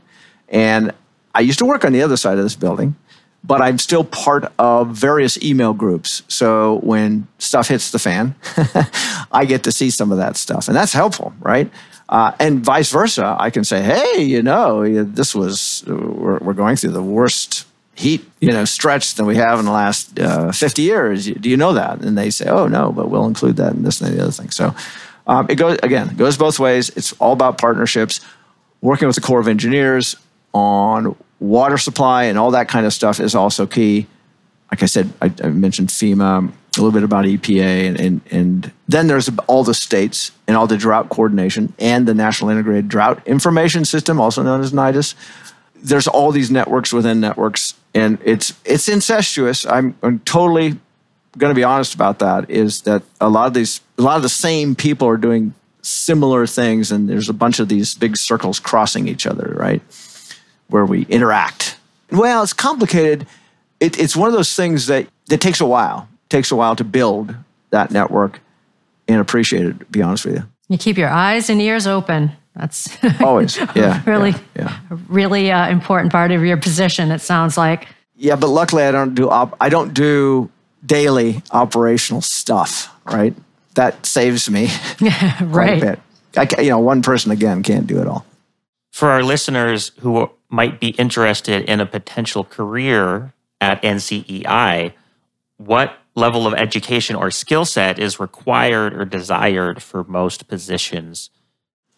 and 0.48 0.92
I 1.34 1.40
used 1.40 1.58
to 1.58 1.64
work 1.64 1.84
on 1.84 1.92
the 1.92 2.02
other 2.02 2.16
side 2.16 2.38
of 2.38 2.44
this 2.44 2.56
building, 2.56 2.94
but 3.42 3.60
I'm 3.60 3.78
still 3.78 4.04
part 4.04 4.52
of 4.58 4.90
various 4.90 5.42
email 5.42 5.74
groups. 5.74 6.22
So 6.28 6.80
when 6.82 7.26
stuff 7.38 7.68
hits 7.68 7.90
the 7.90 7.98
fan, 7.98 8.34
I 9.32 9.44
get 9.44 9.64
to 9.64 9.72
see 9.72 9.90
some 9.90 10.12
of 10.12 10.18
that 10.18 10.36
stuff, 10.36 10.68
and 10.68 10.76
that's 10.76 10.92
helpful, 10.92 11.34
right? 11.40 11.70
Uh, 12.08 12.32
and 12.38 12.64
vice 12.64 12.90
versa, 12.90 13.36
I 13.38 13.50
can 13.50 13.64
say, 13.64 13.82
hey, 13.82 14.22
you 14.22 14.42
know, 14.42 15.04
this 15.04 15.34
was 15.34 15.84
we're, 15.86 16.38
we're 16.38 16.54
going 16.54 16.76
through 16.76 16.92
the 16.92 17.02
worst 17.02 17.66
heat, 17.94 18.24
you 18.40 18.50
know, 18.50 18.64
stretch 18.64 19.14
than 19.14 19.26
we 19.26 19.36
have 19.36 19.58
in 19.58 19.64
the 19.64 19.70
last 19.72 20.18
uh, 20.18 20.52
50 20.52 20.82
years. 20.82 21.26
Do 21.26 21.48
you 21.48 21.56
know 21.56 21.74
that? 21.74 22.02
And 22.02 22.16
they 22.18 22.30
say, 22.30 22.48
oh 22.48 22.66
no, 22.66 22.92
but 22.92 23.08
we'll 23.08 23.26
include 23.26 23.56
that 23.56 23.72
in 23.72 23.82
this 23.82 24.00
and 24.00 24.16
the 24.16 24.22
other 24.22 24.32
thing. 24.32 24.50
So 24.50 24.74
um, 25.26 25.46
it 25.48 25.56
goes 25.56 25.78
again, 25.82 26.10
it 26.10 26.16
goes 26.16 26.36
both 26.36 26.58
ways. 26.58 26.90
It's 26.90 27.12
all 27.14 27.32
about 27.32 27.58
partnerships, 27.58 28.20
working 28.80 29.06
with 29.06 29.16
the 29.16 29.22
Corps 29.22 29.40
of 29.40 29.48
Engineers 29.48 30.16
on 30.54 31.16
water 31.40 31.76
supply 31.76 32.24
and 32.24 32.38
all 32.38 32.52
that 32.52 32.68
kind 32.68 32.86
of 32.86 32.92
stuff 32.92 33.20
is 33.20 33.34
also 33.34 33.66
key. 33.66 34.06
Like 34.70 34.82
I 34.82 34.86
said, 34.86 35.12
I, 35.20 35.30
I 35.42 35.48
mentioned 35.48 35.88
FEMA, 35.90 36.48
a 36.48 36.80
little 36.80 36.92
bit 36.92 37.04
about 37.04 37.24
EPA, 37.24 37.88
and, 37.88 38.00
and, 38.00 38.20
and 38.30 38.72
then 38.88 39.06
there's 39.06 39.30
all 39.46 39.62
the 39.62 39.74
states 39.74 40.32
and 40.48 40.56
all 40.56 40.66
the 40.66 40.76
drought 40.76 41.08
coordination 41.08 41.72
and 41.78 42.08
the 42.08 42.14
National 42.14 42.50
Integrated 42.50 42.88
Drought 42.88 43.26
Information 43.26 43.84
System, 43.84 44.20
also 44.20 44.42
known 44.42 44.60
as 44.60 44.72
NIDIS. 44.72 45.14
There's 45.76 46.08
all 46.08 46.32
these 46.32 46.50
networks 46.50 46.92
within 46.92 47.20
networks, 47.20 47.74
and 47.94 48.18
it's 48.24 48.54
it's 48.64 48.88
incestuous. 48.88 49.66
I'm, 49.66 49.94
I'm 50.02 50.20
totally 50.20 50.78
going 51.36 51.50
to 51.50 51.54
be 51.54 51.64
honest 51.64 51.94
about 51.94 52.20
that. 52.20 52.50
Is 52.50 52.82
that 52.82 53.02
a 53.20 53.28
lot 53.28 53.46
of 53.46 53.54
these, 53.54 53.80
a 53.98 54.02
lot 54.02 54.16
of 54.16 54.22
the 54.22 54.28
same 54.28 54.74
people 54.74 55.06
are 55.06 55.18
doing 55.18 55.54
similar 55.82 56.46
things, 56.46 56.90
and 56.90 57.08
there's 57.08 57.28
a 57.28 57.34
bunch 57.34 57.60
of 57.60 57.68
these 57.68 57.94
big 57.94 58.16
circles 58.16 58.58
crossing 58.58 59.06
each 59.08 59.26
other, 59.26 59.54
right? 59.56 59.82
Where 60.68 60.84
we 60.84 61.04
interact. 61.06 61.76
Well, 62.10 62.42
it's 62.42 62.52
complicated. 62.52 63.26
It, 63.80 63.98
it's 63.98 64.16
one 64.16 64.28
of 64.28 64.34
those 64.34 64.54
things 64.54 64.86
that 64.86 65.06
that 65.26 65.40
takes 65.40 65.60
a 65.60 65.66
while 65.66 66.08
takes 66.28 66.50
a 66.50 66.56
while 66.56 66.76
to 66.76 66.84
build 66.84 67.34
that 67.70 67.90
network 67.90 68.40
and 69.06 69.20
appreciate 69.20 69.66
it, 69.66 69.78
to 69.78 69.84
be 69.86 70.02
honest 70.02 70.24
with 70.24 70.36
you. 70.36 70.44
You 70.68 70.78
keep 70.78 70.96
your 70.96 71.10
eyes 71.10 71.50
and 71.50 71.60
ears 71.60 71.86
open. 71.86 72.32
That's 72.56 72.88
always, 73.20 73.56
yeah, 73.74 74.02
really, 74.06 74.30
yeah, 74.30 74.78
yeah. 74.90 74.98
really 75.08 75.50
uh, 75.50 75.68
important 75.68 76.12
part 76.12 76.30
of 76.30 76.44
your 76.44 76.56
position. 76.56 77.10
It 77.10 77.20
sounds 77.20 77.56
like. 77.56 77.88
Yeah, 78.16 78.36
but 78.36 78.48
luckily 78.48 78.84
I 78.84 78.92
don't 78.92 79.14
do 79.14 79.28
op- 79.28 79.56
I 79.60 79.68
don't 79.68 79.92
do 79.92 80.50
daily 80.86 81.42
operational 81.50 82.22
stuff. 82.22 82.90
Right, 83.04 83.34
that 83.74 84.06
saves 84.06 84.48
me 84.48 84.68
right. 85.42 85.82
a 85.82 85.86
bit. 85.86 86.00
I, 86.36 86.62
you 86.62 86.70
know, 86.70 86.78
one 86.78 87.02
person 87.02 87.32
again 87.32 87.62
can't 87.62 87.86
do 87.86 88.00
it 88.00 88.06
all. 88.06 88.24
For 88.92 89.10
our 89.10 89.22
listeners 89.22 89.90
who 90.00 90.30
might 90.54 90.78
be 90.78 90.90
interested 90.90 91.68
in 91.68 91.80
a 91.80 91.86
potential 91.86 92.44
career 92.44 93.34
at 93.60 93.82
NCEI, 93.82 94.92
what 95.56 95.98
level 96.14 96.46
of 96.46 96.54
education 96.54 97.16
or 97.16 97.30
skill 97.30 97.64
set 97.64 97.98
is 97.98 98.20
required 98.20 98.94
or 98.94 99.04
desired 99.04 99.82
for 99.82 100.04
most 100.04 100.46
positions? 100.46 101.30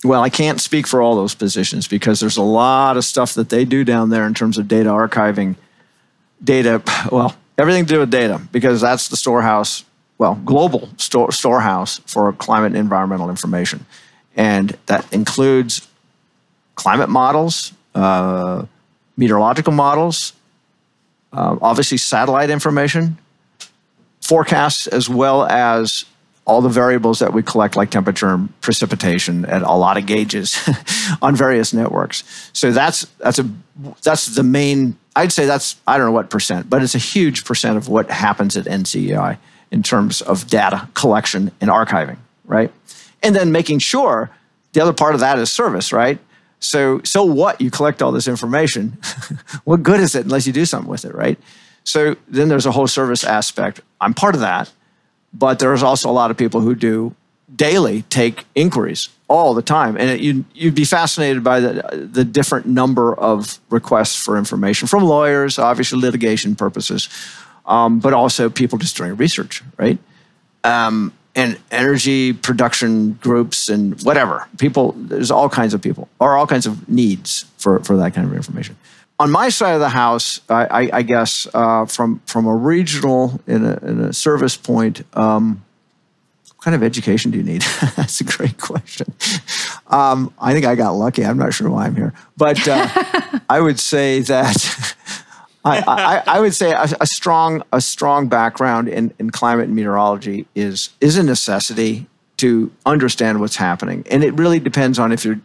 Well, 0.04 0.22
I 0.22 0.30
can't 0.30 0.60
speak 0.60 0.86
for 0.86 1.02
all 1.02 1.16
those 1.16 1.34
positions 1.34 1.86
because 1.86 2.20
there's 2.20 2.36
a 2.36 2.42
lot 2.42 2.96
of 2.96 3.04
stuff 3.04 3.34
that 3.34 3.50
they 3.50 3.64
do 3.64 3.84
down 3.84 4.10
there 4.10 4.26
in 4.26 4.34
terms 4.34 4.58
of 4.58 4.68
data 4.68 4.90
archiving, 4.90 5.56
data, 6.42 6.82
well, 7.12 7.36
everything 7.58 7.84
to 7.86 7.94
do 7.94 8.00
with 8.00 8.10
data 8.10 8.40
because 8.52 8.80
that's 8.80 9.08
the 9.08 9.16
storehouse, 9.16 9.84
well, 10.18 10.40
global 10.44 10.88
store, 10.96 11.30
storehouse 11.32 11.98
for 12.06 12.32
climate 12.32 12.72
and 12.72 12.76
environmental 12.76 13.28
information. 13.28 13.84
And 14.34 14.76
that 14.86 15.10
includes 15.12 15.88
climate 16.74 17.08
models, 17.08 17.72
uh, 17.96 18.66
meteorological 19.16 19.72
models, 19.72 20.32
uh, 21.32 21.56
obviously 21.62 21.98
satellite 21.98 22.50
information, 22.50 23.18
forecasts 24.20 24.86
as 24.86 25.08
well 25.08 25.46
as 25.46 26.04
all 26.46 26.60
the 26.60 26.68
variables 26.68 27.18
that 27.18 27.32
we 27.32 27.42
collect, 27.42 27.74
like 27.74 27.90
temperature 27.90 28.28
and 28.28 28.60
precipitation, 28.60 29.44
at 29.46 29.62
a 29.62 29.72
lot 29.72 29.96
of 29.96 30.06
gauges 30.06 30.56
on 31.22 31.34
various 31.34 31.72
networks. 31.72 32.22
So 32.52 32.70
that's 32.70 33.06
that's 33.18 33.38
a 33.38 33.50
that's 34.02 34.26
the 34.26 34.44
main. 34.44 34.96
I'd 35.16 35.32
say 35.32 35.46
that's 35.46 35.76
I 35.86 35.96
don't 35.96 36.06
know 36.06 36.12
what 36.12 36.30
percent, 36.30 36.70
but 36.70 36.82
it's 36.82 36.94
a 36.94 36.98
huge 36.98 37.44
percent 37.44 37.76
of 37.76 37.88
what 37.88 38.10
happens 38.10 38.56
at 38.56 38.66
NCEI 38.66 39.38
in 39.72 39.82
terms 39.82 40.22
of 40.22 40.46
data 40.46 40.88
collection 40.94 41.50
and 41.60 41.68
archiving, 41.68 42.18
right? 42.44 42.72
And 43.22 43.34
then 43.34 43.50
making 43.50 43.80
sure 43.80 44.30
the 44.72 44.80
other 44.80 44.92
part 44.92 45.14
of 45.14 45.20
that 45.20 45.38
is 45.38 45.52
service, 45.52 45.92
right? 45.92 46.18
So 46.60 47.00
so 47.04 47.24
what? 47.24 47.60
You 47.60 47.70
collect 47.70 48.02
all 48.02 48.12
this 48.12 48.28
information. 48.28 48.98
what 49.64 49.82
good 49.82 50.00
is 50.00 50.14
it 50.14 50.24
unless 50.24 50.46
you 50.46 50.52
do 50.52 50.64
something 50.64 50.90
with 50.90 51.04
it, 51.04 51.14
right? 51.14 51.38
So 51.84 52.16
then 52.28 52.48
there's 52.48 52.66
a 52.66 52.72
whole 52.72 52.88
service 52.88 53.22
aspect. 53.22 53.80
I'm 54.00 54.14
part 54.14 54.34
of 54.34 54.40
that, 54.40 54.72
but 55.32 55.58
there's 55.58 55.82
also 55.82 56.10
a 56.10 56.12
lot 56.12 56.30
of 56.30 56.36
people 56.36 56.60
who 56.60 56.74
do 56.74 57.14
daily 57.54 58.02
take 58.02 58.44
inquiries 58.54 59.08
all 59.28 59.54
the 59.54 59.62
time, 59.62 59.96
and 59.96 60.10
it, 60.10 60.20
you'd, 60.20 60.44
you'd 60.54 60.74
be 60.74 60.84
fascinated 60.84 61.44
by 61.44 61.60
the 61.60 62.08
the 62.12 62.24
different 62.24 62.66
number 62.66 63.14
of 63.14 63.60
requests 63.70 64.16
for 64.16 64.36
information 64.36 64.88
from 64.88 65.04
lawyers, 65.04 65.58
obviously 65.58 66.00
litigation 66.00 66.56
purposes, 66.56 67.08
um, 67.66 68.00
but 68.00 68.12
also 68.12 68.48
people 68.50 68.78
just 68.78 68.96
doing 68.96 69.16
research, 69.16 69.62
right? 69.76 69.98
Um, 70.64 71.12
and 71.36 71.58
energy 71.70 72.32
production 72.32 73.12
groups 73.22 73.68
and 73.68 74.02
whatever 74.02 74.48
people. 74.58 74.92
There's 74.96 75.30
all 75.30 75.48
kinds 75.48 75.74
of 75.74 75.80
people 75.80 76.08
or 76.18 76.36
all 76.36 76.46
kinds 76.48 76.66
of 76.66 76.88
needs 76.88 77.44
for 77.58 77.78
for 77.80 77.96
that 77.98 78.14
kind 78.14 78.26
of 78.26 78.34
information 78.34 78.76
on 79.18 79.30
my 79.30 79.48
side 79.48 79.72
of 79.72 79.80
the 79.80 79.88
house, 79.88 80.40
I, 80.48 80.66
I, 80.66 80.90
I 80.98 81.02
guess 81.02 81.46
uh, 81.54 81.86
from 81.86 82.20
from 82.26 82.46
a 82.46 82.54
regional 82.54 83.40
in 83.46 83.64
a, 83.64 83.76
in 83.78 84.00
a 84.00 84.12
service 84.12 84.56
point, 84.56 85.02
um, 85.14 85.64
what 86.54 86.64
kind 86.64 86.74
of 86.74 86.82
education 86.82 87.30
do 87.30 87.38
you 87.38 87.44
need? 87.44 87.62
That's 87.96 88.20
a 88.20 88.24
great 88.24 88.58
question. 88.58 89.12
Um, 89.86 90.34
I 90.38 90.52
think 90.52 90.66
I 90.66 90.74
got 90.74 90.92
lucky. 90.92 91.24
I'm 91.24 91.38
not 91.38 91.54
sure 91.54 91.70
why 91.70 91.86
I'm 91.86 91.96
here, 91.96 92.12
but 92.36 92.66
uh, 92.68 92.88
I 93.48 93.60
would 93.60 93.80
say 93.80 94.20
that 94.20 95.24
I, 95.66 95.82
I, 95.86 96.36
I, 96.36 96.40
would 96.40 96.54
say 96.54 96.72
a, 96.72 96.86
a, 97.00 97.06
strong 97.06 97.62
a 97.72 97.80
strong 97.80 98.28
background 98.28 98.88
in, 98.88 99.12
in 99.18 99.30
climate 99.30 99.66
and 99.66 99.74
meteorology 99.74 100.46
is 100.54 100.90
is 101.00 101.16
a 101.16 101.22
necessity 101.22 102.06
to 102.38 102.70
understand 102.84 103.40
what's 103.40 103.56
happening, 103.56 104.04
and 104.10 104.22
it 104.22 104.34
really 104.34 104.60
depends 104.60 104.98
on 104.98 105.12
if 105.12 105.24
you're 105.24 105.40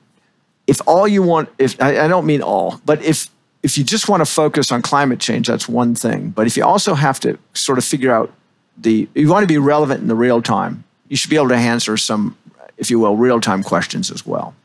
if 0.67 0.81
all 0.87 1.07
you 1.07 1.23
want 1.23 1.49
if 1.57 1.81
I, 1.81 2.05
I 2.05 2.07
don't 2.07 2.25
mean 2.25 2.41
all, 2.41 2.81
but 2.85 3.03
if 3.03 3.29
if 3.63 3.77
you 3.77 3.83
just 3.83 4.09
want 4.09 4.21
to 4.21 4.25
focus 4.25 4.71
on 4.71 4.81
climate 4.81 5.19
change, 5.19 5.47
that's 5.47 5.67
one 5.67 5.95
thing. 5.95 6.29
But 6.29 6.47
if 6.47 6.57
you 6.57 6.63
also 6.63 6.95
have 6.95 7.19
to 7.21 7.37
sort 7.53 7.77
of 7.77 7.85
figure 7.85 8.11
out 8.11 8.33
the, 8.77 9.07
you 9.13 9.29
want 9.29 9.43
to 9.43 9.47
be 9.47 9.57
relevant 9.57 10.01
in 10.01 10.07
the 10.07 10.15
real 10.15 10.41
time, 10.41 10.83
you 11.07 11.15
should 11.15 11.29
be 11.29 11.35
able 11.35 11.49
to 11.49 11.55
answer 11.55 11.97
some, 11.97 12.37
if 12.77 12.89
you 12.89 12.99
will, 12.99 13.15
real 13.15 13.39
time 13.39 13.63
questions 13.63 14.09
as 14.09 14.25
well. 14.25 14.55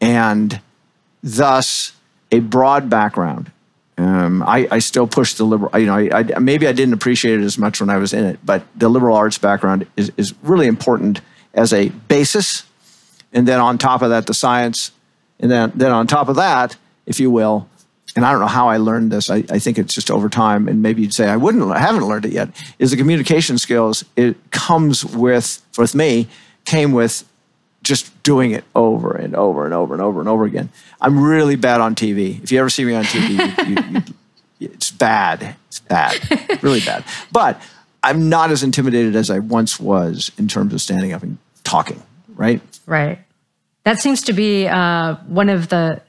And 0.00 0.60
thus, 1.22 1.92
a 2.30 2.40
broad 2.40 2.90
background. 2.90 3.50
Um, 3.98 4.44
I, 4.44 4.68
I, 4.70 4.78
still 4.78 5.08
push 5.08 5.34
the 5.34 5.44
liberal, 5.44 5.76
you 5.78 5.86
know, 5.86 5.96
I, 5.96 6.24
I, 6.36 6.38
maybe 6.38 6.68
I 6.68 6.72
didn't 6.72 6.94
appreciate 6.94 7.40
it 7.40 7.44
as 7.44 7.58
much 7.58 7.80
when 7.80 7.90
I 7.90 7.96
was 7.96 8.12
in 8.12 8.24
it, 8.24 8.38
but 8.44 8.62
the 8.76 8.88
liberal 8.88 9.16
arts 9.16 9.38
background 9.38 9.88
is, 9.96 10.12
is 10.16 10.34
really 10.44 10.68
important 10.68 11.20
as 11.52 11.72
a 11.72 11.88
basis. 11.88 12.62
And 13.32 13.48
then 13.48 13.58
on 13.58 13.76
top 13.76 14.02
of 14.02 14.10
that, 14.10 14.28
the 14.28 14.34
science. 14.34 14.92
And 15.40 15.50
then, 15.50 15.72
then 15.74 15.90
on 15.90 16.06
top 16.06 16.28
of 16.28 16.36
that, 16.36 16.76
if 17.06 17.18
you 17.18 17.28
will, 17.28 17.68
and 18.14 18.24
I 18.24 18.30
don't 18.30 18.40
know 18.40 18.46
how 18.46 18.68
I 18.68 18.76
learned 18.76 19.10
this. 19.10 19.30
I, 19.30 19.44
I, 19.50 19.58
think 19.58 19.78
it's 19.78 19.94
just 19.94 20.10
over 20.10 20.28
time, 20.28 20.68
and 20.68 20.82
maybe 20.82 21.02
you'd 21.02 21.14
say 21.14 21.28
I 21.28 21.36
wouldn't, 21.36 21.70
I 21.70 21.78
haven't 21.78 22.06
learned 22.06 22.24
it 22.24 22.32
yet. 22.32 22.50
Is 22.78 22.90
the 22.90 22.96
communication 22.96 23.58
skills? 23.58 24.04
It 24.16 24.36
comes 24.50 25.04
with, 25.04 25.60
with 25.76 25.94
me, 25.94 26.28
came 26.64 26.92
with 26.92 27.28
just 27.82 28.17
doing 28.28 28.50
it 28.50 28.62
over 28.74 29.12
and 29.12 29.34
over 29.34 29.64
and 29.64 29.72
over 29.72 29.94
and 29.94 30.02
over 30.02 30.20
and 30.20 30.28
over 30.28 30.44
again. 30.44 30.68
I'm 31.00 31.18
really 31.24 31.56
bad 31.56 31.80
on 31.80 31.94
TV. 31.94 32.42
If 32.42 32.52
you 32.52 32.60
ever 32.60 32.68
see 32.68 32.84
me 32.84 32.94
on 32.94 33.04
TV, 33.04 33.66
you, 33.66 33.74
you, 33.74 34.02
you, 34.58 34.70
it's 34.70 34.90
bad. 34.90 35.56
It's 35.68 35.80
bad, 35.80 36.62
really 36.62 36.80
bad. 36.80 37.04
But 37.32 37.58
I'm 38.02 38.28
not 38.28 38.50
as 38.50 38.62
intimidated 38.62 39.16
as 39.16 39.30
I 39.30 39.38
once 39.38 39.80
was 39.80 40.30
in 40.36 40.46
terms 40.46 40.74
of 40.74 40.82
standing 40.82 41.14
up 41.14 41.22
and 41.22 41.38
talking. 41.64 42.02
Right. 42.36 42.60
Right. 42.84 43.18
That 43.84 43.98
seems 43.98 44.20
to 44.24 44.34
be 44.34 44.68
uh, 44.68 45.14
one 45.26 45.48
of 45.48 45.70
the 45.70 46.02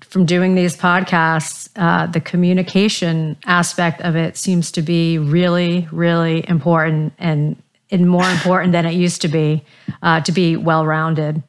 from 0.00 0.24
doing 0.24 0.54
these 0.54 0.74
podcasts, 0.74 1.68
uh, 1.76 2.06
the 2.06 2.20
communication 2.20 3.36
aspect 3.44 4.00
of 4.00 4.16
it 4.16 4.38
seems 4.38 4.72
to 4.72 4.82
be 4.82 5.18
really, 5.18 5.86
really 5.92 6.48
important 6.48 7.12
and, 7.18 7.62
and 7.90 8.08
more 8.08 8.28
important 8.28 8.72
than 8.72 8.86
it 8.86 8.92
used 8.92 9.22
to 9.22 9.28
be 9.28 9.64
uh, 10.02 10.20
to 10.22 10.32
be 10.32 10.56
well 10.56 10.84
rounded. 10.84 11.42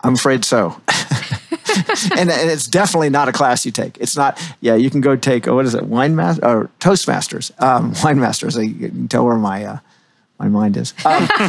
I'm 0.00 0.14
afraid 0.14 0.44
so. 0.44 0.80
and, 2.16 2.30
and, 2.30 2.50
it's 2.50 2.66
definitely 2.66 3.08
not 3.08 3.28
a 3.28 3.32
class 3.32 3.64
you 3.64 3.72
take. 3.72 3.96
It's 3.98 4.16
not, 4.16 4.40
yeah, 4.60 4.74
you 4.74 4.90
can 4.90 5.00
go 5.00 5.16
take, 5.16 5.48
oh, 5.48 5.54
what 5.54 5.64
is 5.64 5.74
it, 5.74 5.84
Wine 5.84 6.14
Master 6.14 6.44
or 6.44 6.70
Toastmasters? 6.78 7.50
Um, 7.62 7.94
Wine 8.04 8.20
Masters. 8.20 8.56
I 8.56 8.66
can 8.66 9.08
tell 9.08 9.24
where 9.24 9.36
my, 9.36 9.64
uh, 9.64 9.78
my 10.38 10.48
mind 10.48 10.76
is. 10.76 10.92
Um, 11.06 11.26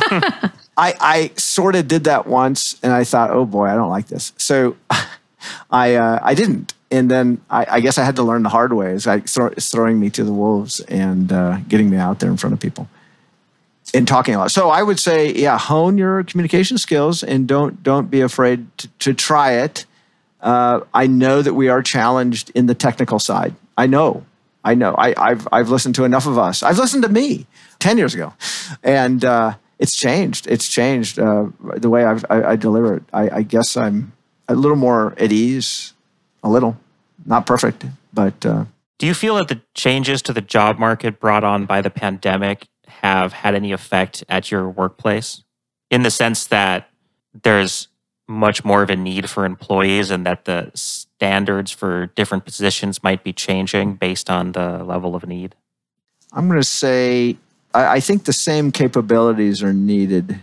I, 0.78 0.94
I 1.00 1.32
sort 1.36 1.76
of 1.76 1.88
did 1.88 2.06
that 2.06 2.28
once 2.28 2.80
and 2.82 2.94
I 2.94 3.04
thought, 3.04 3.32
oh 3.32 3.46
boy, 3.46 3.66
I 3.66 3.76
don't 3.76 3.90
like 3.90 4.08
this. 4.08 4.32
So 4.38 4.78
I 5.70 5.96
uh, 5.96 6.20
I 6.22 6.34
didn't, 6.34 6.74
and 6.92 7.10
then 7.10 7.42
I, 7.50 7.66
I, 7.70 7.80
guess 7.80 7.98
I 7.98 8.04
had 8.04 8.16
to 8.18 8.24
learn 8.24 8.44
the 8.44 8.50
hard 8.50 8.74
way. 8.74 8.94
It's 8.94 9.06
like 9.06 9.24
it's 9.26 9.70
throwing 9.70 10.00
me 10.00 10.10
to 10.12 10.24
the 10.24 10.34
wolves 10.34 10.80
and 10.82 11.32
uh, 11.32 11.60
getting 11.68 11.90
me 11.90 11.98
out 11.98 12.20
there 12.20 12.30
in 12.30 12.38
front 12.38 12.54
of 12.54 12.60
people 12.60 12.90
and 13.94 14.08
talking 14.08 14.36
a 14.36 14.40
lot. 14.40 14.52
So 14.52 14.70
I 14.70 14.82
would 14.82 15.00
say, 15.00 15.34
yeah, 15.34 15.58
hone 15.58 15.98
your 15.98 16.24
communication 16.24 16.78
skills 16.78 17.24
and 17.24 17.48
don't 17.48 17.84
don't 17.84 18.10
be 18.10 18.22
afraid 18.22 18.66
to, 18.78 18.88
to 19.00 19.14
try 19.14 19.54
it. 19.64 19.86
Uh, 20.42 20.82
I 20.94 21.08
know 21.08 21.42
that 21.42 21.54
we 21.54 21.70
are 21.70 21.82
challenged 21.82 22.52
in 22.56 22.66
the 22.66 22.76
technical 22.76 23.20
side. 23.20 23.54
I 23.78 23.88
know, 23.88 24.26
I 24.64 24.76
know. 24.76 24.96
I, 24.98 25.30
have 25.30 25.48
I've 25.52 25.70
listened 25.70 25.96
to 25.96 26.04
enough 26.04 26.28
of 26.28 26.38
us. 26.38 26.64
I've 26.64 26.78
listened 26.78 27.04
to 27.04 27.10
me 27.10 27.46
ten 27.80 27.98
years 27.98 28.14
ago, 28.14 28.34
and 28.84 29.24
uh, 29.24 29.56
it's 29.80 29.96
changed. 29.96 30.48
It's 30.48 30.68
changed 30.68 31.20
uh, 31.20 31.48
the 31.78 31.90
way 31.90 32.06
I've, 32.06 32.26
I, 32.30 32.52
I 32.52 32.56
deliver 32.56 32.96
it. 32.98 33.04
I, 33.12 33.30
I 33.30 33.42
guess 33.44 33.76
I'm 33.78 34.14
a 34.48 34.56
little 34.56 34.78
more 34.78 35.14
at 35.18 35.32
ease 35.32 35.94
a 36.44 36.50
little. 36.50 36.78
Not 37.26 37.46
perfect, 37.46 37.86
but. 38.14 38.46
Uh, 38.46 38.66
Do 39.00 39.08
you 39.08 39.14
feel 39.14 39.36
that 39.36 39.48
the 39.48 39.62
changes 39.74 40.22
to 40.22 40.34
the 40.34 40.42
job 40.42 40.78
market 40.78 41.20
brought 41.20 41.44
on 41.44 41.66
by 41.66 41.82
the 41.82 41.90
pandemic 41.90 42.68
have 43.06 43.34
had 43.34 43.56
any 43.56 43.72
effect 43.72 44.24
at 44.30 44.52
your 44.52 44.70
workplace? 44.70 45.44
In 45.92 46.04
the 46.04 46.12
sense 46.12 46.46
that 46.48 46.90
there's 47.44 47.88
much 48.28 48.66
more 48.66 48.82
of 48.82 48.90
a 48.90 48.96
need 48.96 49.30
for 49.30 49.46
employees 49.46 50.10
and 50.10 50.26
that 50.26 50.46
the 50.46 50.72
standards 50.74 51.72
for 51.72 52.08
different 52.16 52.44
positions 52.44 53.04
might 53.04 53.24
be 53.24 53.32
changing 53.32 53.96
based 53.96 54.30
on 54.30 54.54
the 54.54 54.84
level 54.84 55.16
of 55.16 55.28
need? 55.28 55.56
I'm 56.34 56.48
going 56.48 56.60
to 56.60 56.68
say 56.68 57.38
I, 57.74 58.00
think 58.00 58.24
the 58.24 58.34
same 58.34 58.72
capabilities 58.72 59.62
are 59.62 59.74
needed 59.74 60.40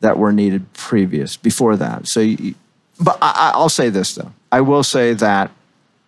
that 0.00 0.18
were 0.18 0.32
needed 0.32 0.72
previous 0.72 1.36
before 1.36 1.76
that. 1.76 2.08
So, 2.08 2.20
you, 2.20 2.54
but 2.98 3.18
I, 3.22 3.52
I'll 3.54 3.68
say 3.68 3.90
this 3.90 4.14
though 4.14 4.32
I 4.50 4.60
will 4.60 4.82
say 4.82 5.14
that 5.14 5.50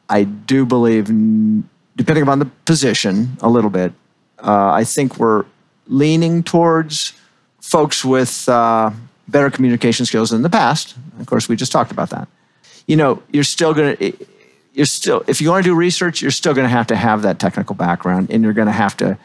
I 0.09 0.25
do 0.25 0.67
believe, 0.67 1.07
depending 1.97 2.23
upon 2.23 2.39
the 2.39 2.51
position, 2.67 3.37
a 3.41 3.49
little 3.49 3.71
bit. 3.71 3.93
Uh, 4.43 4.71
I 4.71 4.85
think 4.85 5.19
we're 5.19 5.45
leaning 5.93 6.43
towards 6.43 7.13
folks 7.61 8.05
with 8.05 8.49
uh, 8.49 8.91
better 9.29 9.51
communication 9.51 10.07
skills 10.07 10.31
than 10.31 10.39
in 10.39 10.43
the 10.43 10.51
past. 10.51 10.97
Of 11.21 11.27
course, 11.27 11.49
we 11.49 11.57
just 11.57 11.71
talked 11.71 11.93
about 11.93 12.11
that. 12.11 12.29
You 12.87 12.97
know, 12.97 13.23
you're 13.31 13.45
still 13.45 13.75
going 13.75 13.97
to, 13.97 14.27
you're 14.73 14.87
still, 14.87 15.23
if 15.29 15.41
you 15.41 15.51
want 15.51 15.65
to 15.65 15.71
do 15.71 15.75
research, 15.75 16.23
you're 16.23 16.31
still 16.31 16.55
going 16.55 16.65
to 16.65 16.71
have 16.71 16.89
to 16.89 16.97
have 16.97 17.23
that 17.23 17.39
technical 17.39 17.77
background, 17.77 18.31
and 18.31 18.43
you're 18.43 18.53
going 18.53 18.67
to 18.67 18.73
have 18.73 18.97
to, 18.97 19.19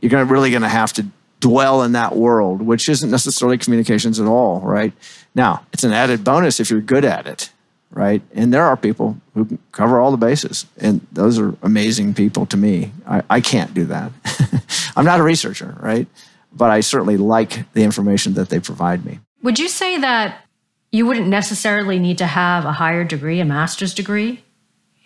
you're 0.00 0.10
going 0.10 0.26
to 0.26 0.32
really 0.32 0.50
going 0.50 0.62
to 0.62 0.68
have 0.68 0.92
to 0.94 1.06
dwell 1.40 1.82
in 1.82 1.92
that 1.92 2.16
world, 2.16 2.62
which 2.62 2.88
isn't 2.88 3.10
necessarily 3.10 3.58
communications 3.58 4.18
at 4.18 4.26
all, 4.26 4.60
right? 4.60 4.92
Now, 5.34 5.66
it's 5.72 5.84
an 5.84 5.92
added 5.92 6.24
bonus 6.24 6.58
if 6.58 6.70
you're 6.70 6.80
good 6.80 7.04
at 7.04 7.26
it 7.26 7.50
right? 7.94 8.22
And 8.34 8.52
there 8.52 8.64
are 8.64 8.76
people 8.76 9.16
who 9.34 9.58
cover 9.72 10.00
all 10.00 10.10
the 10.10 10.16
bases, 10.16 10.66
and 10.78 11.00
those 11.12 11.38
are 11.38 11.56
amazing 11.62 12.14
people 12.14 12.44
to 12.46 12.56
me. 12.56 12.92
I, 13.06 13.22
I 13.30 13.40
can't 13.40 13.72
do 13.72 13.84
that. 13.86 14.12
I'm 14.96 15.04
not 15.04 15.20
a 15.20 15.22
researcher, 15.22 15.76
right? 15.80 16.06
But 16.52 16.70
I 16.70 16.80
certainly 16.80 17.16
like 17.16 17.72
the 17.72 17.82
information 17.82 18.34
that 18.34 18.48
they 18.48 18.60
provide 18.60 19.04
me. 19.04 19.20
Would 19.42 19.58
you 19.58 19.68
say 19.68 19.98
that 19.98 20.44
you 20.90 21.06
wouldn't 21.06 21.28
necessarily 21.28 21.98
need 21.98 22.18
to 22.18 22.26
have 22.26 22.64
a 22.64 22.72
higher 22.72 23.04
degree, 23.04 23.40
a 23.40 23.44
master's 23.44 23.94
degree, 23.94 24.42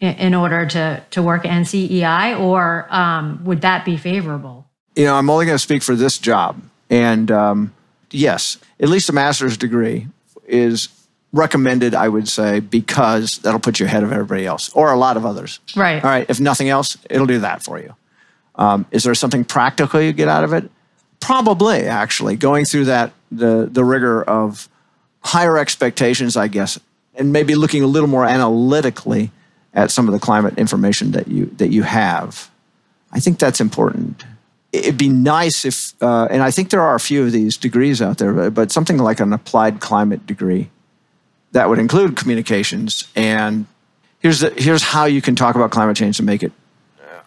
in, 0.01 0.14
in 0.16 0.34
order 0.34 0.66
to, 0.66 1.03
to 1.11 1.22
work 1.22 1.45
at 1.45 1.51
NCEI, 1.51 2.39
or 2.39 2.86
um, 2.91 3.45
would 3.45 3.62
that 3.62 3.84
be 3.84 3.97
favorable? 3.97 4.66
You 4.95 5.05
know, 5.05 5.16
I'm 5.16 5.30
only 5.30 5.47
going 5.47 5.57
to 5.57 5.62
speak 5.62 5.82
for 5.82 5.95
this 5.95 6.18
job. 6.18 6.61
And 6.91 7.30
um, 7.30 7.74
yes, 8.11 8.59
at 8.80 8.89
least 8.89 9.09
a 9.09 9.12
master's 9.12 9.57
degree 9.57 10.07
is 10.47 10.89
recommended, 11.33 11.95
I 11.95 12.09
would 12.09 12.29
say, 12.29 12.61
because 12.61 13.39
that'll 13.39 13.61
put 13.61 13.81
you 13.81 13.87
ahead 13.87 14.03
of 14.03 14.12
everybody 14.12 14.47
else 14.47 14.70
or 14.70 14.93
a 14.93 14.97
lot 14.97 15.16
of 15.16 15.26
others. 15.26 15.61
Right. 15.76 16.03
All 16.03 16.11
right. 16.11 16.26
If 16.29 16.41
nothing 16.41 16.68
else, 16.68 16.97
it'll 17.11 17.26
do 17.26 17.41
that 17.41 17.62
for 17.62 17.79
you. 17.79 17.95
Um, 18.55 18.87
is 18.91 19.05
there 19.05 19.14
something 19.14 19.45
practical 19.45 20.01
you 20.01 20.12
get 20.12 20.29
out 20.29 20.45
of 20.45 20.53
it? 20.53 20.70
Probably, 21.20 21.83
actually, 21.83 22.37
going 22.37 22.64
through 22.64 22.87
that 22.87 23.12
the 23.31 23.68
the 23.70 23.85
rigor 23.85 24.22
of 24.22 24.68
higher 25.20 25.59
expectations, 25.59 26.37
I 26.37 26.49
guess, 26.49 26.79
and 27.14 27.33
maybe 27.33 27.55
looking 27.55 27.83
a 27.83 27.87
little 27.87 28.09
more 28.09 28.24
analytically 28.24 29.31
at 29.74 29.91
some 29.91 30.09
of 30.09 30.12
the 30.12 30.20
climate 30.20 30.57
information 30.59 31.11
that 31.12 31.29
you 31.29 31.47
that 31.57 31.68
you 31.68 31.83
have. 31.83 32.51
I 33.12 33.20
think 33.20 33.39
that's 33.39 33.61
important. 33.61 34.24
It'd 34.70 34.99
be 34.99 35.09
nice 35.09 35.64
if, 35.64 35.95
uh, 36.03 36.29
and 36.31 36.43
I 36.43 36.51
think 36.51 36.70
there 36.70 36.83
are 36.83 36.95
a 36.95 37.01
few 37.01 37.24
of 37.24 37.33
these 37.33 37.57
degrees 37.57 38.03
out 38.03 38.18
there, 38.18 38.51
but 38.51 38.70
something 38.70 38.99
like 38.99 39.18
an 39.18 39.33
applied 39.33 39.81
climate 39.81 40.26
degree 40.26 40.68
that 41.53 41.68
would 41.68 41.78
include 41.78 42.16
communications. 42.16 43.09
And 43.16 43.66
here's, 44.20 44.40
the, 44.40 44.51
here's 44.51 44.82
how 44.82 45.05
you 45.05 45.22
can 45.22 45.34
talk 45.34 45.55
about 45.55 45.70
climate 45.70 45.96
change 45.96 46.16
to 46.18 46.22
make 46.22 46.42
it 46.42 46.53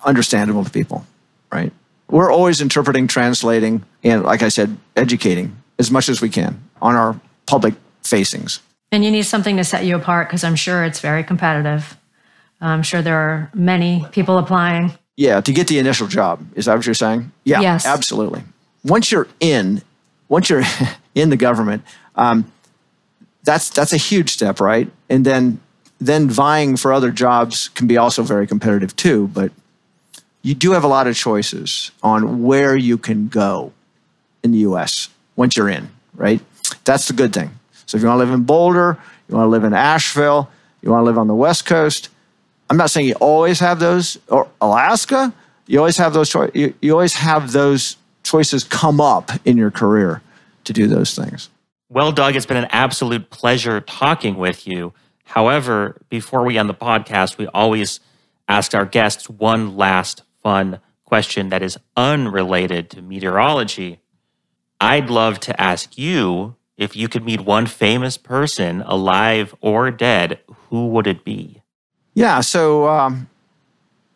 understandable 0.04 0.64
to 0.64 0.70
people, 0.70 1.06
right? 1.52 1.72
We're 2.10 2.32
always 2.32 2.62
interpreting, 2.62 3.08
translating, 3.08 3.84
and 4.04 4.24
like 4.24 4.44
I 4.44 4.50
said, 4.50 4.76
educating 4.96 5.56
as 5.80 5.92
much 5.92 6.10
as 6.10 6.22
we 6.22 6.30
can 6.30 6.62
on 6.82 6.96
our 6.96 7.20
public 7.46 7.74
facings. 8.04 8.60
And 8.92 9.06
you 9.06 9.12
need 9.12 9.24
something 9.24 9.58
to 9.58 9.64
set 9.64 9.86
you 9.86 9.96
apart 9.96 10.28
because 10.28 10.44
I'm 10.44 10.56
sure 10.56 10.84
it's 10.84 11.00
very 11.00 11.24
competitive. 11.24 11.98
I'm 12.60 12.84
sure 12.84 13.02
there 13.02 13.18
are 13.18 13.50
many 13.54 14.06
people 14.12 14.38
applying. 14.38 14.92
Yeah, 15.16 15.42
to 15.42 15.54
get 15.54 15.68
the 15.68 15.80
initial 15.80 16.08
job. 16.08 16.46
Is 16.56 16.66
that 16.66 16.76
what 16.76 16.86
you're 16.86 16.94
saying? 16.94 17.32
Yeah, 17.44 17.62
yes. 17.62 17.86
absolutely. 17.86 18.44
Once 18.84 19.12
you're 19.12 19.28
in, 19.40 19.82
once 20.30 20.50
you're 20.50 20.64
in 21.16 21.30
the 21.30 21.38
government, 21.38 21.84
um, 22.16 22.52
that's 23.44 23.70
that's 23.70 23.94
a 23.94 23.98
huge 23.98 24.32
step, 24.32 24.60
right? 24.60 24.90
And 25.10 25.26
then 25.26 25.60
then 26.00 26.30
vying 26.30 26.78
for 26.78 26.92
other 26.92 27.12
jobs 27.12 27.70
can 27.70 27.88
be 27.88 27.98
also 27.98 28.24
very 28.24 28.48
competitive 28.48 28.96
too, 28.96 29.28
but 29.28 29.52
you 30.42 30.56
do 30.56 30.72
have 30.72 30.84
a 30.84 30.88
lot 30.88 31.08
of 31.08 31.16
choices 31.16 31.92
on 32.02 32.44
where 32.44 32.76
you 32.76 32.98
can 32.98 33.28
go 33.28 33.72
in 34.44 34.52
the 34.52 34.60
US 34.60 35.10
once 35.36 35.56
you're 35.56 35.70
in, 35.70 35.90
right? 36.16 36.42
That's 36.84 37.08
the 37.08 37.14
good 37.14 37.34
thing. 37.34 37.52
So 37.86 37.98
if 37.98 38.02
you 38.02 38.10
want 38.10 38.20
to 38.20 38.26
live 38.26 38.34
in 38.34 38.44
Boulder, 38.44 38.98
you 39.30 39.36
want 39.36 39.46
to 39.46 39.50
live 39.50 39.64
in 39.64 39.74
Asheville, 39.74 40.50
you 40.82 40.90
want 40.90 41.02
to 41.02 41.06
live 41.06 41.20
on 41.20 41.28
the 41.28 41.36
West 41.36 41.68
Coast, 41.68 42.10
I'm 42.72 42.78
not 42.78 42.90
saying 42.90 43.08
you 43.08 43.16
always 43.16 43.60
have 43.60 43.80
those 43.80 44.18
or 44.28 44.48
Alaska, 44.60 45.34
you 45.68 45.78
always 45.78 45.98
have 45.98 46.14
those 46.14 46.30
cho- 46.30 46.50
you, 46.54 46.74
you 46.82 46.94
always 46.94 47.14
have 47.14 47.52
those 47.52 47.98
choices 48.24 48.64
come 48.64 49.00
up 49.00 49.30
in 49.46 49.58
your 49.58 49.72
career 49.72 50.22
to 50.64 50.74
do 50.74 50.88
those 50.88 51.14
things. 51.14 51.50
Well, 51.94 52.14
Doug, 52.14 52.38
it's 52.38 52.46
been 52.46 52.56
an 52.56 52.70
absolute 52.72 53.30
pleasure 53.30 53.82
talking 53.82 54.38
with 54.38 54.66
you. 54.66 54.94
However, 55.26 56.02
before 56.08 56.46
we 56.46 56.58
end 56.58 56.70
the 56.70 56.74
podcast, 56.74 57.38
we 57.38 57.48
always 57.48 58.00
ask 58.48 58.74
our 58.74 58.86
guests 58.86 59.30
one 59.30 59.76
last 59.76 60.24
fun 60.42 60.80
question 61.04 61.50
that 61.50 61.62
is 61.62 61.78
unrelated 61.98 62.90
to 62.92 63.02
meteorology. 63.02 64.00
I'd 64.80 65.10
love 65.10 65.42
to 65.42 65.62
ask 65.62 65.98
you 65.98 66.56
if 66.78 66.96
you 66.96 67.10
could 67.10 67.26
meet 67.26 67.42
one 67.42 67.66
famous 67.66 68.16
person, 68.18 68.84
alive 68.84 69.54
or 69.60 69.92
dead, 69.92 70.40
who 70.70 70.88
would 70.88 71.08
it 71.08 71.26
be? 71.26 71.62
Yeah, 72.14 72.40
so 72.40 72.88
um, 72.88 73.28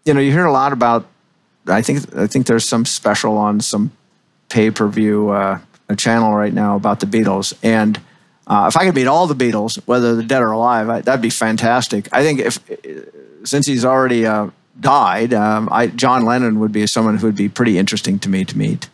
you 0.05 0.13
know, 0.13 0.21
you 0.21 0.32
hear 0.32 0.45
a 0.45 0.53
lot 0.53 0.71
about. 0.71 1.05
I 1.67 1.82
think 1.82 2.15
I 2.15 2.26
think 2.26 2.45
there's 2.45 2.65
some 2.65 2.86
special 2.86 3.38
on 3.38 3.59
some 3.59 3.91
pay 4.47 4.71
per 4.71 4.88
view 4.88 5.32
uh, 5.32 5.59
a 5.90 5.96
channel 5.96 6.34
right 6.34 6.54
now 6.54 6.76
about 6.76 7.00
the 7.00 7.06
Beatles, 7.06 7.54
and 7.64 8.00
uh, 8.48 8.66
if 8.68 8.78
I 8.78 8.86
could 8.86 8.96
meet 8.96 9.08
all 9.08 9.28
the 9.28 9.36
Beatles, 9.36 9.78
whether 9.86 10.16
they're 10.16 10.26
dead 10.26 10.42
or 10.42 10.52
alive, 10.52 10.90
I, 10.90 11.02
that'd 11.02 11.22
be 11.22 11.30
fantastic. 11.30 12.08
I 12.12 12.24
think 12.24 12.40
if 12.40 12.60
since 13.44 13.66
he's 13.68 13.86
already 13.86 14.26
uh, 14.26 14.50
died, 14.80 15.34
um, 15.34 15.70
I, 15.72 15.88
John 15.88 16.26
Lennon 16.26 16.60
would 16.60 16.72
be 16.72 16.86
someone 16.88 17.18
who 17.18 17.28
would 17.28 17.36
be 17.36 17.50
pretty 17.50 17.78
interesting 17.78 18.20
to 18.20 18.30
me 18.30 18.46
to 18.46 18.58
meet 18.58 18.90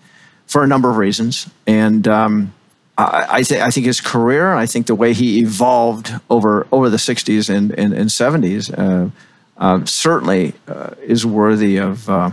for 0.48 0.64
a 0.64 0.68
number 0.68 0.90
of 0.90 0.98
reasons, 0.98 1.50
and. 1.68 2.08
Um, 2.08 2.54
I, 2.98 3.26
I, 3.30 3.42
th- 3.42 3.62
I 3.62 3.72
think 3.72 3.86
his 3.86 4.02
career, 4.02 4.54
I 4.54 4.66
think 4.66 4.86
the 4.86 4.96
way 4.96 5.14
he 5.14 5.40
evolved 5.40 6.14
over 6.30 6.68
over 6.72 6.90
the 6.90 6.98
'60s 6.98 7.50
and, 7.50 7.72
and, 7.72 7.94
and 7.94 8.10
'70s, 8.10 8.78
uh, 8.78 9.10
uh, 9.58 9.86
certainly 9.86 10.54
uh, 10.68 10.92
is 11.02 11.26
worthy 11.26 11.78
of 11.78 12.10
uh, 12.10 12.32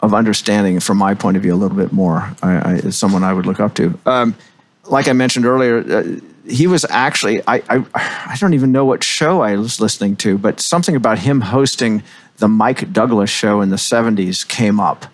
of 0.00 0.14
understanding 0.14 0.80
from 0.80 0.96
my 0.96 1.14
point 1.14 1.36
of 1.36 1.42
view 1.42 1.54
a 1.54 1.56
little 1.56 1.76
bit 1.76 1.92
more 1.92 2.32
I, 2.42 2.56
I, 2.56 2.74
is 2.74 2.96
someone 2.96 3.24
I 3.24 3.32
would 3.32 3.46
look 3.46 3.60
up 3.60 3.74
to. 3.74 3.98
Um, 4.06 4.36
like 4.84 5.08
I 5.08 5.12
mentioned 5.12 5.44
earlier, 5.44 5.78
uh, 5.78 6.20
he 6.48 6.66
was 6.66 6.86
actually 6.88 7.42
I, 7.46 7.62
I, 7.68 7.84
I 7.94 8.36
don't 8.38 8.54
even 8.54 8.72
know 8.72 8.84
what 8.84 9.04
show 9.04 9.42
I 9.42 9.56
was 9.56 9.80
listening 9.80 10.16
to, 10.16 10.38
but 10.38 10.60
something 10.60 10.96
about 10.96 11.18
him 11.18 11.40
hosting 11.40 12.02
the 12.38 12.48
Mike 12.48 12.92
Douglas 12.92 13.30
show 13.30 13.60
in 13.60 13.70
the 13.70 13.76
'70s 13.76 14.46
came 14.46 14.80
up, 14.80 15.06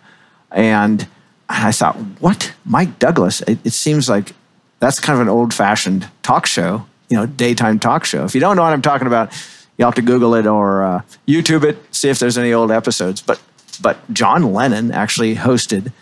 and 0.50 1.08
I 1.48 1.72
thought, 1.72 1.96
what 2.20 2.52
Mike 2.64 2.98
Douglas? 2.98 3.40
It, 3.42 3.58
it 3.64 3.72
seems 3.72 4.08
like 4.08 4.32
that's 4.80 5.00
kind 5.00 5.18
of 5.18 5.22
an 5.22 5.28
old-fashioned 5.28 6.08
talk 6.22 6.46
show, 6.46 6.86
you 7.08 7.16
know, 7.16 7.26
daytime 7.26 7.78
talk 7.78 8.04
show. 8.04 8.24
If 8.24 8.34
you 8.34 8.40
don't 8.40 8.56
know 8.56 8.62
what 8.62 8.72
I'm 8.72 8.82
talking 8.82 9.06
about, 9.06 9.32
you'll 9.78 9.86
have 9.86 9.94
to 9.94 10.02
Google 10.02 10.34
it 10.34 10.46
or 10.46 10.84
uh, 10.84 11.02
YouTube 11.26 11.64
it, 11.64 11.78
see 11.94 12.10
if 12.10 12.18
there's 12.18 12.36
any 12.36 12.52
old 12.52 12.70
episodes. 12.70 13.22
But 13.22 13.40
but 13.78 13.98
John 14.12 14.52
Lennon 14.52 14.92
actually 14.92 15.36
hosted 15.36 15.92